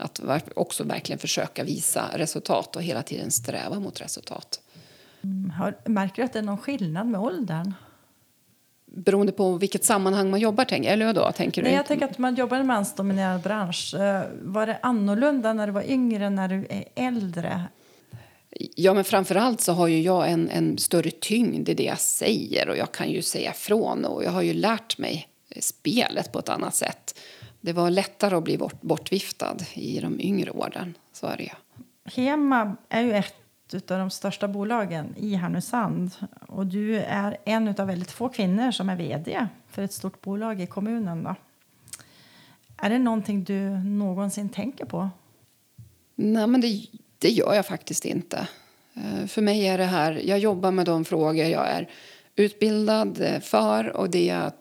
Att 0.01 0.21
också 0.57 0.85
verkligen 0.85 1.19
försöka 1.19 1.65
visa 1.65 2.11
resultat 2.15 2.77
och 2.77 2.83
hela 2.83 3.03
tiden 3.03 3.31
sträva 3.31 3.81
mot 3.81 4.01
resultat. 4.01 4.61
Mm, 5.23 5.51
har, 5.51 5.77
märker 5.85 6.23
du 6.23 6.23
att 6.23 6.33
det 6.33 6.39
är 6.39 6.43
någon 6.43 6.59
skillnad 6.59 7.07
med 7.07 7.21
åldern? 7.21 7.75
Beroende 8.87 9.33
på 9.33 9.53
vilket 9.53 9.85
sammanhang 9.85 10.31
man 10.31 10.41
jobbar, 10.41 10.65
tänker, 10.65 10.93
eller 10.93 11.15
då, 11.15 11.33
tänker 11.33 11.63
Nej, 11.63 11.75
Jag 11.75 11.87
tänker 11.87 12.07
att 12.07 12.19
man 12.19 12.35
jobbar 12.35 12.57
i 12.57 12.61
en 12.61 12.67
mansdominerad 12.67 13.41
bransch. 13.41 13.95
Eh, 13.95 14.25
var 14.43 14.67
det 14.67 14.79
annorlunda 14.83 15.53
när 15.53 15.67
du 15.67 15.73
var 15.73 15.91
yngre 15.91 16.27
än 16.27 16.35
när 16.35 16.49
du 16.49 16.67
är 16.71 16.85
äldre? 16.95 17.65
Ja, 18.75 18.95
men 18.95 19.05
framförallt 19.05 19.61
så 19.61 19.73
har 19.73 19.87
ju 19.87 20.01
jag 20.01 20.31
en, 20.31 20.49
en 20.49 20.79
större 20.79 21.11
tyngd 21.11 21.69
i 21.69 21.75
det 21.75 21.83
jag 21.83 21.99
säger 21.99 22.69
och 22.69 22.77
jag 22.77 22.93
kan 22.93 23.11
ju 23.11 23.23
säga 23.23 23.51
ifrån 23.51 24.05
och 24.05 24.25
jag 24.25 24.31
har 24.31 24.43
ju 24.43 24.53
lärt 24.53 24.99
mig 24.99 25.29
spelet 25.61 26.33
på 26.33 26.39
ett 26.39 26.49
annat 26.49 26.75
sätt. 26.75 27.19
Det 27.61 27.73
var 27.73 27.91
lättare 27.91 28.37
att 28.37 28.45
bli 28.45 28.59
bort, 28.59 28.83
bortviftad 28.83 29.57
i 29.75 30.01
de 30.01 30.21
yngre 30.21 30.51
åren. 30.51 30.95
Så 31.13 31.27
är 31.27 31.37
det 31.37 31.53
Hema 32.05 32.77
är 32.89 33.03
ju 33.03 33.13
ett 33.13 33.91
av 33.91 33.99
de 33.99 34.11
största 34.11 34.49
bolagen 34.49 35.15
i 35.17 35.35
Härnösand. 35.35 36.11
Och 36.49 36.67
du 36.67 36.97
är 36.97 37.37
en 37.45 37.69
av 37.69 37.87
väldigt 37.87 38.11
få 38.11 38.29
kvinnor 38.29 38.71
som 38.71 38.89
är 38.89 38.97
vd 38.97 39.47
för 39.71 39.83
ett 39.83 39.93
stort 39.93 40.21
bolag 40.21 40.61
i 40.61 40.67
kommunen. 40.67 41.23
Då. 41.23 41.35
Är 42.77 42.91
det 42.91 42.99
någonting 42.99 43.45
du 43.45 43.71
någonsin 43.79 44.49
tänker 44.49 44.85
på? 44.85 45.11
Nej, 46.15 46.47
men 46.47 46.61
det, 46.61 46.87
det 47.19 47.29
gör 47.29 47.55
jag 47.55 47.67
faktiskt 47.67 48.05
inte. 48.05 48.49
Eh, 48.95 49.27
för 49.27 49.43
mig 49.43 49.67
är 49.67 49.79
det 49.79 49.85
här, 49.85 50.21
jag 50.25 50.39
jobbar 50.39 50.71
med 50.71 50.87
de 50.87 51.05
frågor 51.05 51.47
jag 51.47 51.69
är 51.69 51.89
utbildad 52.37 53.41
för 53.43 53.97
och 53.97 54.11
det 54.11 54.25
jag 54.25 54.53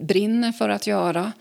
brinner 0.00 0.52
för 0.52 0.68
att 0.68 0.86
göra. 0.86 1.32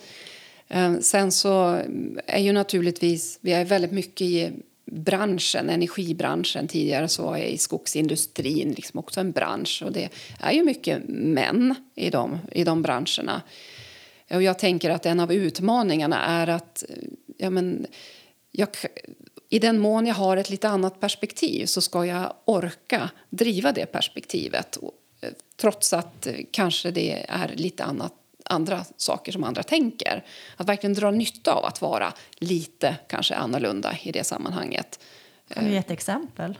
Ehm, 0.69 1.01
sen 1.01 1.31
så 1.31 1.81
är 2.25 2.39
ju 2.39 2.51
naturligtvis, 2.51 3.39
vi 3.41 3.51
är 3.51 3.65
väldigt 3.65 3.91
mycket 3.91 4.21
i 4.21 4.51
branschen, 4.85 5.69
energibranschen. 5.69 6.67
Tidigare 6.67 7.07
så 7.07 7.23
var 7.23 7.37
jag 7.37 7.49
i 7.49 7.57
skogsindustrin, 7.57 8.71
liksom 8.71 8.99
också 8.99 9.19
en 9.19 9.31
bransch. 9.31 9.83
Och 9.85 9.91
det 9.91 10.09
är 10.39 10.51
ju 10.51 10.63
mycket 10.63 11.01
män 11.07 11.75
i 11.95 12.09
de, 12.09 12.39
i 12.51 12.63
de 12.63 12.81
branscherna. 12.81 13.41
Och 14.29 14.43
jag 14.43 14.59
tänker 14.59 14.89
att 14.89 15.05
en 15.05 15.19
av 15.19 15.33
utmaningarna 15.33 16.25
är 16.25 16.47
att 16.47 16.83
ja, 17.37 17.49
men, 17.49 17.85
jag, 18.51 18.67
i 19.49 19.59
den 19.59 19.79
mån 19.79 20.05
jag 20.05 20.15
har 20.15 20.37
ett 20.37 20.49
lite 20.49 20.69
annat 20.69 20.99
perspektiv 20.99 21.65
så 21.65 21.81
ska 21.81 22.05
jag 22.05 22.33
orka 22.45 23.09
driva 23.29 23.71
det 23.71 23.85
perspektivet 23.85 24.77
eh, 25.21 25.29
trots 25.55 25.93
att 25.93 26.27
kanske 26.51 26.91
det 26.91 27.25
är 27.29 27.53
lite 27.55 27.83
annat 27.83 28.13
andra 28.49 28.85
saker 28.97 29.31
som 29.31 29.43
andra 29.43 29.63
tänker. 29.63 30.23
Att 30.57 30.69
verkligen 30.69 30.93
dra 30.93 31.11
nytta 31.11 31.53
av 31.53 31.65
att 31.65 31.81
vara 31.81 32.13
lite 32.37 32.95
kanske 33.07 33.35
annorlunda 33.35 33.97
i 34.03 34.11
det 34.11 34.23
sammanhanget. 34.23 34.99
Kan 35.53 35.65
du 35.65 35.71
ge 35.71 35.77
ett 35.77 35.91
exempel? 35.91 36.57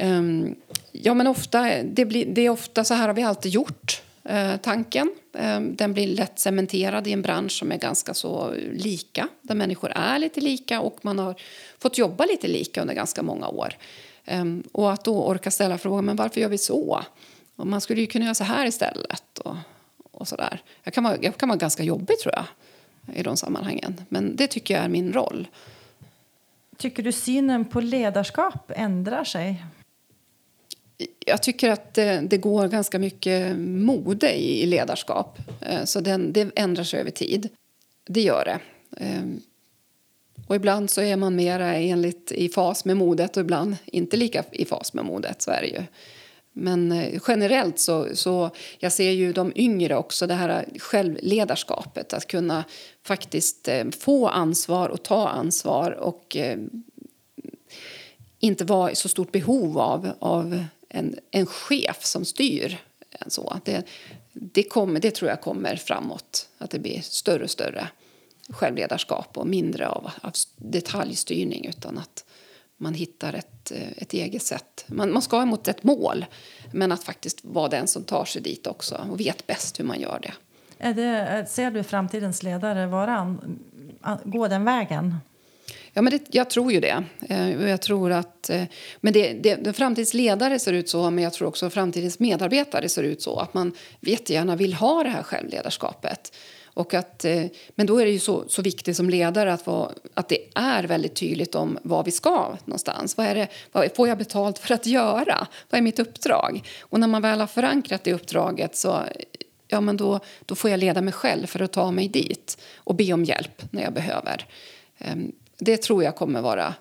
Um, 0.00 0.54
ja, 0.92 1.14
men 1.14 1.26
ofta, 1.26 1.82
det, 1.82 2.04
blir, 2.04 2.26
det 2.26 2.40
är 2.40 2.50
ofta 2.50 2.84
så 2.84 2.94
här 2.94 3.08
har 3.08 3.14
vi 3.14 3.22
alltid 3.22 3.52
gjort. 3.52 4.02
Uh, 4.30 4.56
tanken. 4.56 5.14
Um, 5.32 5.76
den 5.76 5.92
blir 5.92 6.06
lätt 6.06 6.38
cementerad 6.38 7.06
i 7.06 7.12
en 7.12 7.22
bransch 7.22 7.52
som 7.52 7.72
är 7.72 7.76
ganska 7.76 8.14
så 8.14 8.54
lika. 8.72 9.28
Där 9.42 9.54
människor 9.54 9.92
är 9.94 10.18
lite 10.18 10.40
lika 10.40 10.80
och 10.80 10.98
man 11.02 11.18
har 11.18 11.34
fått 11.78 11.98
jobba 11.98 12.24
lite 12.24 12.48
lika 12.48 12.80
under 12.80 12.94
ganska 12.94 13.22
många 13.22 13.48
år. 13.48 13.74
Um, 14.26 14.62
och 14.72 14.92
att 14.92 15.04
då 15.04 15.24
orka 15.24 15.50
ställa 15.50 15.78
frågan 15.78 16.04
men 16.04 16.16
varför 16.16 16.40
gör 16.40 16.48
vi 16.48 16.58
så? 16.58 17.02
Och 17.56 17.66
man 17.66 17.80
skulle 17.80 18.00
ju 18.00 18.06
kunna 18.06 18.24
göra 18.24 18.34
så 18.34 18.44
här 18.44 18.66
istället. 18.66 19.38
Och, 19.38 19.56
och 20.16 20.28
sådär. 20.28 20.62
Jag 20.82 20.94
kan, 20.94 21.04
vara, 21.04 21.16
jag 21.20 21.36
kan 21.36 21.48
vara 21.48 21.58
ganska 21.58 21.82
jobbig 21.82 22.18
tror 22.18 22.34
jag 22.34 22.44
i 23.14 23.22
de 23.22 23.36
sammanhangen. 23.36 24.00
Men 24.08 24.36
det 24.36 24.46
tycker 24.46 24.74
jag 24.74 24.84
är 24.84 24.88
min 24.88 25.12
roll. 25.12 25.48
Tycker 26.76 27.02
du 27.02 27.12
synen 27.12 27.64
på 27.64 27.80
ledarskap 27.80 28.72
ändrar 28.74 29.24
sig? 29.24 29.64
Jag 31.26 31.42
tycker 31.42 31.70
att 31.70 31.94
det, 31.94 32.20
det 32.20 32.38
går 32.38 32.68
ganska 32.68 32.98
mycket 32.98 33.56
mode 33.58 34.32
i 34.32 34.66
ledarskap. 34.66 35.38
Eh, 35.60 35.84
så 35.84 36.00
den, 36.00 36.32
det 36.32 36.50
ändrar 36.56 36.84
sig 36.84 37.00
över 37.00 37.10
tid. 37.10 37.48
Det 38.06 38.20
gör 38.20 38.44
det. 38.44 38.58
Ehm, 39.04 39.40
och 40.46 40.56
ibland 40.56 40.90
så 40.90 41.02
är 41.02 41.16
man 41.16 41.36
mer 41.36 41.60
enligt 41.60 42.32
i 42.32 42.48
fas 42.48 42.84
med 42.84 42.96
modet 42.96 43.36
och 43.36 43.40
ibland 43.40 43.76
inte 43.84 44.16
lika 44.16 44.44
i 44.52 44.64
fas 44.64 44.94
med 44.94 45.04
modet. 45.04 45.42
Så 45.42 45.50
är 45.50 45.60
det 45.60 45.68
ju. 45.68 45.82
Men 46.58 46.92
eh, 46.92 47.20
generellt 47.28 47.78
så, 47.78 48.08
så 48.16 48.50
jag 48.78 48.92
ser 48.92 49.10
ju 49.10 49.32
de 49.32 49.52
yngre 49.56 49.96
också, 49.96 50.26
det 50.26 50.34
här 50.34 50.66
självledarskapet. 50.78 52.12
Att 52.12 52.26
kunna 52.26 52.64
faktiskt 53.02 53.68
eh, 53.68 53.84
få 54.00 54.28
ansvar 54.28 54.88
och 54.88 55.02
ta 55.02 55.28
ansvar 55.28 55.90
och 55.90 56.36
eh, 56.36 56.58
inte 58.38 58.64
vara 58.64 58.90
i 58.90 58.94
så 58.94 59.08
stort 59.08 59.32
behov 59.32 59.78
av, 59.78 60.10
av 60.18 60.64
en, 60.88 61.18
en 61.30 61.46
chef 61.46 62.04
som 62.04 62.24
styr. 62.24 62.78
Så 63.26 63.60
det, 63.64 63.86
det, 64.32 64.62
kommer, 64.62 65.00
det 65.00 65.10
tror 65.10 65.30
jag 65.30 65.40
kommer 65.40 65.76
framåt, 65.76 66.48
att 66.58 66.70
det 66.70 66.78
blir 66.78 67.00
större 67.00 67.44
och 67.44 67.50
större 67.50 67.88
självledarskap 68.48 69.38
och 69.38 69.46
mindre 69.46 69.88
av, 69.88 70.10
av 70.20 70.32
detaljstyrning 70.56 71.66
utan 71.66 71.98
att 71.98 72.24
man 72.76 72.94
hittar 72.94 73.32
ett, 73.32 73.72
ett 73.96 74.12
eget 74.12 74.42
sätt. 74.42 74.84
Man, 74.86 75.12
man 75.12 75.22
ska 75.22 75.46
mot 75.46 75.68
ett 75.68 75.82
mål, 75.82 76.26
men 76.72 76.92
att 76.92 77.04
faktiskt 77.04 77.44
vara 77.44 77.68
den 77.68 77.86
som 77.86 78.04
tar 78.04 78.24
sig 78.24 78.42
dit 78.42 78.66
också 78.66 79.06
och 79.10 79.20
vet 79.20 79.46
bäst 79.46 79.80
hur 79.80 79.84
man 79.84 80.00
gör 80.00 80.20
det. 80.22 80.32
Det 80.92 81.46
ser 81.48 81.70
du 81.70 81.82
framtidens 81.82 82.42
ledare 82.42 82.86
vara, 82.86 83.36
gå 84.24 84.48
den 84.48 84.64
vägen? 84.64 85.14
Ja, 85.92 86.02
men 86.02 86.10
det, 86.10 86.22
jag 86.30 86.50
tror 86.50 86.72
ju 86.72 86.80
det. 86.80 87.04
Eh, 87.28 87.68
jag 87.68 87.82
tror 87.82 88.12
att, 88.12 88.50
eh, 88.50 88.62
men 89.00 89.12
det, 89.12 89.32
det, 89.32 89.72
framtidens 89.72 90.14
ledare 90.14 90.58
ser 90.58 90.72
ut 90.72 90.88
så, 90.88 91.10
men 91.10 91.24
jag 91.24 91.32
tror 91.32 91.48
också 91.48 91.70
framtidens 91.70 92.18
medarbetare 92.18 92.88
ser 92.88 93.02
ut 93.02 93.22
så. 93.22 93.38
Att 93.38 93.54
man 93.54 93.72
jättegärna 94.00 94.56
vill 94.56 94.74
ha 94.74 95.02
det 95.02 95.08
här 95.08 95.22
självledarskapet. 95.22 96.32
Och 96.76 96.94
att, 96.94 97.24
eh, 97.24 97.44
men 97.74 97.86
då 97.86 97.98
är 97.98 98.04
det 98.04 98.10
ju 98.10 98.18
så, 98.18 98.44
så 98.48 98.62
viktigt 98.62 98.96
som 98.96 99.10
ledare 99.10 99.52
att, 99.52 99.66
vara, 99.66 99.90
att 100.14 100.28
det 100.28 100.38
är 100.54 100.84
väldigt 100.84 101.14
tydligt 101.14 101.54
om 101.54 101.78
vad 101.82 102.04
vi 102.04 102.10
ska 102.10 102.56
någonstans. 102.64 103.16
Vad, 103.16 103.26
är 103.26 103.34
det, 103.34 103.48
vad 103.72 103.96
får 103.96 104.08
jag 104.08 104.18
betalt 104.18 104.58
för 104.58 104.74
att 104.74 104.86
göra? 104.86 105.46
Vad 105.70 105.78
är 105.78 105.82
mitt 105.82 105.98
uppdrag? 105.98 106.62
Och 106.80 107.00
när 107.00 107.06
man 107.06 107.22
väl 107.22 107.40
har 107.40 107.46
förankrat 107.46 108.04
det 108.04 108.14
uppdraget 108.14 108.76
så 108.76 109.00
ja, 109.68 109.80
men 109.80 109.96
då, 109.96 110.20
då 110.46 110.54
får 110.54 110.70
jag 110.70 110.80
leda 110.80 111.00
mig 111.00 111.12
själv 111.12 111.46
för 111.46 111.62
att 111.62 111.72
ta 111.72 111.90
mig 111.90 112.08
dit 112.08 112.58
och 112.76 112.94
be 112.94 113.12
om 113.12 113.24
hjälp 113.24 113.62
när 113.70 113.82
jag 113.82 113.92
behöver. 113.92 114.46
Ehm, 114.98 115.32
det 115.58 115.76
tror 115.76 116.04
jag 116.04 116.16
kommer 116.16 116.40
vara 116.40 116.74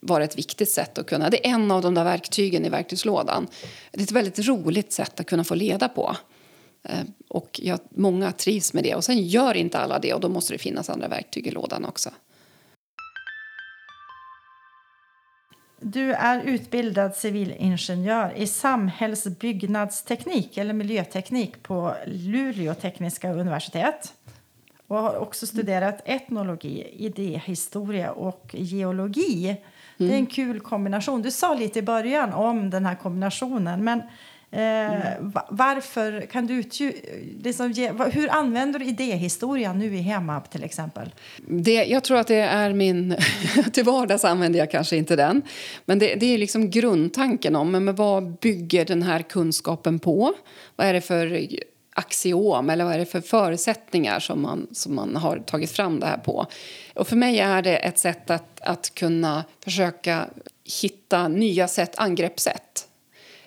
vara 0.00 0.24
ett 0.24 0.38
viktigt 0.38 0.70
sätt 0.70 0.98
att 0.98 1.06
kunna. 1.06 1.30
Det 1.30 1.46
är 1.46 1.50
en 1.50 1.70
av 1.70 1.82
de 1.82 1.94
där 1.94 2.04
verktygen 2.04 2.64
i 2.64 2.68
verktygslådan. 2.68 3.46
Det 3.92 4.00
är 4.00 4.02
ett 4.02 4.10
väldigt 4.12 4.38
roligt 4.38 4.92
sätt 4.92 5.20
att 5.20 5.26
kunna 5.26 5.44
få 5.44 5.54
leda 5.54 5.88
på. 5.88 6.16
Eh, 6.88 7.04
och 7.28 7.60
jag, 7.62 7.78
många 7.90 8.32
trivs 8.32 8.74
med 8.74 8.84
det. 8.84 8.94
Och 8.94 9.04
sen 9.04 9.26
gör 9.26 9.54
inte 9.54 9.78
alla 9.78 9.98
det 9.98 10.14
och 10.14 10.20
då 10.20 10.28
måste 10.28 10.54
det 10.54 10.58
finnas 10.58 10.90
andra 10.90 11.08
verktyg 11.08 11.46
i 11.46 11.50
lådan 11.50 11.84
också. 11.84 12.10
Du 15.80 16.12
är 16.12 16.42
utbildad 16.42 17.14
civilingenjör 17.14 18.32
i 18.36 18.46
samhällsbyggnadsteknik 18.46 20.56
eller 20.56 20.74
miljöteknik 20.74 21.62
på 21.62 21.94
Luleå 22.06 22.74
tekniska 22.74 23.32
universitet 23.32 24.12
och 24.86 24.96
har 24.96 25.16
också 25.16 25.46
studerat 25.46 26.02
etnologi, 26.04 26.86
idéhistoria 26.96 28.12
och 28.12 28.50
geologi. 28.52 29.48
Mm. 29.48 29.60
Det 29.96 30.04
är 30.04 30.08
en 30.08 30.14
mm. 30.14 30.26
kul 30.26 30.60
kombination. 30.60 31.22
Du 31.22 31.30
sa 31.30 31.54
lite 31.54 31.78
i 31.78 31.82
början 31.82 32.32
om 32.32 32.70
den 32.70 32.86
här 32.86 32.94
kombinationen. 32.94 33.84
Men 33.84 34.02
mm. 34.50 35.32
varför 35.48 36.20
kan 36.20 36.46
du 36.46 36.62
liksom, 37.42 37.74
hur 38.12 38.30
använder 38.30 38.78
du 38.78 38.84
idéhistorien 38.84 39.78
nu 39.78 39.96
i 39.96 40.00
Hemab 40.00 40.50
till 40.50 40.64
exempel? 40.64 41.14
Det, 41.46 41.84
jag 41.84 42.04
tror 42.04 42.18
att 42.18 42.26
det 42.26 42.40
är 42.40 42.72
min... 42.72 43.16
till 43.72 43.84
vardags 43.84 44.24
använder 44.24 44.58
jag 44.58 44.70
kanske 44.70 44.96
inte 44.96 45.16
den. 45.16 45.42
Men 45.84 45.98
det, 45.98 46.14
det 46.14 46.34
är 46.34 46.38
liksom 46.38 46.70
grundtanken 46.70 47.56
om 47.56 47.70
men 47.70 47.94
vad 47.94 48.38
bygger 48.38 48.84
den 48.84 49.02
här 49.02 49.22
kunskapen 49.22 49.98
på. 49.98 50.34
Vad 50.76 50.86
är 50.86 50.92
det 50.92 51.00
för 51.00 51.46
axiom 51.96 52.70
eller 52.70 52.84
vad 52.84 52.94
är 52.94 52.98
det 52.98 53.06
för 53.06 53.20
förutsättningar 53.20 54.20
som 54.20 54.42
man, 54.42 54.66
som 54.72 54.94
man 54.94 55.16
har 55.16 55.38
tagit 55.38 55.70
fram 55.70 56.00
det 56.00 56.06
här 56.06 56.18
på. 56.18 56.46
Och 56.94 57.08
för 57.08 57.16
mig 57.16 57.38
är 57.38 57.62
det 57.62 57.76
ett 57.76 57.98
sätt 57.98 58.30
att, 58.30 58.60
att 58.60 58.94
kunna 58.94 59.44
försöka 59.64 60.26
hitta 60.82 61.28
nya 61.28 61.68
sätt, 61.68 61.94
angreppssätt. 61.96 62.85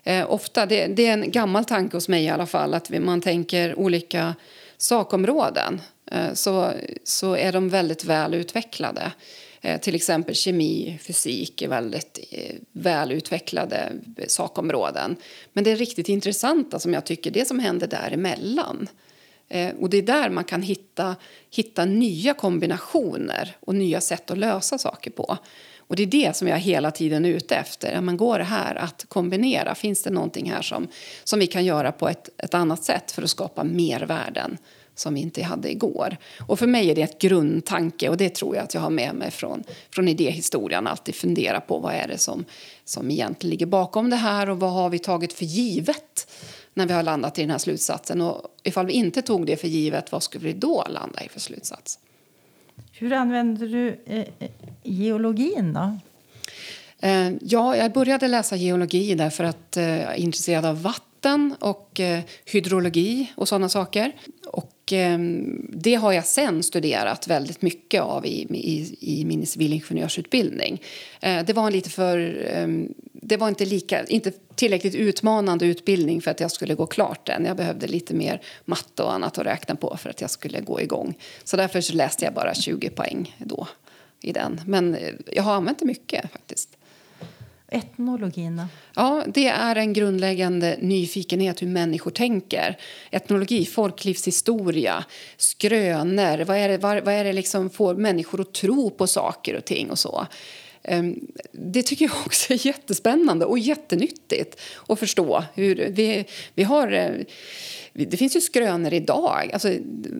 Eh, 0.04 0.32
ofta, 0.32 0.66
det, 0.66 0.88
det, 0.88 1.08
är 1.08 1.14
en 1.14 1.32
gammal 1.32 1.66
tanke 1.66 1.98
hos 1.98 2.08
mig 2.08 2.24
i 2.24 2.30
alla 2.30 2.46
fall, 2.46 2.74
att 2.74 2.90
man 2.90 3.22
tänker 3.22 3.80
olika 3.80 4.36
sakområden 4.78 5.82
eh, 6.12 6.34
så, 6.34 6.72
så 7.04 7.36
är 7.36 7.52
de 7.52 7.70
väldigt 7.70 8.06
väl 8.06 8.34
utvecklade. 8.34 9.12
Eh, 9.62 9.80
till 9.80 9.96
exempel 9.96 10.36
kemi, 10.36 11.00
fysik 11.02 11.62
är 11.62 11.68
väldigt 11.68 12.20
eh, 12.32 12.56
välutvecklade 12.72 13.92
sakområden. 14.28 15.16
Men 15.54 15.64
det 15.64 15.72
är 15.72 15.76
riktigt 15.76 16.10
intressanta 16.10 16.80
som 16.80 16.94
jag 16.94 17.06
tycker, 17.06 17.32
det 17.32 17.48
som 17.48 17.60
händer 17.60 17.88
däremellan. 17.88 18.88
Eh, 19.50 19.76
och 19.80 19.90
det 19.90 19.98
är 19.98 20.02
där 20.02 20.30
man 20.30 20.44
kan 20.44 20.62
hitta, 20.62 21.16
hitta 21.52 21.86
nya 21.86 22.34
kombinationer 22.34 23.56
och 23.60 23.76
nya 23.76 24.02
sätt 24.02 24.32
att 24.32 24.38
lösa 24.38 24.78
saker 24.78 25.12
på. 25.12 25.38
Och 25.90 25.96
det 25.96 26.04
är 26.04 26.08
det 26.08 26.36
som 26.36 26.48
jag 26.48 26.58
hela 26.58 26.92
tiden 26.92 27.26
är 27.26 27.30
ute 27.30 27.56
efter. 27.56 28.02
Men 28.02 28.18
går 28.18 28.38
det 28.38 28.44
här 28.44 28.76
att 28.76 29.06
kombinera? 29.08 29.76
Finns 29.76 30.04
det 30.04 30.10
någonting 30.10 30.52
här 30.52 30.62
som, 30.62 30.88
som 31.24 31.40
vi 31.40 31.48
kan 31.48 31.66
göra 31.66 31.92
på 31.92 32.10
ett, 32.10 32.30
ett 32.38 32.54
annat 32.54 32.84
sätt 32.84 33.12
för 33.12 33.22
att 33.22 33.30
skapa 33.30 33.64
mervärden? 33.64 34.58
som 34.96 35.14
vi 35.14 35.22
inte 35.22 35.44
hade 35.44 35.72
igår. 35.72 36.18
Och 36.48 36.60
för 36.60 36.68
mig 36.68 36.92
är 36.92 36.96
det 36.96 37.02
ett 37.02 37.22
grundtanke 37.22 38.10
och 38.10 38.18
det 38.18 38.36
tror 38.36 38.56
jag 38.56 38.64
att 38.64 38.74
jag 38.74 38.82
har 38.82 38.90
med 38.90 39.16
mig 39.16 39.32
från, 39.32 39.64
från 39.92 40.08
idéhistorien. 40.08 40.88
Alltid 40.88 41.16
fundera 41.16 41.62
på 41.62 41.80
vad 41.80 41.94
är 41.94 42.08
det 42.08 42.18
som, 42.18 42.46
som 42.86 43.12
egentligen 43.12 43.50
ligger 43.50 43.66
bakom 43.66 44.10
det 44.10 44.16
här 44.16 44.50
och 44.50 44.60
vad 44.60 44.72
har 44.72 44.90
vi 44.90 45.00
tagit 45.00 45.34
för 45.34 45.46
givet 45.46 46.32
när 46.74 46.86
vi 46.86 46.94
har 46.94 47.04
landat 47.04 47.38
i 47.38 47.42
den 47.42 47.52
här 47.52 47.58
slutsatsen. 47.58 48.22
Och 48.22 48.42
ifall 48.64 48.86
vi 48.86 48.94
inte 48.94 49.22
tog 49.22 49.46
det 49.46 49.58
för 49.58 49.68
givet, 49.68 50.12
vad 50.12 50.24
skulle 50.24 50.46
vi 50.46 50.54
då 50.54 50.86
landa 50.90 51.24
i 51.24 51.30
för 51.30 51.40
slutsats? 51.40 52.00
Hur 52.92 53.14
använder 53.14 53.68
du 53.68 54.04
eh, 54.06 54.20
eh, 54.40 54.50
geologin 54.84 55.74
då? 55.74 55.98
Eh, 57.02 57.32
ja, 57.42 57.76
jag 57.76 57.92
började 57.92 58.28
läsa 58.28 58.56
geologi 58.56 59.16
därför 59.16 59.44
att 59.44 59.78
eh, 59.78 59.84
jag 59.84 60.14
är 60.14 60.20
intresserad 60.20 60.66
av 60.66 60.82
vatten 60.82 61.56
och 61.60 62.00
eh, 62.00 62.20
hydrologi 62.46 63.32
och 63.36 63.48
sådana 63.48 63.70
saker. 63.70 64.12
Och 64.48 64.72
Ehm, 64.94 65.66
det 65.74 65.96
har 65.96 66.12
jag 66.12 66.26
sen 66.26 66.64
studerat 66.64 67.28
väldigt 67.28 67.62
mycket 67.62 68.02
av 68.02 68.26
i, 68.26 68.48
i, 68.50 68.96
i 69.00 69.26
min 69.26 69.46
civilingenjörsutbildning. 69.46 70.82
Eh, 71.22 71.46
det 71.46 71.54
var 71.54 71.72
lite 71.72 71.90
för... 71.90 72.48
Ehm, 72.54 72.94
det 73.22 73.38
var 73.38 73.48
inte, 73.48 73.66
lika, 73.66 74.06
inte 74.06 74.32
tillräckligt 74.56 74.96
utmanande 74.96 75.66
utbildning 75.66 76.22
för 76.22 76.32
att 76.32 76.40
jag 76.40 76.52
skulle 76.52 76.76
gå 76.76 76.86
klart 76.86 77.26
den. 77.26 77.46
Jag 77.46 77.58
behövde 77.58 77.88
lite 77.88 78.14
mer 78.14 78.42
matte 78.66 79.04
och 79.04 79.14
annat 79.14 79.38
att 79.38 79.46
räkna 79.46 79.76
på 79.76 79.98
för 79.98 80.10
att 80.10 80.22
jag 80.22 80.30
skulle 80.30 80.62
gå 80.62 80.82
igång. 80.82 81.18
Så 81.44 81.58
därför 81.58 81.82
så 81.82 81.94
läste 81.94 82.26
jag 82.26 82.34
bara 82.34 82.54
20 82.54 82.90
poäng 82.90 83.36
då 83.38 83.68
i 84.22 84.32
den. 84.32 84.62
Men 84.66 84.96
eh, 84.96 85.14
jag 85.32 85.44
har 85.44 85.54
använt 85.54 85.80
det 85.80 85.86
mycket 85.86 86.32
faktiskt. 86.32 86.79
Etnologin? 87.72 88.62
Ja, 88.96 89.24
det 89.28 89.48
är 89.48 89.76
en 89.76 89.94
grundläggande 89.94 90.78
nyfikenhet 90.82 91.62
hur 91.62 91.68
människor 91.68 92.12
tänker. 92.12 92.78
Etnologi, 93.12 93.66
folklivshistoria, 93.66 95.06
skrönor. 95.38 96.46
Vad 96.46 96.58
är 96.58 96.70
det, 96.70 96.78
vad, 96.78 97.04
vad 97.04 97.14
är 97.14 97.24
det 97.24 97.34
liksom 97.34 97.70
får 97.70 97.96
människor 97.96 98.42
att 98.42 98.54
tro 98.54 98.90
på 98.90 99.08
saker 99.08 99.58
och 99.58 99.66
ting 99.66 99.90
och 99.90 100.00
så? 100.00 100.28
Ehm, 100.84 101.20
det 101.52 101.84
tycker 101.84 102.06
jag 102.06 102.18
också 102.26 102.54
är 102.54 102.66
jättespännande 102.68 103.46
och 103.46 103.60
jättenyttigt 103.60 104.62
att 104.88 105.00
förstå. 105.00 105.44
Hur 105.54 105.76
vi, 105.76 106.26
vi 106.54 106.64
har 106.64 106.92
eh, 106.92 107.12
det 107.94 108.18
finns 108.18 108.36
ju 108.36 108.42
skrönor 108.42 108.94
idag. 108.94 109.50
Alltså, 109.54 109.70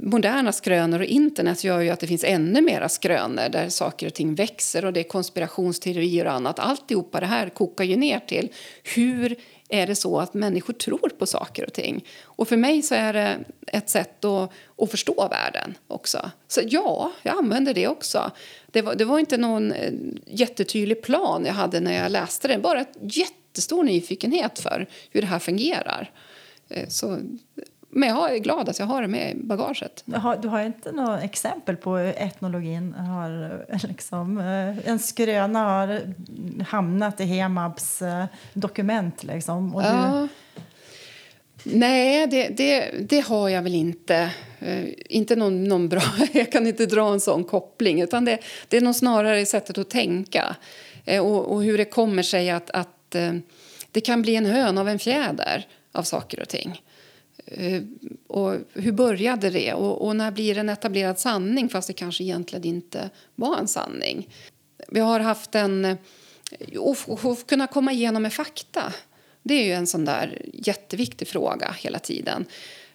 moderna 0.04 0.52
skrönor 0.52 1.00
och 1.00 1.06
internet 1.06 1.64
gör 1.64 1.80
ju 1.80 1.90
att 1.90 2.00
det 2.00 2.08
finns 2.08 2.24
ännu 2.24 2.62
mera 2.62 2.90
skrönor 2.90 3.50
där 3.50 3.70
saker 3.70 4.08
och 4.08 4.14
ting 4.14 4.36
växer 4.36 4.86
och 4.86 4.94
det 4.94 5.00
är 5.00 5.04
konspirationsteorier 5.04 6.26
och 6.26 6.32
annat. 6.32 6.60
Alltihopa 6.60 7.20
det 7.20 7.26
här 7.26 7.50
kokar 7.50 7.84
ju 7.84 7.96
ner 7.96 8.20
till 8.20 8.50
hur 8.96 9.36
är 9.70 9.88
det 9.88 9.96
så 9.96 10.20
att 10.20 10.34
människor 10.34 10.74
tror 10.74 11.10
på 11.18 11.26
saker 11.26 11.66
och 11.66 11.74
ting. 11.74 12.06
Och 12.24 12.48
för 12.48 12.58
mig 12.58 12.82
så 12.82 12.96
är 12.96 13.14
det 13.14 13.40
ett 13.68 13.90
sätt 13.90 14.26
att, 14.26 14.52
att 14.78 14.92
förstå 14.92 15.28
världen 15.28 15.78
också. 15.88 16.32
Så 16.48 16.62
ja, 16.66 17.12
jag 17.24 17.38
använder 17.38 17.74
det 17.74 17.88
också. 17.88 18.32
Det 18.72 18.82
var, 18.82 18.96
det 18.96 19.06
var 19.06 19.20
inte 19.20 19.38
någon 19.38 19.72
eh, 19.72 19.94
jättetydlig 20.26 21.02
plan 21.02 21.46
jag 21.46 21.54
hade 21.54 21.80
när 21.80 22.04
jag 22.04 22.12
läste 22.12 22.48
det. 22.48 22.58
Bara 22.58 22.82
ett 22.82 22.98
jättestor 23.02 23.84
nyfikenhet 23.84 24.60
för 24.60 24.88
hur 25.12 25.22
det 25.22 25.28
här 25.28 25.40
fungerar. 25.40 26.12
Eh, 26.70 26.88
så, 26.88 27.20
men 27.90 28.10
jag 28.10 28.36
är 28.36 28.38
glad 28.38 28.70
att 28.70 28.80
jag 28.80 28.86
har 28.86 29.02
det 29.02 29.08
med 29.08 29.32
i 29.32 29.36
bagaget. 29.36 30.04
Du 30.42 30.48
har 30.48 30.62
inte 30.62 30.92
något 30.92 31.24
exempel 31.24 31.76
på 31.76 31.98
hur 31.98 32.14
etnologin 32.18 32.94
har... 32.94 33.66
Liksom, 33.88 34.38
eh, 34.38 34.90
en 34.90 35.00
skröna 35.00 35.60
har 35.60 36.02
hamnat 36.64 37.20
i 37.20 37.24
Hemabs 37.24 38.02
eh, 38.02 38.26
dokument. 38.54 39.24
Liksom, 39.24 39.76
och 39.76 39.84
ja. 39.84 40.28
Nej, 41.64 42.28
det, 42.28 42.48
det, 42.48 42.92
det, 43.10 43.20
har 43.20 43.50
jag 43.50 43.62
väl 43.62 43.76
inte. 43.76 44.32
inte 45.10 45.36
någon, 45.36 45.64
någon 45.64 45.90
bra... 45.90 46.02
Jag 46.34 46.52
kan 46.52 46.68
inte 46.68 46.86
dra 46.86 47.14
en 47.14 47.20
sån 47.20 47.44
koppling. 47.44 48.02
Utan 48.02 48.26
det, 48.26 48.40
det 48.68 48.78
är 48.78 48.82
nog 48.82 48.96
snarare 48.96 49.46
sättet 49.46 49.78
att 49.78 49.90
tänka 49.90 50.56
och, 51.06 51.52
och 51.52 51.64
hur 51.64 51.78
det 51.78 51.86
kommer 51.86 52.24
sig 52.24 52.50
att, 52.50 52.70
att 52.70 53.16
det 53.92 54.02
kan 54.02 54.22
bli 54.22 54.36
en 54.36 54.46
hön 54.46 54.78
av 54.78 54.90
en 54.90 55.00
fjäder 55.00 55.66
av 56.00 56.04
saker 56.04 56.40
och 56.40 56.50
ting. 56.50 56.82
Eh, 57.46 57.82
och 58.28 58.56
hur 58.74 58.92
började 58.92 59.50
det? 59.50 59.74
Och, 59.74 60.08
och, 60.08 60.16
när 60.16 60.32
blir 60.32 60.56
det 60.56 60.60
en 60.60 60.70
etablerad 60.70 61.20
sanning 61.20 61.70
fast 61.70 61.88
det 61.88 61.94
kanske 61.94 62.24
egentligen 62.24 62.66
inte 62.66 63.10
var 63.36 63.58
en 63.58 63.68
sanning? 63.68 64.30
Vi 64.88 65.00
har 65.00 65.20
haft 65.20 65.56
en... 65.56 65.86
Eh, 65.86 65.98
att 67.24 67.48
kunna 67.48 67.68
komma 67.68 67.92
igenom 67.92 68.24
med 68.24 68.34
fakta 68.34 68.94
det 69.44 69.54
är 69.54 69.66
ju 69.66 69.74
en 69.74 69.88
sån 69.88 70.06
där 70.06 70.42
jätteviktig 70.54 71.28
fråga 71.28 71.76
hela 71.80 72.00
tiden. 72.00 72.46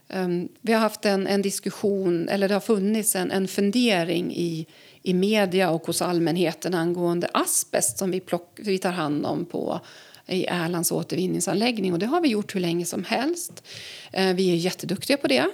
Ehm, 0.08 0.48
vi 0.60 0.72
har 0.72 0.80
haft 0.80 1.04
en, 1.04 1.26
en, 1.26 1.42
diskussion, 1.42 2.28
eller 2.28 2.48
det 2.48 2.54
har 2.54 2.60
funnits 2.60 3.16
en, 3.16 3.30
en 3.30 3.48
fundering 3.48 4.34
i, 4.34 4.66
i 5.02 5.14
media 5.14 5.70
och 5.70 5.86
hos 5.86 6.02
allmänheten 6.02 6.74
angående 6.74 7.28
asbest 7.32 7.98
som 7.98 8.10
vi, 8.10 8.20
plock, 8.20 8.58
vi 8.62 8.78
tar 8.78 8.92
hand 8.92 9.26
om 9.26 9.44
på 9.44 9.80
i 10.26 10.46
Erlands 10.46 10.92
återvinningsanläggning. 10.92 11.92
Och 11.92 11.98
det 11.98 12.06
har 12.06 12.20
vi 12.20 12.28
gjort 12.28 12.54
hur 12.54 12.60
länge 12.60 12.84
som 12.84 13.04
helst. 13.04 13.64
Eh, 14.12 14.34
vi 14.34 14.50
är 14.50 14.56
jätteduktiga 14.56 15.16
på 15.16 15.28
det. 15.28 15.46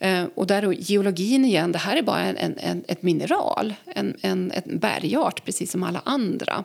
Eh, 0.00 0.24
och 0.34 0.46
där 0.46 0.72
geologin 0.72 1.44
igen, 1.44 1.72
det 1.72 1.78
här 1.78 1.96
är 1.96 2.02
bara 2.02 2.20
en, 2.20 2.58
en, 2.58 2.84
ett 2.88 3.02
mineral, 3.02 3.74
en, 3.86 4.16
en, 4.22 4.52
en 4.54 4.78
bergart 4.78 5.44
precis 5.44 5.70
som 5.70 5.82
alla 5.82 6.02
andra. 6.04 6.64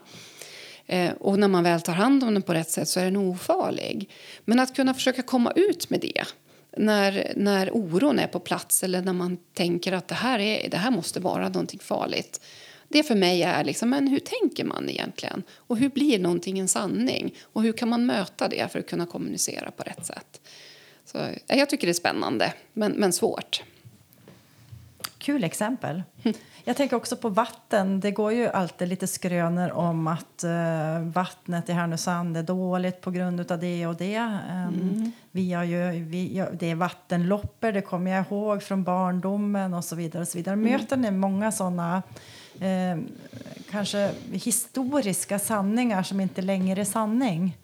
Eh, 0.85 1.11
och 1.19 1.39
när 1.39 1.47
man 1.47 1.63
väl 1.63 1.81
tar 1.81 1.93
hand 1.93 2.23
om 2.23 2.33
den 2.33 2.43
på 2.43 2.53
rätt 2.53 2.69
sätt 2.69 2.87
så 2.87 2.99
är 2.99 3.05
den 3.05 3.17
ofarlig. 3.17 4.09
Men 4.45 4.59
att 4.59 4.75
kunna 4.75 4.93
försöka 4.93 5.21
komma 5.21 5.51
ut 5.55 5.89
med 5.89 5.99
det 5.99 6.23
när, 6.77 7.33
när 7.35 7.71
oron 7.71 8.19
är 8.19 8.27
på 8.27 8.39
plats 8.39 8.83
eller 8.83 9.01
när 9.01 9.13
man 9.13 9.37
tänker 9.53 9.91
att 9.91 10.07
det 10.07 10.15
här, 10.15 10.39
är, 10.39 10.69
det 10.69 10.77
här 10.77 10.91
måste 10.91 11.19
vara 11.19 11.49
någonting 11.49 11.79
farligt. 11.79 12.41
Det 12.89 13.03
för 13.03 13.15
mig 13.15 13.43
är 13.43 13.63
liksom, 13.63 13.89
men 13.89 14.07
hur 14.07 14.19
tänker 14.19 14.65
man 14.65 14.89
egentligen? 14.89 15.43
Och 15.55 15.77
hur 15.77 15.89
blir 15.89 16.19
någonting 16.19 16.59
en 16.59 16.67
sanning? 16.67 17.35
Och 17.41 17.63
hur 17.63 17.73
kan 17.73 17.89
man 17.89 18.05
möta 18.05 18.47
det 18.47 18.71
för 18.71 18.79
att 18.79 18.87
kunna 18.87 19.05
kommunicera 19.05 19.71
på 19.71 19.83
rätt 19.83 20.05
sätt? 20.05 20.41
Så, 21.05 21.17
jag 21.47 21.69
tycker 21.69 21.87
det 21.87 21.91
är 21.91 21.93
spännande, 21.93 22.53
men, 22.73 22.91
men 22.91 23.13
svårt. 23.13 23.63
Kul 25.17 25.43
exempel. 25.43 26.03
Jag 26.63 26.77
tänker 26.77 26.95
också 26.95 27.15
på 27.15 27.29
vatten. 27.29 27.99
Det 27.99 28.11
går 28.11 28.33
ju 28.33 28.47
alltid 28.47 28.87
lite 28.87 29.07
skrönor 29.07 29.71
om 29.71 30.07
att 30.07 30.43
uh, 30.43 31.07
vattnet 31.09 31.69
i 31.69 31.71
Härnösand 31.71 32.37
är 32.37 32.43
dåligt 32.43 33.01
på 33.01 33.11
grund 33.11 33.51
av 33.51 33.59
det 33.59 33.87
och 33.87 33.95
det. 33.95 34.17
Um, 34.17 34.33
mm. 34.51 35.11
vi 35.31 35.53
har 35.53 35.63
ju, 35.63 36.03
vi, 36.03 36.37
ja, 36.37 36.45
det 36.53 36.71
är 36.71 36.75
vattenloppor, 36.75 37.71
det 37.71 37.81
kommer 37.81 38.11
jag 38.11 38.25
ihåg 38.25 38.63
från 38.63 38.83
barndomen 38.83 39.73
och 39.73 39.85
så 39.85 39.95
vidare. 39.95 40.21
Och 40.21 40.27
så 40.27 40.37
vidare. 40.37 40.53
Mm. 40.53 40.71
Möter 40.71 40.97
ni 40.97 41.11
många 41.11 41.51
såna 41.51 42.03
Ehm, 42.59 43.07
kanske 43.71 44.11
historiska 44.31 45.39
sanningar 45.39 46.03
som 46.03 46.19
inte 46.19 46.41
längre 46.41 46.81
är 46.81 46.85
sanning? 46.85 47.57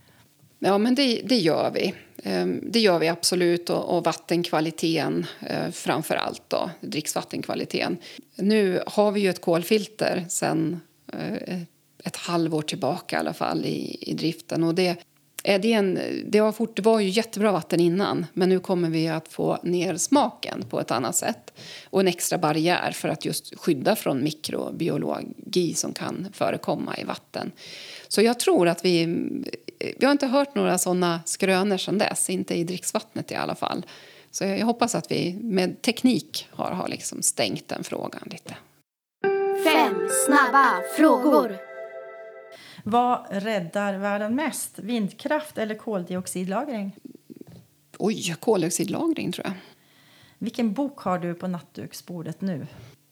Ja, 0.59 0.77
men 0.77 0.95
det, 0.95 1.21
det 1.25 1.37
gör 1.37 1.71
vi. 1.71 1.93
Ehm, 2.23 2.59
det 2.71 2.79
gör 2.79 2.99
vi 2.99 3.07
absolut. 3.07 3.69
Och, 3.69 3.97
och 3.97 4.03
vattenkvaliteten 4.03 5.25
eh, 5.41 5.71
framför 5.71 6.15
allt. 6.15 6.43
Då, 6.47 6.69
dricksvattenkvaliteten. 6.81 7.97
Nu 8.35 8.83
har 8.87 9.11
vi 9.11 9.21
ju 9.21 9.29
ett 9.29 9.41
kolfilter 9.41 10.25
sen 10.29 10.81
eh, 11.13 11.61
ett 12.03 12.15
halvår 12.15 12.61
tillbaka 12.61 13.15
i 13.15 13.19
alla 13.19 13.33
fall 13.33 13.65
i, 13.65 13.97
i 14.01 14.13
driften. 14.13 14.63
Och 14.63 14.75
det, 14.75 14.97
Eh, 15.43 15.61
det, 15.61 15.73
en, 15.73 15.99
det, 16.25 16.41
var 16.41 16.51
fort, 16.51 16.75
det 16.75 16.81
var 16.81 16.99
ju 16.99 17.09
jättebra 17.09 17.51
vatten 17.51 17.79
innan 17.79 18.25
men 18.33 18.49
nu 18.49 18.59
kommer 18.59 18.89
vi 18.89 19.07
att 19.07 19.27
få 19.27 19.57
ner 19.63 19.97
smaken 19.97 20.65
på 20.69 20.79
ett 20.79 20.91
annat 20.91 21.15
sätt 21.15 21.53
och 21.89 21.99
en 21.99 22.07
extra 22.07 22.37
barriär 22.37 22.91
för 22.91 23.09
att 23.09 23.25
just 23.25 23.59
skydda 23.59 23.95
från 23.95 24.23
mikrobiologi 24.23 25.73
som 25.73 25.93
kan 25.93 26.27
förekomma 26.33 26.97
i 26.97 27.03
vatten. 27.03 27.51
Så 28.07 28.21
jag 28.21 28.39
tror 28.39 28.67
att 28.67 28.85
vi 28.85 29.03
eh, 29.79 29.93
vi 29.99 30.05
har 30.05 30.11
inte 30.11 30.27
hört 30.27 30.55
några 30.55 30.77
såna 30.77 31.21
skrönor 31.25 31.77
sedan 31.77 31.97
dess, 31.97 32.29
inte 32.29 32.55
i 32.55 32.63
dricksvattnet 32.63 33.31
i 33.31 33.35
alla 33.35 33.55
fall. 33.55 33.85
Så 34.31 34.43
jag 34.43 34.65
hoppas 34.65 34.95
att 34.95 35.11
vi 35.11 35.37
med 35.41 35.81
teknik 35.81 36.47
har, 36.51 36.71
har 36.71 36.87
liksom 36.87 37.21
stängt 37.21 37.67
den 37.67 37.83
frågan 37.83 38.21
lite. 38.31 38.55
Fem 39.63 40.07
snabba 40.25 40.81
frågor. 40.97 41.72
Vad 42.83 43.25
räddar 43.29 43.93
världen 43.97 44.35
mest? 44.35 44.79
Vindkraft 44.79 45.57
eller 45.57 45.75
koldioxidlagring? 45.75 46.95
Oj, 47.97 48.35
koldioxidlagring 48.39 49.31
tror 49.31 49.47
jag. 49.47 49.53
Vilken 50.37 50.73
bok 50.73 50.99
har 50.99 51.19
du 51.19 51.33
på 51.33 51.47
nattduksbordet 51.47 52.41
nu? 52.41 52.67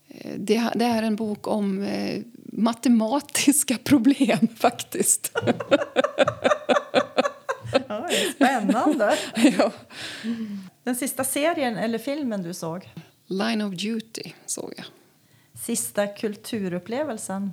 Eh, 0.07 0.31
det, 0.37 0.71
det, 0.75 0.85
är 0.85 1.03
en 1.03 1.15
bok 1.15 1.47
om 1.47 1.83
eh, 1.83 2.21
matematiska 2.45 3.77
problem, 3.83 4.47
faktiskt. 4.57 5.31
ja, 7.87 8.09
spännande. 8.35 9.17
ja. 9.57 9.71
Den 10.83 10.95
sista 10.95 11.23
serien 11.23 11.77
eller 11.77 11.97
filmen 11.97 12.43
du 12.43 12.53
såg? 12.53 12.89
Line 13.27 13.61
of 13.61 13.73
Duty 13.73 14.31
såg 14.45 14.73
jag. 14.77 14.85
Sista 15.61 16.07
kulturupplevelsen? 16.07 17.51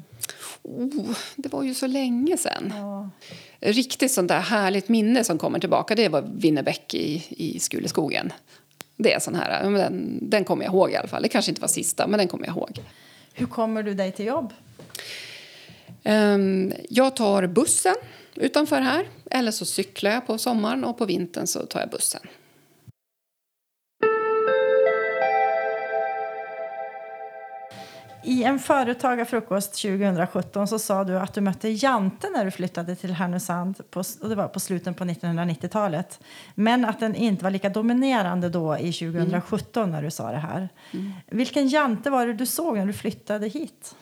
Oh, 0.63 1.17
det 1.37 1.53
var 1.53 1.63
ju 1.63 1.75
så 1.75 1.87
länge 1.87 2.37
sen. 2.37 2.73
Ja. 2.77 3.11
Riktigt 3.61 4.13
sånt 4.13 4.29
där 4.29 4.41
härligt 4.41 4.89
minne 4.89 5.25
som 5.25 5.39
kommer 5.39 5.59
tillbaka 5.59 5.95
det 5.95 6.09
var 6.09 6.23
Winnerbäck 6.23 6.95
i, 6.95 7.27
i 7.29 7.59
Skuleskogen. 7.59 8.33
Det 8.97 9.13
är 9.13 9.21
sån 9.21 9.35
här, 9.35 9.71
den, 9.71 10.19
den 10.23 10.45
kommer 10.45 10.65
jag 10.65 10.75
ihåg 10.75 10.91
i 10.91 10.97
alla 10.97 11.09
fall. 11.09 11.23
Det 11.23 11.29
kanske 11.29 11.51
inte 11.51 11.61
var 11.61 11.69
sista, 11.69 12.07
men 12.07 12.19
den 12.19 12.29
kommer 12.29 12.47
jag 12.47 12.57
ihåg. 12.57 12.81
Hur 13.33 13.47
kommer 13.47 13.83
du 13.83 13.95
dig 13.95 14.13
till 14.13 14.27
jobb? 14.27 14.53
Um, 16.05 16.73
jag 16.89 17.17
tar 17.17 17.47
bussen 17.47 17.97
utanför 18.35 18.81
här. 18.81 19.09
Eller 19.31 19.51
så 19.51 19.65
cyklar 19.65 20.11
jag 20.11 20.27
på 20.27 20.39
sommaren 20.39 20.85
och 20.85 20.99
på 20.99 21.05
vintern 21.05 21.47
så 21.47 21.67
tar 21.67 21.81
jag 21.81 21.91
bussen. 21.91 22.21
I 28.29 28.45
en 28.45 28.59
företagarfrukost 28.59 29.83
2017 29.83 30.69
så 30.69 30.79
sa 30.79 31.05
du 31.05 31.19
att 31.19 31.35
du 31.35 31.41
mötte 31.41 31.69
Jante 31.69 32.31
när 32.31 32.45
du 32.45 32.51
flyttade 32.51 32.97
till 32.97 33.13
Härnösand. 33.13 33.91
På, 33.91 34.03
och 34.21 34.29
det 34.29 34.35
var 34.35 34.49
på 34.49 34.61
slutet 34.61 34.97
på 34.97 35.05
1990-talet. 35.05 36.21
Men 36.55 36.85
att 36.85 37.01
den 37.01 37.15
inte 37.15 37.45
var 37.45 37.51
lika 37.51 37.69
dominerande 37.69 38.49
då 38.49 38.79
i 38.79 38.93
2017 38.93 39.83
mm. 39.83 39.93
när 39.93 40.03
du 40.03 40.11
sa 40.11 40.31
det 40.31 40.39
här. 40.39 40.69
Mm. 40.91 41.13
Vilken 41.27 41.69
Jante 41.69 42.11
var 42.11 42.27
det 42.27 42.33
du 42.33 42.47
såg 42.47 42.77
när 42.77 42.87
du 42.87 42.93
flyttade 42.93 43.49
hit? 43.49 43.95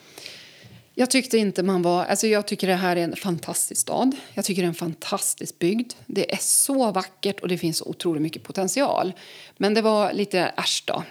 Jag 0.94 1.10
tyckte 1.10 1.38
inte 1.38 1.62
man 1.62 1.82
var... 1.82 2.04
Alltså 2.04 2.26
jag 2.26 2.46
tycker 2.46 2.66
det 2.66 2.74
här 2.74 2.96
är 2.96 3.04
en 3.04 3.16
fantastisk 3.16 3.80
stad. 3.80 4.16
Jag 4.34 4.44
tycker 4.44 4.62
det 4.62 4.66
är 4.66 4.68
en 4.68 4.74
fantastisk 4.74 5.58
bygd. 5.58 5.92
Det 6.06 6.32
är 6.32 6.38
så 6.40 6.92
vackert 6.92 7.40
och 7.40 7.48
det 7.48 7.58
finns 7.58 7.82
otroligt 7.82 8.22
mycket 8.22 8.42
potential. 8.42 9.12
Men 9.56 9.74
det 9.74 9.82
var 9.82 10.12
lite 10.12 10.40
äsch 10.40 10.84
då 10.86 11.02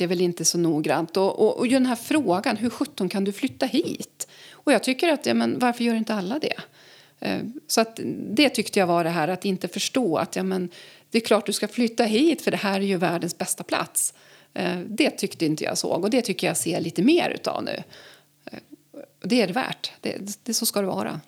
det 0.00 0.04
är 0.04 0.08
väl 0.08 0.20
inte 0.20 0.44
så 0.44 0.58
noggrant. 0.58 1.16
Och, 1.16 1.38
och, 1.38 1.58
och 1.58 1.68
den 1.68 1.86
här 1.86 1.96
frågan, 1.96 2.56
hur 2.56 2.70
sjutton 2.70 3.08
kan 3.08 3.24
du 3.24 3.32
flytta 3.32 3.66
hit? 3.66 4.28
Och 4.52 4.72
jag 4.72 4.82
tycker 4.82 5.08
att, 5.08 5.26
ja, 5.26 5.34
men 5.34 5.58
varför 5.58 5.84
gör 5.84 5.94
inte 5.94 6.14
alla 6.14 6.38
det? 6.38 6.56
Eh, 7.20 7.40
så 7.66 7.80
att 7.80 8.00
det 8.30 8.48
tyckte 8.48 8.78
jag 8.78 8.86
var 8.86 9.04
det 9.04 9.10
här 9.10 9.28
att 9.28 9.44
inte 9.44 9.68
förstå 9.68 10.16
att 10.16 10.36
ja, 10.36 10.42
men 10.42 10.68
det 11.10 11.18
är 11.18 11.22
klart 11.22 11.46
du 11.46 11.52
ska 11.52 11.68
flytta 11.68 12.04
hit 12.04 12.42
för 12.42 12.50
det 12.50 12.56
här 12.56 12.80
är 12.80 12.84
ju 12.84 12.96
världens 12.96 13.38
bästa 13.38 13.64
plats. 13.64 14.14
Eh, 14.54 14.78
det 14.78 15.10
tyckte 15.10 15.46
inte 15.46 15.64
jag 15.64 15.78
såg 15.78 16.04
och 16.04 16.10
det 16.10 16.22
tycker 16.22 16.46
jag 16.46 16.56
ser 16.56 16.80
lite 16.80 17.02
mer 17.02 17.30
utav 17.30 17.64
nu. 17.64 17.82
Eh, 18.44 18.58
det 19.20 19.42
är 19.42 19.46
det 19.46 19.52
värt. 19.52 19.92
Det, 20.00 20.44
det, 20.44 20.54
så 20.54 20.66
ska 20.66 20.80
det 20.80 20.86
vara. 20.86 21.20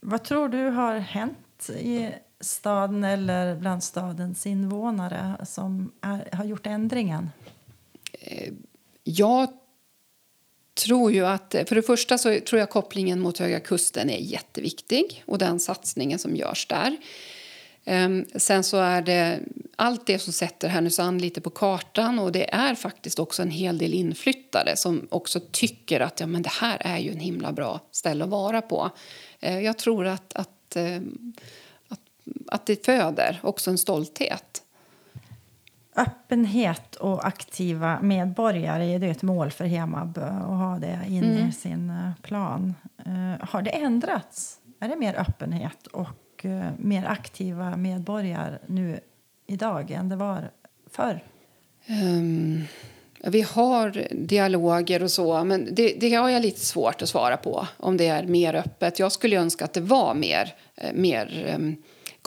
Vad 0.00 0.24
tror 0.24 0.48
du 0.48 0.68
har 0.68 0.98
hänt 0.98 1.70
i 1.78 2.10
staden 2.40 3.04
eller 3.04 3.56
bland 3.56 3.84
stadens 3.84 4.46
invånare 4.46 5.36
som 5.46 5.92
är, 6.00 6.28
har 6.32 6.44
gjort 6.44 6.66
ändringen? 6.66 7.30
Jag 9.04 9.48
tror 10.84 11.12
ju 11.12 11.26
att... 11.26 11.54
För 11.66 11.74
det 11.74 11.82
första 11.82 12.18
så 12.18 12.40
tror 12.40 12.58
jag 12.60 12.70
kopplingen 12.70 13.20
mot 13.20 13.38
Höga 13.38 13.60
kusten 13.60 14.10
är 14.10 14.18
jätteviktig 14.18 15.24
och 15.26 15.38
den 15.38 15.60
satsningen 15.60 16.18
som 16.18 16.36
görs 16.36 16.66
där. 16.66 16.96
Ehm, 17.84 18.24
sen 18.34 18.64
så 18.64 18.76
är 18.76 19.02
det 19.02 19.40
allt 19.76 20.06
det 20.06 20.18
som 20.18 20.32
sätter 20.32 20.68
Härnösand 20.68 21.20
lite 21.20 21.40
på 21.40 21.50
kartan 21.50 22.18
och 22.18 22.32
det 22.32 22.54
är 22.54 22.74
faktiskt 22.74 23.18
också 23.18 23.42
en 23.42 23.50
hel 23.50 23.78
del 23.78 23.94
inflyttare 23.94 24.76
som 24.76 25.08
också 25.10 25.40
tycker 25.52 26.00
att 26.00 26.20
ja, 26.20 26.26
men 26.26 26.42
det 26.42 26.52
här 26.52 26.78
är 26.80 26.98
ju 26.98 27.10
en 27.10 27.20
himla 27.20 27.52
bra 27.52 27.80
ställe 27.92 28.24
att 28.24 28.30
vara 28.30 28.62
på. 28.62 28.90
Ehm, 29.40 29.62
jag 29.64 29.78
tror 29.78 30.06
att, 30.06 30.36
att 30.36 30.76
ehm, 30.76 31.32
att 32.46 32.66
det 32.66 32.86
föder 32.86 33.40
också 33.42 33.70
en 33.70 33.78
stolthet. 33.78 34.62
Öppenhet 35.96 36.96
och 36.96 37.26
aktiva 37.26 38.00
medborgare 38.02 38.94
är 38.94 39.02
ett 39.02 39.22
mål 39.22 39.50
för 39.50 39.64
Hemab 39.64 40.18
att 40.18 40.42
ha 40.42 40.78
det 40.78 41.00
in 41.08 41.24
mm. 41.24 41.48
i 41.48 41.52
sin 41.52 41.90
eh, 41.90 42.10
plan. 42.22 42.74
Uh, 43.06 43.34
har 43.40 43.62
det 43.62 43.70
ändrats? 43.70 44.58
Är 44.80 44.88
det 44.88 44.96
mer 44.96 45.14
öppenhet 45.14 45.86
och 45.86 46.44
uh, 46.44 46.68
mer 46.78 47.04
aktiva 47.04 47.76
medborgare 47.76 48.58
nu 48.66 49.00
idag 49.46 49.90
än 49.90 50.08
det 50.08 50.16
var 50.16 50.50
förr? 50.90 51.20
Um, 51.88 52.64
Vi 53.24 53.42
har 53.42 54.06
dialoger 54.10 55.02
och 55.02 55.10
så, 55.10 55.44
men 55.44 55.68
det, 55.74 55.96
det 56.00 56.14
har 56.14 56.28
jag 56.28 56.42
lite 56.42 56.60
svårt 56.60 57.02
att 57.02 57.08
svara 57.08 57.36
på 57.36 57.66
om 57.76 57.96
det 57.96 58.06
är 58.06 58.26
mer 58.26 58.54
öppet. 58.54 58.98
Jag 58.98 59.12
skulle 59.12 59.36
önska 59.36 59.64
att 59.64 59.72
det 59.72 59.80
var 59.80 60.14
mer, 60.14 60.54
eh, 60.74 60.92
mer 60.94 61.54
um, 61.56 61.76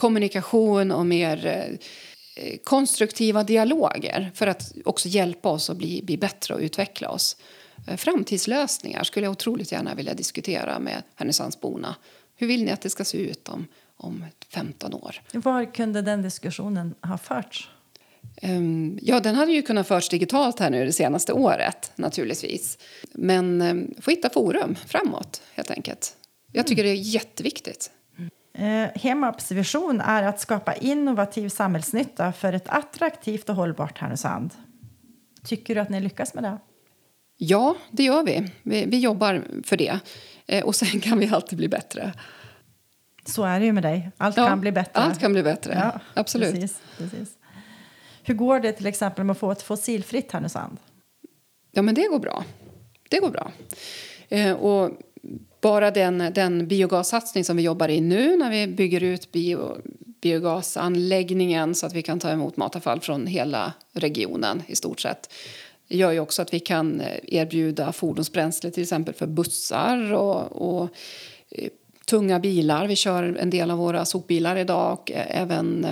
kommunikation 0.00 0.90
och 0.90 1.06
mer 1.06 1.46
uh, 1.46 2.56
konstruktiva 2.64 3.44
dialoger 3.44 4.30
för 4.34 4.46
att 4.46 4.72
också 4.84 5.08
hjälpa 5.08 5.48
oss 5.48 5.70
att 5.70 5.76
bli, 5.76 6.02
bli 6.02 6.16
bättre 6.16 6.54
och 6.54 6.60
utveckla 6.60 7.08
oss. 7.08 7.36
Uh, 7.88 7.96
framtidslösningar 7.96 9.04
skulle 9.04 9.26
jag 9.26 9.32
otroligt 9.32 9.72
gärna 9.72 9.94
vilja 9.94 10.14
diskutera 10.14 10.78
med 10.78 11.02
Härnösandsborna. 11.14 11.96
Hur 12.36 12.46
vill 12.46 12.64
ni 12.64 12.70
att 12.70 12.80
det 12.80 12.90
ska 12.90 13.04
se 13.04 13.18
ut 13.18 13.48
om, 13.48 13.66
om 13.96 14.24
15 14.52 14.94
år? 14.94 15.22
Var 15.32 15.74
kunde 15.74 16.02
den 16.02 16.22
diskussionen 16.22 16.94
ha 17.02 17.18
förts? 17.18 17.68
Um, 18.42 18.98
ja, 19.02 19.20
den 19.20 19.34
hade 19.34 19.52
ju 19.52 19.62
kunnat 19.62 19.88
förs 19.88 20.08
digitalt 20.08 20.60
här 20.60 20.70
nu 20.70 20.84
det 20.84 20.92
senaste 20.92 21.32
året 21.32 21.92
naturligtvis. 21.96 22.78
Men 23.12 23.62
um, 23.62 23.94
få 24.00 24.10
hitta 24.10 24.30
forum 24.30 24.76
framåt 24.86 25.42
helt 25.54 25.70
enkelt. 25.70 26.16
Jag 26.52 26.66
tycker 26.66 26.84
mm. 26.84 26.94
det 26.94 27.00
är 27.00 27.02
jätteviktigt. 27.02 27.90
Eh, 28.60 28.88
Hemaps 28.94 29.50
vision 29.50 30.00
är 30.00 30.22
att 30.22 30.40
skapa 30.40 30.74
innovativ 30.74 31.48
samhällsnytta 31.48 32.32
för 32.32 32.52
ett 32.52 32.68
attraktivt 32.68 33.48
och 33.48 33.54
hållbart 33.54 33.98
Härnösand. 33.98 34.54
Tycker 35.44 35.74
du 35.74 35.80
att 35.80 35.88
ni 35.88 36.00
lyckas 36.00 36.34
med 36.34 36.44
det? 36.44 36.58
Ja, 37.36 37.76
det 37.90 38.02
gör 38.02 38.22
vi. 38.22 38.52
Vi, 38.62 38.84
vi 38.84 38.98
jobbar 38.98 39.44
för 39.64 39.76
det. 39.76 40.00
Eh, 40.46 40.64
och 40.64 40.74
sen 40.74 41.00
kan 41.00 41.18
vi 41.18 41.28
alltid 41.28 41.58
bli 41.58 41.68
bättre. 41.68 42.12
Så 43.24 43.44
är 43.44 43.60
det 43.60 43.66
ju 43.66 43.72
med 43.72 43.82
dig. 43.82 44.10
Allt 44.16 44.36
ja, 44.36 44.46
kan 44.46 44.60
bli 44.60 44.72
bättre. 44.72 45.02
Allt 45.02 45.18
kan 45.18 45.32
bli 45.32 45.42
bättre, 45.42 45.74
ja, 45.74 46.00
absolut. 46.14 46.54
Precis, 46.54 46.80
precis. 46.98 47.28
Hur 48.22 48.34
går 48.34 48.60
det 48.60 48.72
till 48.72 48.86
exempel 48.86 49.24
med 49.24 49.32
att 49.32 49.38
få 49.38 49.52
ett 49.52 49.62
fossilfritt 49.62 50.32
Härnösand? 50.32 50.78
Ja, 51.70 51.82
men 51.82 51.94
det 51.94 52.06
går 52.06 52.18
bra. 52.18 52.44
Det 53.08 53.18
går 53.18 53.30
bra. 53.30 53.52
Eh, 54.28 54.52
och 54.52 54.90
bara 55.60 55.90
den, 55.90 56.32
den 56.34 56.68
biogassatsning 56.68 57.44
som 57.44 57.56
vi 57.56 57.62
jobbar 57.62 57.88
i 57.88 58.00
nu 58.00 58.36
när 58.36 58.50
vi 58.50 58.66
bygger 58.66 59.02
ut 59.02 59.32
bio, 59.32 59.76
biogasanläggningen 60.20 61.74
så 61.74 61.86
att 61.86 61.92
vi 61.92 62.02
kan 62.02 62.18
ta 62.18 62.30
emot 62.30 62.56
matavfall 62.56 63.00
från 63.00 63.26
hela 63.26 63.72
regionen 63.92 64.62
i 64.66 64.76
stort 64.76 65.00
sett 65.00 65.28
gör 65.90 66.12
ju 66.12 66.20
också 66.20 66.42
att 66.42 66.54
vi 66.54 66.60
kan 66.60 67.02
erbjuda 67.22 67.92
fordonsbränsle 67.92 68.70
till 68.70 68.82
exempel 68.82 69.14
för 69.14 69.26
bussar 69.26 70.12
och, 70.12 70.52
och 70.52 70.88
eh, 71.50 71.68
tunga 72.06 72.40
bilar. 72.40 72.86
Vi 72.86 72.96
kör 72.96 73.22
en 73.22 73.50
del 73.50 73.70
av 73.70 73.78
våra 73.78 74.04
sopbilar 74.04 74.56
idag 74.56 74.92
och 74.92 75.12
eh, 75.12 75.40
även 75.42 75.84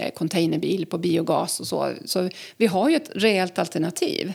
eh, 0.00 0.10
containerbil 0.14 0.86
på 0.86 0.98
biogas 0.98 1.60
och 1.60 1.66
så. 1.66 1.92
Så 2.04 2.28
vi 2.56 2.66
har 2.66 2.90
ju 2.90 2.96
ett 2.96 3.10
reellt 3.14 3.58
alternativ. 3.58 4.32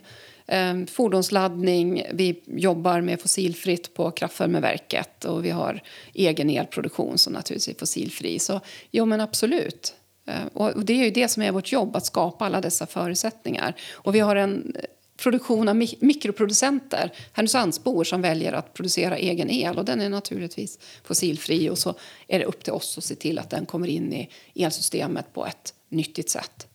Eh, 0.52 0.86
fordonsladdning, 0.86 2.04
vi 2.14 2.44
jobbar 2.46 3.02
med 3.02 3.22
fossilfritt 3.22 3.94
på 3.94 4.12
kraftvärmeverket 4.12 5.26
och 5.26 5.46
vi 5.46 5.50
har 5.50 5.82
egen 6.14 6.50
elproduktion 6.50 7.18
som 7.18 7.34
naturligtvis 7.34 7.76
är 7.76 7.80
fossilfri. 7.80 8.40
Så 8.40 8.60
jo 8.92 9.06
men 9.06 9.22
absolut. 9.22 9.96
Eh, 10.28 10.46
och 10.54 10.86
det 10.86 10.94
är 10.94 11.04
ju 11.06 11.12
det 11.12 11.28
som 11.28 11.44
är 11.44 11.52
vårt 11.52 11.72
jobb, 11.72 11.96
att 11.96 12.06
skapa 12.06 12.46
alla 12.46 12.62
dessa 12.62 12.88
förutsättningar. 12.88 13.76
Och 13.92 14.16
vi 14.16 14.20
har 14.20 14.36
en 14.36 14.76
eh, 14.76 14.82
produktion 15.18 15.70
av 15.70 15.76
mikroproducenter, 16.00 17.12
Härnösandsbor 17.34 18.04
som 18.04 18.22
väljer 18.22 18.54
att 18.54 18.74
producera 18.74 19.18
egen 19.18 19.50
el. 19.50 19.78
Och 19.78 19.86
Den 19.86 20.02
är 20.02 20.10
naturligtvis 20.10 20.80
fossilfri 21.04 21.70
och 21.70 21.78
så 21.78 21.94
är 22.28 22.40
det 22.40 22.46
upp 22.46 22.64
till 22.64 22.74
oss 22.74 22.98
att 22.98 23.04
se 23.04 23.16
till 23.16 23.40
att 23.40 23.50
den 23.50 23.66
kommer 23.66 23.88
in 23.88 24.14
i 24.14 24.30
elsystemet 24.56 25.34
på 25.34 25.46
ett 25.46 25.74
nyttigt 25.90 26.30
sätt. 26.30 26.68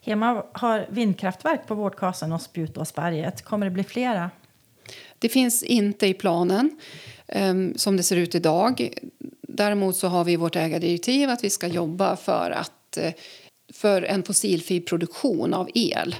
Hema 0.00 0.44
har 0.52 0.86
vindkraftverk 0.90 1.66
på 1.66 1.74
Vårdkasen 1.74 2.32
och 2.32 2.42
Spjutåsberget. 2.42 3.42
Kommer 3.42 3.66
det 3.66 3.70
bli 3.70 3.84
flera? 3.84 4.30
Det 5.18 5.28
finns 5.28 5.62
inte 5.62 6.06
i 6.06 6.14
planen 6.14 6.70
um, 7.36 7.74
som 7.76 7.96
det 7.96 8.02
ser 8.02 8.16
ut 8.16 8.34
idag. 8.34 8.94
Däremot 9.42 9.96
så 9.96 10.08
har 10.08 10.24
vi 10.24 10.36
vårt 10.36 10.56
ägardirektiv 10.56 11.30
att 11.30 11.44
vi 11.44 11.50
ska 11.50 11.66
jobba 11.66 12.16
för, 12.16 12.50
att, 12.50 12.98
uh, 12.98 13.10
för 13.72 14.02
en 14.02 14.22
fossilfri 14.22 14.80
produktion 14.80 15.54
av 15.54 15.70
el 15.74 16.16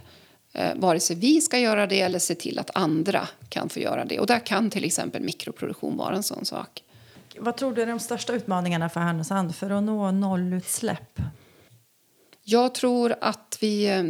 eh, 0.53 0.74
vare 0.76 1.01
sig 1.01 1.16
vi 1.16 1.41
ska 1.41 1.59
göra 1.59 1.87
det 1.87 2.01
eller 2.01 2.18
se 2.18 2.35
till 2.35 2.59
att 2.59 2.70
andra 2.74 3.28
kan 3.49 3.68
få 3.68 3.81
göra 3.81 4.05
det. 4.05 4.20
Och 4.20 4.26
där 4.26 4.47
kan 4.47 4.70
till 4.70 4.85
exempel 4.85 5.22
mikroproduktion 5.22 5.97
vara 5.97 6.16
en 6.16 6.22
sån 6.22 6.45
sak. 6.45 6.83
Vad 7.39 7.57
tror 7.57 7.74
du 7.74 7.83
är 7.83 7.87
de 7.87 7.99
största 7.99 8.33
utmaningarna 8.33 8.89
för 8.89 9.01
Härnösand 9.01 9.55
för 9.55 9.70
att 9.70 9.83
nå 9.83 10.11
nollutsläpp? 10.11 11.20
Jag 12.51 12.74
tror 12.74 13.14
att 13.20 13.59
vi... 13.61 13.86
Eh, 13.86 14.05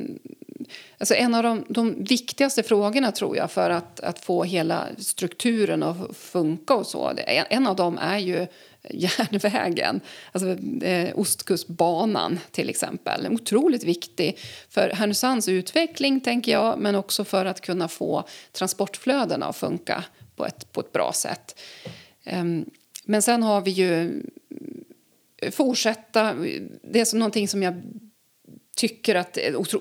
alltså 0.98 1.14
en 1.14 1.34
av 1.34 1.42
de, 1.42 1.64
de, 1.68 2.04
viktigaste 2.04 2.62
frågorna 2.62 3.12
tror 3.12 3.36
jag 3.36 3.50
för 3.50 3.70
att, 3.70 4.00
att 4.00 4.24
få 4.24 4.44
hela 4.44 4.86
strukturen 4.98 5.82
att 5.82 6.16
funka 6.16 6.74
och 6.74 6.86
så, 6.86 7.12
en, 7.26 7.44
en 7.50 7.66
av 7.66 7.76
dem 7.76 7.98
är 7.98 8.18
ju 8.18 8.46
järnvägen, 8.90 10.00
alltså 10.32 10.48
eh, 10.84 11.18
Ostkustbanan 11.18 12.40
till 12.50 12.68
exempel. 12.68 13.26
Otroligt 13.30 13.84
viktig 13.84 14.38
för 14.68 14.88
Härnösands 14.90 15.48
utveckling, 15.48 16.20
tänker 16.20 16.52
jag, 16.52 16.78
men 16.78 16.94
också 16.94 17.24
för 17.24 17.44
att 17.44 17.60
kunna 17.60 17.88
få 17.88 18.24
transportflödena 18.52 19.46
att 19.46 19.56
funka 19.56 20.04
på 20.36 20.46
ett, 20.46 20.72
på 20.72 20.80
ett 20.80 20.92
bra 20.92 21.12
sätt. 21.12 21.60
Um, 22.32 22.70
men 23.04 23.22
sen 23.22 23.42
har 23.42 23.60
vi 23.60 23.70
ju 23.70 24.22
fortsätta, 25.50 26.34
det 26.82 27.00
är 27.00 27.04
så 27.04 27.16
någonting 27.16 27.48
som 27.48 27.62
jag 27.62 27.82
tycker 28.76 29.14
att 29.14 29.38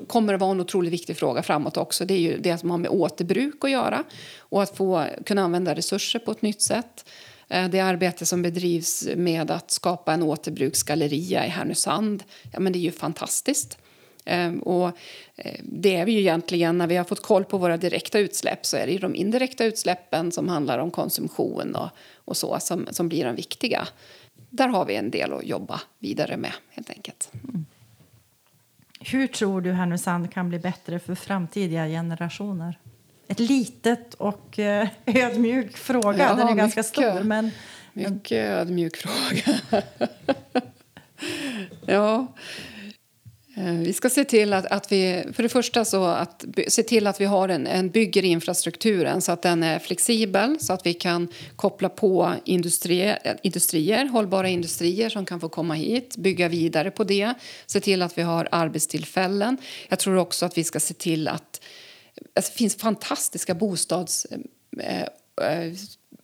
kommer 0.08 0.34
att 0.34 0.40
vara 0.40 0.52
en 0.52 0.62
otroligt 0.62 0.94
viktig 0.94 1.18
fråga 1.18 1.44
framåt 1.44 1.78
också. 1.78 2.06
Det 2.06 2.14
är 2.14 2.20
ju 2.20 2.38
det 2.38 2.58
som 2.58 2.72
har 2.72 2.78
med 2.78 2.92
återbruk 2.92 3.64
att 3.64 3.72
göra 3.72 4.04
och 4.40 4.64
att 4.64 4.78
få 4.78 5.06
kunna 5.26 5.42
använda 5.42 5.76
resurser 5.76 6.20
på 6.20 6.32
ett 6.32 6.42
nytt 6.42 6.62
sätt. 6.62 7.10
Eh, 7.48 7.70
det 7.70 7.80
arbete 7.80 8.26
som 8.26 8.42
bedrivs 8.42 9.08
med 9.16 9.52
att 9.52 9.72
skapa 9.72 10.14
en 10.14 10.24
återbruksgalleria 10.24 11.46
i 11.46 11.50
Härnösand, 11.50 12.24
ja, 12.54 12.60
men 12.60 12.74
det 12.74 12.80
är 12.80 12.82
ju 12.82 12.92
fantastiskt. 12.92 13.78
Ehm, 14.26 14.60
och 14.60 14.88
eh, 15.36 15.60
det 15.64 15.96
är 15.96 16.06
vi 16.06 16.12
ju 16.12 16.20
egentligen, 16.20 16.78
när 16.78 16.88
vi 16.88 16.96
har 16.96 17.04
fått 17.04 17.22
koll 17.22 17.46
på 17.46 17.58
våra 17.58 17.78
direkta 17.78 18.20
utsläpp 18.20 18.66
så 18.66 18.78
är 18.78 18.86
det 18.86 18.92
ju 18.92 19.00
de 19.00 19.16
indirekta 19.16 19.66
utsläppen 19.66 20.32
som 20.32 20.50
handlar 20.50 20.80
om 20.80 20.92
konsumtion 20.92 21.76
och, 21.76 21.90
och 22.16 22.38
så 22.38 22.58
som, 22.60 22.88
som 22.92 23.10
blir 23.10 23.26
de 23.26 23.36
viktiga. 23.36 23.88
Där 24.50 24.68
har 24.68 24.86
vi 24.86 24.96
en 24.96 25.12
del 25.12 25.34
att 25.34 25.46
jobba 25.46 25.82
vidare 26.00 26.38
med 26.38 26.52
helt 26.70 26.90
enkelt. 26.90 27.30
Mm. 27.34 27.66
Hur 29.12 29.28
tror 29.28 29.62
du 29.62 29.72
Härnösand 29.72 30.34
kan 30.34 30.50
bli 30.50 30.60
bättre 30.60 31.00
för 31.00 31.16
framtida 31.16 31.88
generationer? 31.88 32.78
ett 33.30 33.40
litet 33.40 34.14
och 34.14 34.60
eh, 34.60 34.88
ödmjuk 35.06 35.78
fråga. 35.78 36.18
Ja, 36.18 36.34
Den 36.36 36.48
är 36.48 36.56
ganska 36.56 36.84
stor. 36.84 37.24
Men, 37.24 37.52
mycket 37.94 38.32
ödmjuk 38.32 38.98
fråga. 38.98 39.60
ja. 41.86 42.28
Eh, 43.60 43.74
vi 43.74 43.94
ska 43.94 44.10
se 44.10 44.26
till 44.26 44.54
att, 44.54 44.66
att, 44.66 44.92
vi, 44.92 45.24
för 45.34 45.44
det 45.44 45.50
första 45.50 45.86
så 45.86 46.06
att 46.06 46.46
se 46.68 46.84
till 46.84 47.08
att 47.08 47.22
vi 47.22 47.26
har 47.26 47.50
en, 47.50 47.68
en 47.68 47.90
bygger 47.90 48.26
infrastrukturen 48.26 49.22
så 49.22 49.32
att 49.32 49.42
den 49.42 49.64
är 49.64 49.80
flexibel 49.80 50.60
så 50.60 50.74
att 50.74 50.86
vi 50.86 50.94
kan 50.94 51.28
koppla 51.56 51.90
på 51.90 52.34
industrier, 52.46 53.38
industrier, 53.44 54.06
hållbara 54.06 54.50
industrier 54.50 55.10
som 55.10 55.26
kan 55.26 55.40
få 55.40 55.50
komma 55.50 55.74
hit, 55.74 56.18
bygga 56.18 56.48
vidare 56.48 56.92
på 56.92 57.04
det, 57.04 57.34
se 57.66 57.80
till 57.80 58.02
att 58.02 58.18
vi 58.18 58.22
har 58.22 58.48
arbetstillfällen. 58.52 59.58
Jag 59.90 60.00
tror 60.00 60.16
också 60.16 60.46
att 60.46 60.58
vi 60.58 60.64
ska 60.64 60.80
se 60.80 60.94
till 60.94 61.28
att 61.28 61.62
Alltså, 62.36 62.52
det 62.52 62.58
finns 62.58 62.76
fantastiska 62.76 63.54
bostadsorter 63.54 64.40
eh, 64.80 65.02
eh, 65.42 65.74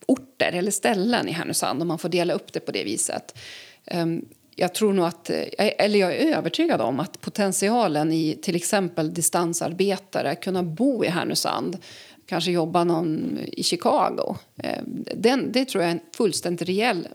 orter 0.08 0.52
eller 0.52 0.72
ställen 0.72 1.28
i 1.28 1.32
Härnösand 1.32 1.82
om 1.82 1.88
man 1.88 2.00
får 2.00 2.10
dela 2.10 2.34
upp 2.34 2.54
det 2.54 2.60
på 2.60 2.72
det 2.72 2.84
viset. 2.84 3.38
Ehm, 3.86 4.26
jag 4.56 4.74
tror 4.74 4.94
nog 4.94 5.06
att, 5.06 5.30
eh, 5.30 5.44
eller 5.58 6.00
jag 6.00 6.16
är 6.16 6.38
övertygad 6.38 6.82
om 6.82 7.00
att 7.00 7.22
potentialen 7.22 8.12
i 8.12 8.40
till 8.42 8.56
exempel 8.56 9.14
distansarbetare, 9.14 10.36
kunna 10.36 10.64
bo 10.64 11.06
i 11.06 11.08
Härnösand, 11.08 11.78
kanske 12.26 12.52
jobba 12.52 12.84
någon 12.84 13.40
i 13.52 13.64
Chicago. 13.64 14.36
Eh, 14.58 14.82
den, 15.16 15.52
det 15.52 15.66
tror 15.66 15.84
jag 15.84 15.92
är 15.92 15.96
en 15.96 16.02
fullständigt 16.18 16.68
reell 16.68 17.08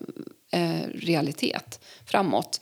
eh, 0.52 0.88
realitet 0.94 1.84
framåt. 2.06 2.60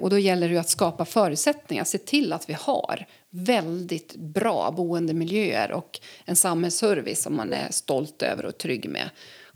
Och 0.00 0.10
då 0.10 0.18
gäller 0.18 0.48
det 0.48 0.58
att 0.58 0.68
skapa 0.68 1.04
förutsättningar, 1.04 1.84
se 1.84 1.98
till 1.98 2.32
att 2.32 2.48
vi 2.48 2.52
har 2.52 3.06
väldigt 3.30 4.16
bra 4.16 4.70
boendemiljöer 4.76 5.72
och 5.72 6.00
en 6.24 6.36
samhällsservice 6.36 7.22
som 7.22 7.36
man 7.36 7.52
är 7.52 7.70
stolt 7.70 8.22
över 8.22 8.46
och 8.46 8.58
trygg 8.58 8.88
med. 8.88 9.10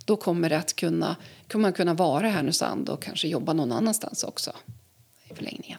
Då 0.06 0.16
kommer, 0.16 0.50
det 0.50 0.58
att 0.58 0.76
kunna, 0.76 1.16
kommer 1.48 1.62
man 1.62 1.72
kunna 1.72 1.94
vara 1.94 2.26
i 2.28 2.30
Härnösand 2.30 2.88
och 2.88 3.02
kanske 3.02 3.28
jobba 3.28 3.52
någon 3.52 3.72
annanstans 3.72 4.24
också 4.24 4.52
i 5.30 5.34
förlängningen. 5.34 5.78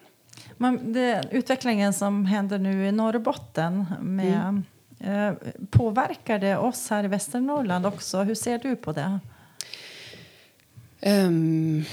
Men 0.58 0.94
det, 0.94 1.24
utvecklingen 1.32 1.94
som 1.94 2.26
händer 2.26 2.58
nu 2.58 2.88
i 2.88 2.92
Norrbotten 2.92 3.86
med, 4.02 4.64
mm. 5.00 5.30
eh, 5.30 5.34
påverkar 5.70 6.40
det 6.40 6.58
oss 6.58 6.90
här 6.90 7.04
i 7.04 7.08
Västernorrland 7.08 7.86
också? 7.86 8.24
Hur 8.24 8.36
ser 8.36 8.60
du 8.60 8.76
på 8.76 8.92
det? 8.92 9.20
Um, 11.02 11.86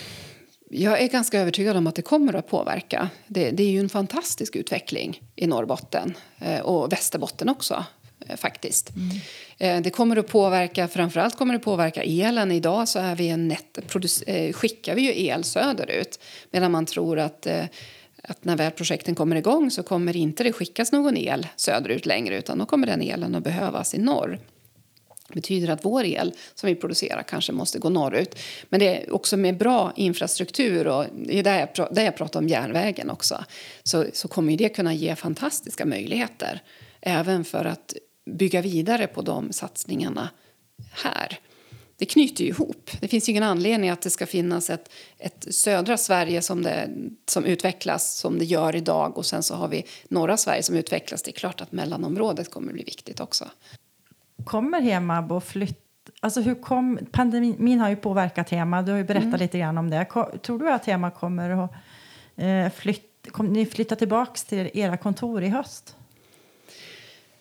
jag 0.71 1.03
är 1.03 1.09
ganska 1.09 1.41
övertygad 1.41 1.77
om 1.77 1.87
att 1.87 1.95
det 1.95 2.03
kommer 2.03 2.35
att 2.35 2.49
påverka. 2.49 3.09
Det, 3.27 3.51
det 3.51 3.63
är 3.63 3.71
ju 3.71 3.81
en 3.81 3.89
fantastisk 3.89 4.57
utveckling 4.57 5.23
i 5.37 5.47
Norrbotten 5.47 6.15
eh, 6.39 6.61
och 6.61 6.93
Västerbotten 6.93 7.49
också 7.49 7.85
Eh, 8.29 8.37
faktiskt. 8.37 8.93
Mm. 9.59 9.83
Det 9.83 9.91
kommer 9.91 10.17
att 10.17 10.27
påverka, 10.27 10.89
framförallt 10.89 11.37
kommer 11.37 11.55
det 11.55 11.61
påverka 11.61 12.03
elen. 12.03 12.53
Idag 12.53 12.89
så 12.89 12.99
är 12.99 13.17
vi 13.17 13.29
en 13.29 13.49
net, 13.49 13.79
eh, 14.27 14.53
skickar 14.53 14.95
vi 14.95 15.03
ju 15.03 15.27
el 15.27 15.45
söderut 15.45 16.21
medan 16.51 16.73
man 16.73 16.87
tror 16.87 17.19
att 17.19 17.47
att 18.29 18.45
när 18.45 18.57
väl 18.57 18.71
projekten 18.71 19.15
kommer 19.15 19.37
igång 19.37 19.71
så 19.71 19.83
kommer 19.83 20.17
inte 20.17 20.45
det 20.45 20.53
skickas 20.53 20.93
någon 20.93 21.17
el 21.17 21.47
söderut 21.57 22.07
längre 22.07 22.39
utan 22.39 22.59
då 22.59 22.67
kommer 22.67 22.87
den 22.87 23.03
elen 23.03 23.35
att 23.35 23.45
behövas 23.45 23.95
i 23.95 23.99
norr. 23.99 24.39
Det 25.29 25.35
betyder 25.35 25.69
att 25.69 25.85
vår 25.85 26.05
el 26.05 26.33
som 26.55 26.67
vi 26.67 26.75
producerar 26.75 27.23
kanske 27.23 27.53
måste 27.53 27.79
gå 27.79 27.89
norrut. 27.89 28.39
Men 28.69 28.81
det 28.81 29.03
är 29.03 29.15
också 29.15 29.37
med 29.37 29.59
bra 29.59 29.93
infrastruktur 29.97 30.87
och 30.87 31.07
det 31.13 31.39
är 31.39 31.43
där 31.43 31.69
jag, 31.77 31.95
där 31.95 32.05
jag 32.05 32.17
pratar 32.17 32.41
om 32.41 32.49
järnvägen 32.49 33.11
också. 33.11 33.45
Så, 33.83 34.05
så 34.13 34.29
kommer 34.29 34.57
det 34.57 34.69
kunna 34.69 34.95
ge 34.95 35.17
fantastiska 35.17 35.87
möjligheter 35.87 36.63
även 37.01 37.45
för 37.45 37.65
att 37.65 37.95
bygga 38.25 38.61
vidare 38.61 39.07
på 39.07 39.23
de 39.23 39.53
satsningarna 39.53 40.31
här. 40.93 41.39
Det 41.97 42.07
knyter 42.07 42.45
ju 42.45 42.51
ihop. 42.51 42.91
Det 43.01 43.09
finns 43.09 43.29
ingen 43.29 43.43
anledning 43.43 43.91
att 43.91 44.03
det 44.03 44.11
ska 44.11 44.27
finnas 44.27 44.71
ett, 44.71 44.91
ett 45.19 45.55
södra 45.55 45.97
Sverige 45.97 46.43
som, 46.43 46.63
det, 46.63 46.91
som 47.27 47.45
utvecklas 47.45 48.17
som 48.17 48.39
det 48.39 48.45
gör 48.45 48.77
idag 48.77 49.19
och 49.19 49.27
sen 49.27 49.43
så 49.43 49.55
har 49.55 49.69
vi 49.69 49.85
norra 50.09 50.37
Sverige 50.37 50.63
som 50.63 50.77
utvecklas. 50.77 51.23
Det 51.23 51.31
är 51.31 51.33
klart 51.33 51.61
att 51.61 51.73
mellanområdet 51.73 52.51
kommer 52.51 52.69
att 52.69 52.75
bli 52.75 52.85
viktigt 52.85 53.21
också. 53.21 53.45
Kommer 54.45 54.81
Hemab 54.81 55.33
att 55.33 55.45
flytta 55.45 55.81
Alltså 56.21 56.41
hur 56.41 56.55
kom, 56.55 56.99
pandemin 57.13 57.81
har 57.81 57.89
ju 57.89 57.97
påverkat 57.97 58.51
Hema, 58.51 58.83
du 58.83 58.91
har 58.91 58.99
ju 58.99 59.05
berättat 59.05 59.25
mm. 59.25 59.41
lite 59.41 59.59
grann 59.59 59.79
om 59.79 59.91
det. 59.91 60.05
Tror 60.43 60.59
du 60.59 60.71
att 60.71 60.87
Hema 60.87 61.11
kommer 61.11 61.51
att 61.51 61.71
eh, 62.37 62.73
flytta, 62.73 63.31
kommer 63.31 63.51
ni 63.51 63.67
flytta 63.67 63.97
tillbaka 63.97 64.33
till 64.49 64.71
era 64.75 64.97
kontor 64.97 65.43
i 65.43 65.49
höst? 65.49 65.97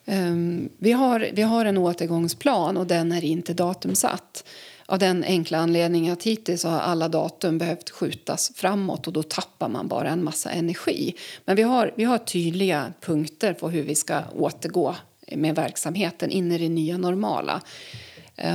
Um, 0.05 0.69
vi, 0.77 0.91
har, 0.91 1.29
vi 1.33 1.41
har 1.41 1.65
en 1.65 1.77
återgångsplan 1.77 2.77
och 2.77 2.87
den 2.87 3.11
är 3.11 3.23
inte 3.23 3.53
datumsatt. 3.53 4.43
Av 4.85 4.99
den 4.99 5.23
enkla 5.23 5.57
anledningen 5.57 6.13
att 6.13 6.23
hittills 6.23 6.63
har 6.63 6.79
alla 6.79 7.07
datum 7.07 7.57
behövt 7.57 7.89
skjutas 7.89 8.51
framåt 8.55 9.07
och 9.07 9.13
då 9.13 9.23
tappar 9.23 9.69
man 9.69 9.87
bara 9.87 10.09
en 10.09 10.23
massa 10.23 10.51
energi. 10.51 11.15
Men 11.45 11.55
vi 11.55 11.61
har, 11.61 11.93
vi 11.95 12.03
har 12.03 12.17
tydliga 12.17 12.93
punkter 13.01 13.53
på 13.53 13.69
hur 13.69 13.83
vi 13.83 13.95
ska 13.95 14.21
återgå 14.35 14.95
med 15.31 15.55
verksamheten 15.55 16.29
in 16.29 16.51
i 16.51 16.57
det 16.57 16.69
nya 16.69 16.97
normala. 16.97 17.61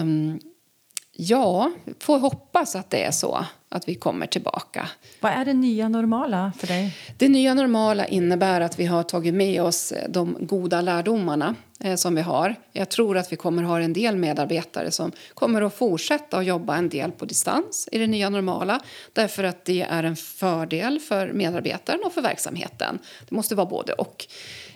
Um, 0.00 0.40
ja, 1.20 1.70
får 2.00 2.18
hoppas 2.18 2.76
att 2.76 2.90
det 2.90 3.04
är 3.04 3.10
så 3.10 3.44
att 3.68 3.88
vi 3.88 3.94
kommer 3.94 4.26
tillbaka. 4.26 4.88
Vad 5.20 5.32
är 5.32 5.44
det 5.44 5.52
nya 5.52 5.88
normala 5.88 6.52
för 6.58 6.66
dig? 6.66 6.96
Det 7.16 7.28
nya 7.28 7.54
normala 7.54 8.06
innebär 8.06 8.60
att 8.60 8.78
vi 8.78 8.86
har 8.86 9.02
tagit 9.02 9.34
med 9.34 9.62
oss 9.62 9.92
de 10.08 10.36
goda 10.40 10.80
lärdomarna 10.80 11.54
eh, 11.80 11.94
som 11.94 12.14
vi 12.14 12.20
har. 12.20 12.54
Jag 12.72 12.88
tror 12.88 13.18
att 13.18 13.32
vi 13.32 13.36
kommer 13.36 13.62
ha 13.62 13.80
en 13.80 13.92
del 13.92 14.16
medarbetare 14.16 14.90
som 14.90 15.12
kommer 15.34 15.62
att 15.62 15.74
fortsätta 15.74 16.38
att 16.38 16.46
jobba 16.46 16.76
en 16.76 16.88
del 16.88 17.10
på 17.12 17.24
distans 17.24 17.88
i 17.92 17.98
det 17.98 18.06
nya 18.06 18.30
normala 18.30 18.80
därför 19.12 19.44
att 19.44 19.64
det 19.64 19.82
är 19.82 20.04
en 20.04 20.16
fördel 20.16 21.00
för 21.00 21.32
medarbetaren 21.32 22.00
och 22.04 22.12
för 22.12 22.22
verksamheten. 22.22 22.98
Det 23.28 23.34
måste 23.34 23.54
vara 23.54 23.66
både 23.66 23.92
och. 23.92 24.26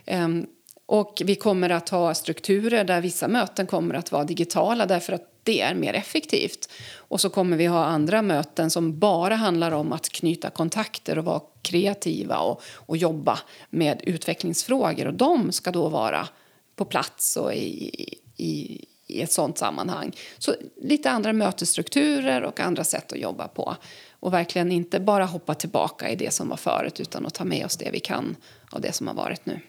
Um, 0.06 0.46
och 0.92 1.22
vi 1.24 1.34
kommer 1.34 1.70
att 1.70 1.88
ha 1.88 2.14
strukturer 2.14 2.84
där 2.84 3.00
vissa 3.00 3.28
möten 3.28 3.66
kommer 3.66 3.94
att 3.94 4.12
vara 4.12 4.24
digitala 4.24 4.86
därför 4.86 5.12
att 5.12 5.28
det 5.42 5.60
är 5.60 5.74
mer 5.74 5.94
effektivt. 5.94 6.68
Och 6.96 7.20
så 7.20 7.30
kommer 7.30 7.56
vi 7.56 7.66
ha 7.66 7.84
andra 7.84 8.22
möten 8.22 8.70
som 8.70 8.98
bara 8.98 9.34
handlar 9.34 9.72
om 9.72 9.92
att 9.92 10.08
knyta 10.08 10.50
kontakter 10.50 11.18
och 11.18 11.24
vara 11.24 11.40
kreativa 11.62 12.38
och, 12.38 12.62
och 12.66 12.96
jobba 12.96 13.38
med 13.70 14.00
utvecklingsfrågor. 14.04 15.06
Och 15.06 15.14
de 15.14 15.52
ska 15.52 15.70
då 15.70 15.88
vara 15.88 16.28
på 16.76 16.84
plats 16.84 17.36
och 17.36 17.54
i, 17.54 18.18
i, 18.36 18.84
i 19.06 19.22
ett 19.22 19.32
sånt 19.32 19.58
sammanhang. 19.58 20.12
Så 20.38 20.54
lite 20.82 21.10
andra 21.10 21.32
mötesstrukturer 21.32 22.42
och 22.42 22.60
andra 22.60 22.84
sätt 22.84 23.12
att 23.12 23.18
jobba 23.18 23.48
på. 23.48 23.76
Och 24.20 24.32
verkligen 24.32 24.72
inte 24.72 25.00
bara 25.00 25.24
hoppa 25.24 25.54
tillbaka 25.54 26.10
i 26.10 26.16
det 26.16 26.30
som 26.30 26.48
var 26.48 26.56
förut 26.56 27.00
utan 27.00 27.26
att 27.26 27.34
ta 27.34 27.44
med 27.44 27.66
oss 27.66 27.76
det 27.76 27.90
vi 27.92 28.00
kan 28.00 28.36
av 28.70 28.80
det 28.80 28.92
som 28.92 29.06
har 29.06 29.14
varit 29.14 29.46
nu. 29.46 29.60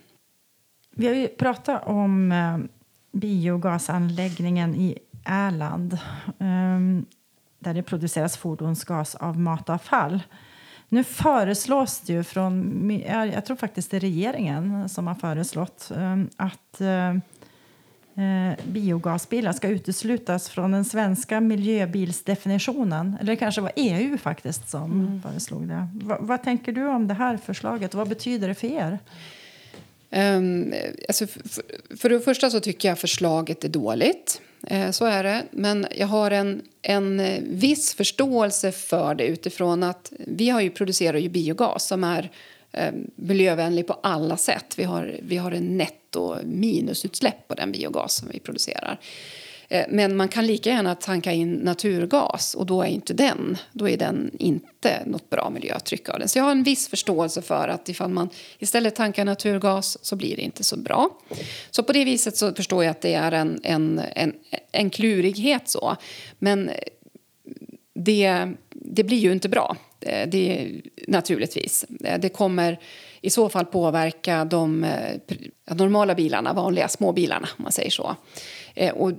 Vi 0.95 1.07
har 1.07 1.13
ju 1.13 1.27
pratat 1.27 1.87
om 1.87 2.31
eh, 2.31 2.57
biogasanläggningen 3.11 4.75
i 4.75 4.97
Ärland 5.25 5.93
eh, 6.39 6.79
där 7.59 7.73
det 7.73 7.83
produceras 7.83 8.37
fordonsgas 8.37 9.15
av 9.15 9.39
matavfall. 9.39 10.23
Nu 10.89 11.03
föreslås 11.03 11.99
det 11.99 12.13
ju 12.13 12.23
från, 12.23 13.01
jag 13.33 13.45
tror 13.45 13.57
faktiskt 13.57 13.91
det 13.91 13.97
är 13.97 14.01
regeringen 14.01 14.89
som 14.89 15.07
har 15.07 15.15
föreslått 15.15 15.91
eh, 15.95 16.17
att 16.37 16.81
eh, 16.81 17.09
eh, 18.25 18.57
biogasbilar 18.65 19.53
ska 19.53 19.67
uteslutas 19.67 20.49
från 20.49 20.71
den 20.71 20.85
svenska 20.85 21.41
miljöbilsdefinitionen. 21.41 23.17
Eller 23.19 23.33
det 23.33 23.37
kanske 23.37 23.61
var 23.61 23.71
EU 23.75 24.17
faktiskt 24.17 24.69
som 24.69 24.91
mm. 24.91 25.21
föreslog 25.21 25.67
det. 25.67 25.87
Va, 25.93 26.17
vad 26.19 26.43
tänker 26.43 26.71
du 26.71 26.87
om 26.87 27.07
det 27.07 27.13
här 27.13 27.37
förslaget 27.37 27.93
vad 27.93 28.09
betyder 28.09 28.47
det 28.47 28.55
för 28.55 28.67
er? 28.67 28.99
Um, 30.15 30.73
alltså 31.07 31.27
för, 31.27 31.63
för 31.97 32.09
det 32.09 32.19
första 32.19 32.49
så 32.49 32.59
tycker 32.59 32.87
jag 32.87 32.99
förslaget 32.99 33.63
är 33.63 33.69
dåligt. 33.69 34.41
Uh, 34.71 34.91
så 34.91 35.05
är 35.05 35.23
det. 35.23 35.43
Men 35.51 35.87
jag 35.95 36.07
har 36.07 36.31
en, 36.31 36.61
en 36.81 37.19
eh, 37.19 37.41
viss 37.43 37.93
förståelse 37.93 38.71
för 38.71 39.15
det 39.15 39.25
utifrån 39.25 39.83
att 39.83 40.13
vi 40.19 40.49
har 40.49 40.61
ju 40.61 40.69
producerar 40.69 41.17
ju 41.17 41.29
biogas 41.29 41.87
som 41.87 42.03
är 42.03 42.31
ehm, 42.71 43.11
miljövänlig 43.15 43.87
på 43.87 43.93
alla 43.93 44.37
sätt. 44.37 44.73
Vi 44.77 44.83
har, 44.83 45.19
vi 45.21 45.37
har 45.37 45.51
en 45.51 45.77
netto 45.77 46.35
minusutsläpp 46.43 47.47
på 47.47 47.53
den 47.53 47.71
biogas 47.71 48.15
som 48.15 48.29
vi 48.33 48.39
producerar. 48.39 48.99
Eh, 49.73 49.85
men 49.89 50.15
man 50.15 50.27
kan 50.27 50.45
lika 50.45 50.69
gärna 50.69 50.95
tanka 50.95 51.31
in 51.31 51.53
naturgas 51.53 52.55
och 52.55 52.65
då 52.65 52.81
är 52.81 52.87
inte 52.87 53.13
den, 53.13 53.57
då 53.71 53.89
är 53.89 53.97
den 53.97 54.31
inte 54.39 55.03
något 55.05 55.29
bra 55.29 55.49
miljötryck 55.49 56.09
av 56.09 56.19
den. 56.19 56.29
Så 56.29 56.39
jag 56.39 56.43
har 56.43 56.51
en 56.51 56.63
viss 56.63 56.87
förståelse 56.87 57.41
för 57.41 57.67
att 57.67 57.89
ifall 57.89 58.09
man 58.09 58.29
istället 58.59 58.95
tankar 58.95 59.25
naturgas 59.25 60.05
så 60.05 60.15
blir 60.15 60.35
det 60.35 60.41
inte 60.41 60.63
så 60.63 60.77
bra. 60.77 61.09
Så 61.71 61.83
på 61.83 61.93
det 61.93 62.05
viset 62.05 62.37
så 62.37 62.53
förstår 62.53 62.83
jag 62.83 62.91
att 62.91 63.01
det 63.01 63.13
är 63.13 63.31
en, 63.31 63.59
en, 63.63 64.01
en, 64.15 64.33
en 64.71 64.89
klurighet 64.89 65.69
så. 65.69 65.95
Men 66.39 66.69
eh, 66.69 66.75
det, 67.93 68.47
det 68.69 69.03
blir 69.03 69.17
ju 69.17 69.31
inte 69.31 69.49
bra, 69.49 69.75
eh, 69.99 70.29
det, 70.29 70.71
naturligtvis. 71.07 71.85
Det 72.19 72.29
kommer 72.29 72.79
i 73.21 73.29
så 73.29 73.49
fall 73.49 73.65
påverka 73.65 74.45
de 74.45 74.85
normala 75.71 76.15
bilarna, 76.15 76.53
vanliga 76.53 76.87
småbilarna 76.87 77.47
om 77.57 77.63
man 77.63 77.71
säger 77.71 77.89
så. 77.89 78.15
Och 78.93 79.11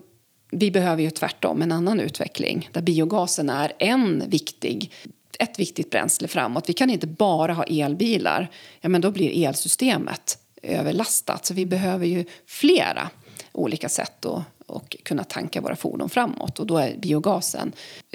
vi 0.50 0.70
behöver 0.70 1.02
ju 1.02 1.10
tvärtom 1.10 1.62
en 1.62 1.72
annan 1.72 2.00
utveckling 2.00 2.68
där 2.72 2.82
biogasen 2.82 3.50
är 3.50 3.72
en 3.78 4.22
viktig 4.26 4.92
ett 5.38 5.58
viktigt 5.58 5.90
bränsle 5.90 6.28
framåt. 6.28 6.68
Vi 6.68 6.72
kan 6.72 6.90
inte 6.90 7.06
bara 7.06 7.52
ha 7.52 7.64
elbilar. 7.64 8.50
Ja, 8.80 8.88
men 8.88 9.00
då 9.00 9.10
blir 9.10 9.46
elsystemet 9.46 10.38
överlastat. 10.62 11.46
Så 11.46 11.54
vi 11.54 11.66
behöver 11.66 12.06
ju 12.06 12.24
flera 12.46 13.10
olika 13.52 13.88
sätt 13.88 14.24
att 14.24 14.42
och 14.66 14.96
kunna 15.02 15.24
tanka 15.24 15.60
våra 15.60 15.76
fordon 15.76 16.08
framåt. 16.08 16.58
Och 16.58 16.66
då 16.66 16.78
är 16.78 16.96
biogasen 16.96 17.72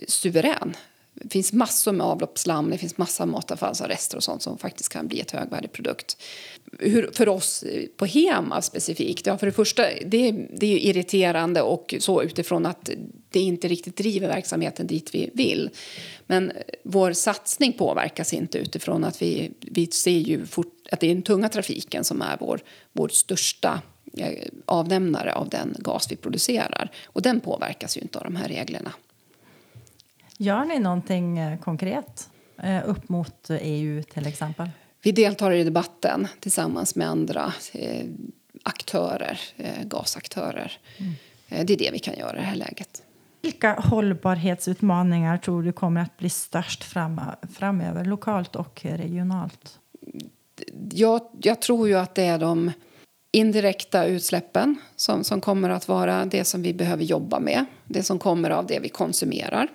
suverän 0.07 0.73
det 1.21 1.29
finns 1.29 1.53
massor 1.53 1.91
med 1.91 2.07
avloppsslam, 2.07 2.69
det 2.69 2.77
finns 2.77 2.97
massor 2.97 3.23
av 3.23 3.27
matavfallsrester 3.27 4.17
och 4.17 4.23
sånt 4.23 4.41
som 4.41 4.57
faktiskt 4.57 4.89
kan 4.89 5.07
bli 5.07 5.19
ett 5.19 5.31
högvärdig 5.31 5.71
produkt. 5.71 6.17
Hur, 6.79 7.09
för 7.13 7.29
oss 7.29 7.63
på 7.97 8.05
Hema 8.05 8.61
specifikt, 8.61 9.25
ja 9.25 9.37
för 9.37 9.45
det 9.45 9.51
första, 9.51 9.83
det, 10.05 10.31
det 10.31 10.65
är 10.73 10.77
irriterande 10.77 11.61
och 11.61 11.95
så 11.99 12.23
utifrån 12.23 12.65
att 12.65 12.89
det 13.29 13.39
inte 13.39 13.67
riktigt 13.67 13.97
driver 13.97 14.27
verksamheten 14.27 14.87
dit 14.87 15.15
vi 15.15 15.29
vill. 15.33 15.69
Men 16.27 16.51
vår 16.83 17.13
satsning 17.13 17.73
påverkas 17.73 18.33
inte 18.33 18.57
utifrån 18.57 19.03
att 19.03 19.21
vi, 19.21 19.51
vi 19.59 19.87
ser 19.87 20.11
ju 20.11 20.45
fort, 20.45 20.87
att 20.91 20.99
det 20.99 21.07
är 21.07 21.13
den 21.13 21.23
tunga 21.23 21.49
trafiken 21.49 22.03
som 22.03 22.21
är 22.21 22.37
vår, 22.39 22.59
vår 22.93 23.07
största 23.07 23.81
eh, 24.17 24.47
avnämnare 24.65 25.33
av 25.33 25.49
den 25.49 25.75
gas 25.79 26.11
vi 26.11 26.15
producerar. 26.15 26.91
Och 27.05 27.21
den 27.21 27.39
påverkas 27.39 27.97
ju 27.97 28.01
inte 28.01 28.19
av 28.19 28.23
de 28.23 28.35
här 28.35 28.47
reglerna. 28.47 28.93
Gör 30.41 30.65
ni 30.65 30.79
någonting 30.79 31.37
eh, 31.37 31.59
konkret 31.59 32.29
eh, 32.63 32.89
upp 32.89 33.09
mot 33.09 33.47
EU 33.49 34.03
till 34.03 34.27
exempel? 34.27 34.69
Vi 35.01 35.11
deltar 35.11 35.51
i 35.51 35.63
debatten 35.63 36.27
tillsammans 36.39 36.95
med 36.95 37.09
andra 37.09 37.53
eh, 37.73 38.05
aktörer, 38.63 39.39
gasaktörer. 39.83 40.77
Mm. 40.97 41.13
Det 41.67 41.73
är 41.73 41.77
det 41.77 41.89
vi 41.93 41.99
kan 41.99 42.17
göra 42.17 42.37
i 42.37 42.39
det 42.39 42.45
här 42.45 42.55
läget. 42.55 43.03
Vilka 43.41 43.73
hållbarhetsutmaningar 43.73 45.37
tror 45.37 45.63
du 45.63 45.71
kommer 45.71 46.01
att 46.01 46.17
bli 46.17 46.29
störst 46.29 46.83
fram, 46.83 47.21
framöver, 47.57 48.05
lokalt 48.05 48.55
och 48.55 48.81
regionalt? 48.83 49.79
Jag, 50.91 51.21
jag, 51.41 51.61
tror 51.61 51.87
ju 51.87 51.95
att 51.95 52.15
det 52.15 52.23
är 52.23 52.39
de 52.39 52.71
indirekta 53.31 54.05
utsläppen 54.05 54.75
som, 54.95 55.23
som 55.23 55.41
kommer 55.41 55.69
att 55.69 55.87
vara 55.87 56.25
det 56.25 56.45
som 56.45 56.61
vi 56.61 56.73
behöver 56.73 57.03
jobba 57.03 57.39
med. 57.39 57.65
Det 57.85 58.03
som 58.03 58.19
kommer 58.19 58.49
av 58.49 58.67
det 58.67 58.79
vi 58.79 58.89
konsumerar. 58.89 59.67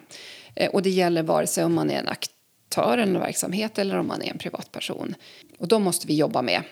Eh, 0.54 0.70
och 0.70 0.82
det 0.82 0.90
gäller 0.90 1.22
vare 1.22 1.46
sig 1.46 1.64
om 1.64 1.74
man 1.74 1.90
är 1.90 1.98
en 1.98 2.08
aktör 2.08 2.98
eller 2.98 3.14
en 3.14 3.20
verksamhet 3.20 3.78
eller 3.78 3.98
om 3.98 4.06
man 4.06 4.22
är 4.22 4.30
en 4.30 4.38
privatperson. 4.38 5.14
Och 5.58 5.68
de 5.68 5.82
måste 5.82 6.06
vi 6.06 6.16
jobba 6.16 6.42
med. 6.42 6.62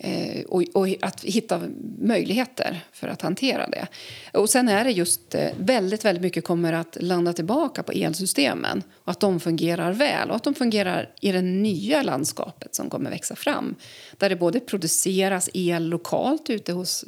Eh, 0.00 0.44
och, 0.44 0.62
och, 0.74 0.88
att 1.00 1.24
hitta 1.24 1.60
möjligheter 1.98 2.80
för 2.92 3.08
att 3.08 3.22
hantera 3.22 3.68
det. 3.68 3.86
Och 4.32 4.50
sen 4.50 4.68
är 4.68 4.84
det 4.84 4.90
just 4.90 5.34
eh, 5.34 5.48
väldigt, 5.58 6.04
väldigt 6.04 6.22
mycket 6.22 6.44
kommer 6.44 6.72
att 6.72 6.96
landa 7.00 7.32
tillbaka 7.32 7.82
på 7.82 7.92
elsystemen 7.92 8.82
och 8.94 9.10
att 9.10 9.20
de 9.20 9.40
fungerar 9.40 9.92
väl 9.92 10.30
och 10.30 10.36
att 10.36 10.44
de 10.44 10.54
fungerar 10.54 11.10
i 11.20 11.32
det 11.32 11.42
nya 11.42 12.02
landskapet 12.02 12.74
som 12.74 12.90
kommer 12.90 13.10
växa 13.10 13.36
fram. 13.36 13.74
Där 14.16 14.28
det 14.28 14.36
både 14.36 14.60
produceras 14.60 15.50
el 15.54 15.88
lokalt 15.88 16.50
ute 16.50 16.72
hos 16.72 17.04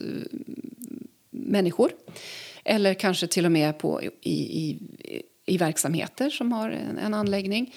människor 1.31 1.91
eller 2.65 2.95
kanske 2.95 3.27
till 3.27 3.47
och 3.47 3.53
med 3.53 3.79
på, 3.79 4.03
i, 4.03 4.31
i, 4.31 4.79
i 5.47 5.59
verksamheter 5.59 6.31
som 6.31 6.53
har 6.53 6.71
en, 6.71 6.99
en 6.99 7.15
anläggning 7.15 7.75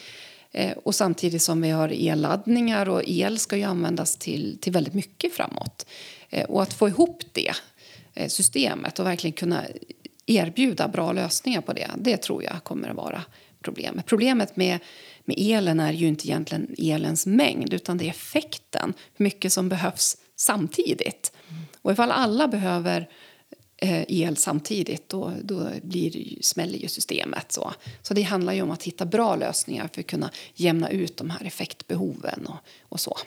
Eh, 0.54 0.78
och 0.84 0.96
samtidigt 0.96 1.42
som 1.42 1.62
vi 1.62 1.70
har 1.70 1.90
elladdningar 1.90 2.90
och 2.90 3.02
el 3.06 3.40
ska 3.40 3.58
ju 3.58 3.64
användas 3.64 4.18
till, 4.18 4.58
till 4.62 4.74
väldigt 4.74 4.94
mycket 4.94 5.34
framåt. 5.34 5.86
Eh, 6.30 6.46
och 6.50 6.62
att 6.62 6.74
få 6.74 6.88
ihop 6.88 7.24
det 7.32 7.52
eh, 8.14 8.28
systemet 8.28 9.00
och 9.00 9.06
verkligen 9.06 9.34
kunna 9.34 9.64
erbjuda 10.26 10.88
bra 10.88 11.12
lösningar 11.12 11.62
på 11.62 11.74
det, 11.74 11.90
det 11.98 12.18
tror 12.18 12.44
jag 12.44 12.64
kommer 12.64 12.90
att 12.90 12.96
vara 12.96 13.22
problemet. 13.62 14.06
Problemet 14.06 14.56
med, 14.56 14.80
med 15.26 15.36
elen 15.40 15.80
är 15.80 15.94
ju 15.94 16.08
inte 16.08 16.28
egentligen 16.28 16.76
elens 16.78 17.26
mängd 17.26 17.74
utan 17.74 17.98
det 17.98 18.06
är 18.06 18.10
effekten, 18.10 18.94
hur 19.14 19.24
mycket 19.24 19.54
som 19.54 19.70
behövs 19.70 20.18
samtidigt. 20.36 21.32
Och 21.82 21.92
ifall 21.92 22.12
alla 22.12 22.48
behöver 22.48 23.00
Eh, 23.00 23.08
Eh, 23.84 24.04
el 24.08 24.38
samtidigt, 24.38 25.10
då, 25.10 25.34
då 25.44 25.70
blir 25.82 26.38
smäller 26.42 26.78
ju 26.78 26.88
systemet. 26.88 27.52
Så. 27.52 27.74
så 28.02 28.14
det 28.14 28.22
handlar 28.22 28.54
ju 28.54 28.62
om 28.62 28.72
att 28.72 28.84
hitta 28.84 29.06
bra 29.06 29.36
lösningar 29.36 29.90
för 29.94 30.02
att 30.02 30.08
kunna 30.08 30.30
jämna 30.54 30.90
ut 30.90 31.18
de 31.18 31.30
här 31.30 31.46
effektbehoven 31.46 32.46
och, 32.46 32.56
och 32.82 33.00
så. 33.00 33.18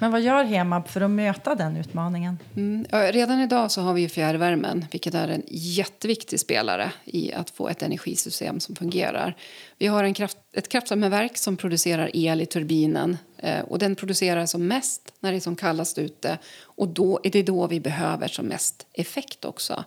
Men 0.00 0.10
vad 0.10 0.20
gör 0.20 0.44
Hemab 0.44 0.88
för 0.88 1.00
att 1.00 1.10
möta 1.10 1.54
den 1.54 1.76
utmaningen? 1.76 2.38
Mm, 2.56 2.86
redan 2.90 3.40
idag 3.40 3.70
så 3.70 3.80
har 3.80 3.94
vi 3.94 4.08
fjärrvärmen, 4.08 4.86
vilket 4.90 5.14
är 5.14 5.28
en 5.28 5.42
jätteviktig 5.48 6.40
spelare 6.40 6.92
i 7.04 7.32
att 7.32 7.50
få 7.50 7.68
ett 7.68 7.82
energisystem 7.82 8.60
som 8.60 8.76
fungerar. 8.76 9.36
Vi 9.78 9.86
har 9.86 10.04
en 10.04 10.14
kraft, 10.14 10.38
ett 10.52 10.68
kraftvärmeverk 10.68 11.36
som 11.36 11.56
producerar 11.56 12.10
el 12.14 12.40
i 12.40 12.46
turbinen 12.46 13.18
eh, 13.36 13.60
och 13.60 13.78
den 13.78 13.96
producerar 13.96 14.46
som 14.46 14.66
mest 14.66 15.12
när 15.20 15.32
det 15.32 15.38
är 15.38 15.40
som 15.40 15.56
kallast 15.56 15.98
ute 15.98 16.38
och 16.62 16.88
då 16.88 17.20
är 17.22 17.30
det 17.30 17.42
då 17.42 17.66
vi 17.66 17.80
behöver 17.80 18.28
som 18.28 18.46
mest 18.46 18.86
effekt 18.92 19.44
också. 19.44 19.84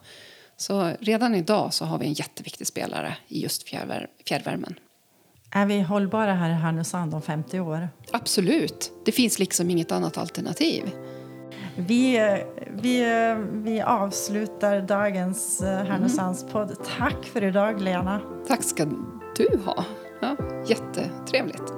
Så 0.58 0.92
redan 1.00 1.36
idag 1.36 1.74
så 1.74 1.86
har 1.86 1.98
vi 1.98 2.06
en 2.06 2.14
jätteviktig 2.14 2.68
spelare 2.68 3.18
i 3.28 3.42
just 3.42 3.64
fjärrvär, 3.64 4.08
fjärrvärmen. 4.26 4.76
Är 5.56 5.66
vi 5.66 5.82
hållbara 5.82 6.34
här 6.34 6.50
i 6.50 6.54
Härnösand 6.54 7.14
om 7.14 7.22
50 7.22 7.60
år? 7.60 7.90
Absolut. 8.12 8.92
Det 9.06 9.12
finns 9.12 9.40
liksom 9.40 9.70
inget 9.70 9.92
annat 9.92 10.18
alternativ. 10.18 10.92
Vi, 11.76 12.20
vi, 12.74 13.06
vi 13.52 13.82
avslutar 13.82 14.82
dagens 14.82 15.62
eh, 15.62 15.86
Härnösandspodd. 15.86 16.76
Tack 16.98 17.26
för 17.26 17.44
idag, 17.44 17.82
Lena. 17.82 18.22
Tack 18.48 18.64
ska 18.64 18.86
du 19.38 19.60
ha. 19.66 19.86
Ja, 20.22 20.36
jättetrevligt. 20.68 21.74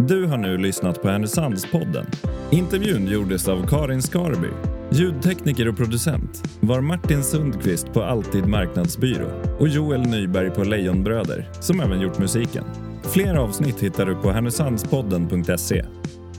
Du 0.00 0.26
har 0.26 0.38
nu 0.38 0.58
lyssnat 0.58 1.02
på 1.02 1.08
Härnösandspodden. 1.08 2.06
Intervjun 2.50 3.06
gjordes 3.06 3.48
av 3.48 3.66
Karin 3.66 4.02
Skarby. 4.02 4.48
Ljudtekniker 4.92 5.68
och 5.68 5.76
producent 5.76 6.58
var 6.60 6.80
Martin 6.80 7.24
Sundqvist 7.24 7.92
på 7.92 8.02
Alltid 8.02 8.46
Marknadsbyrå 8.46 9.56
och 9.58 9.68
Joel 9.68 10.00
Nyberg 10.00 10.50
på 10.50 10.64
Lejonbröder 10.64 11.50
som 11.60 11.80
även 11.80 12.00
gjort 12.00 12.18
musiken. 12.18 12.64
Fler 13.02 13.34
avsnitt 13.34 13.80
hittar 13.80 14.06
du 14.06 14.14
på 14.14 14.30
härnösandspodden.se. 14.30 15.84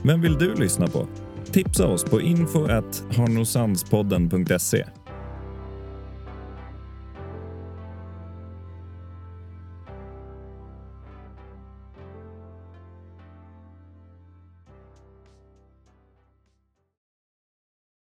Vem 0.02 0.20
vill 0.20 0.38
du 0.38 0.54
lyssna 0.54 0.86
på? 0.86 1.08
Tipsa 1.52 1.86
oss 1.86 2.04
på 2.04 2.20
info 2.20 2.64
at 2.64 3.04
harnosandspodden.se 3.16 4.84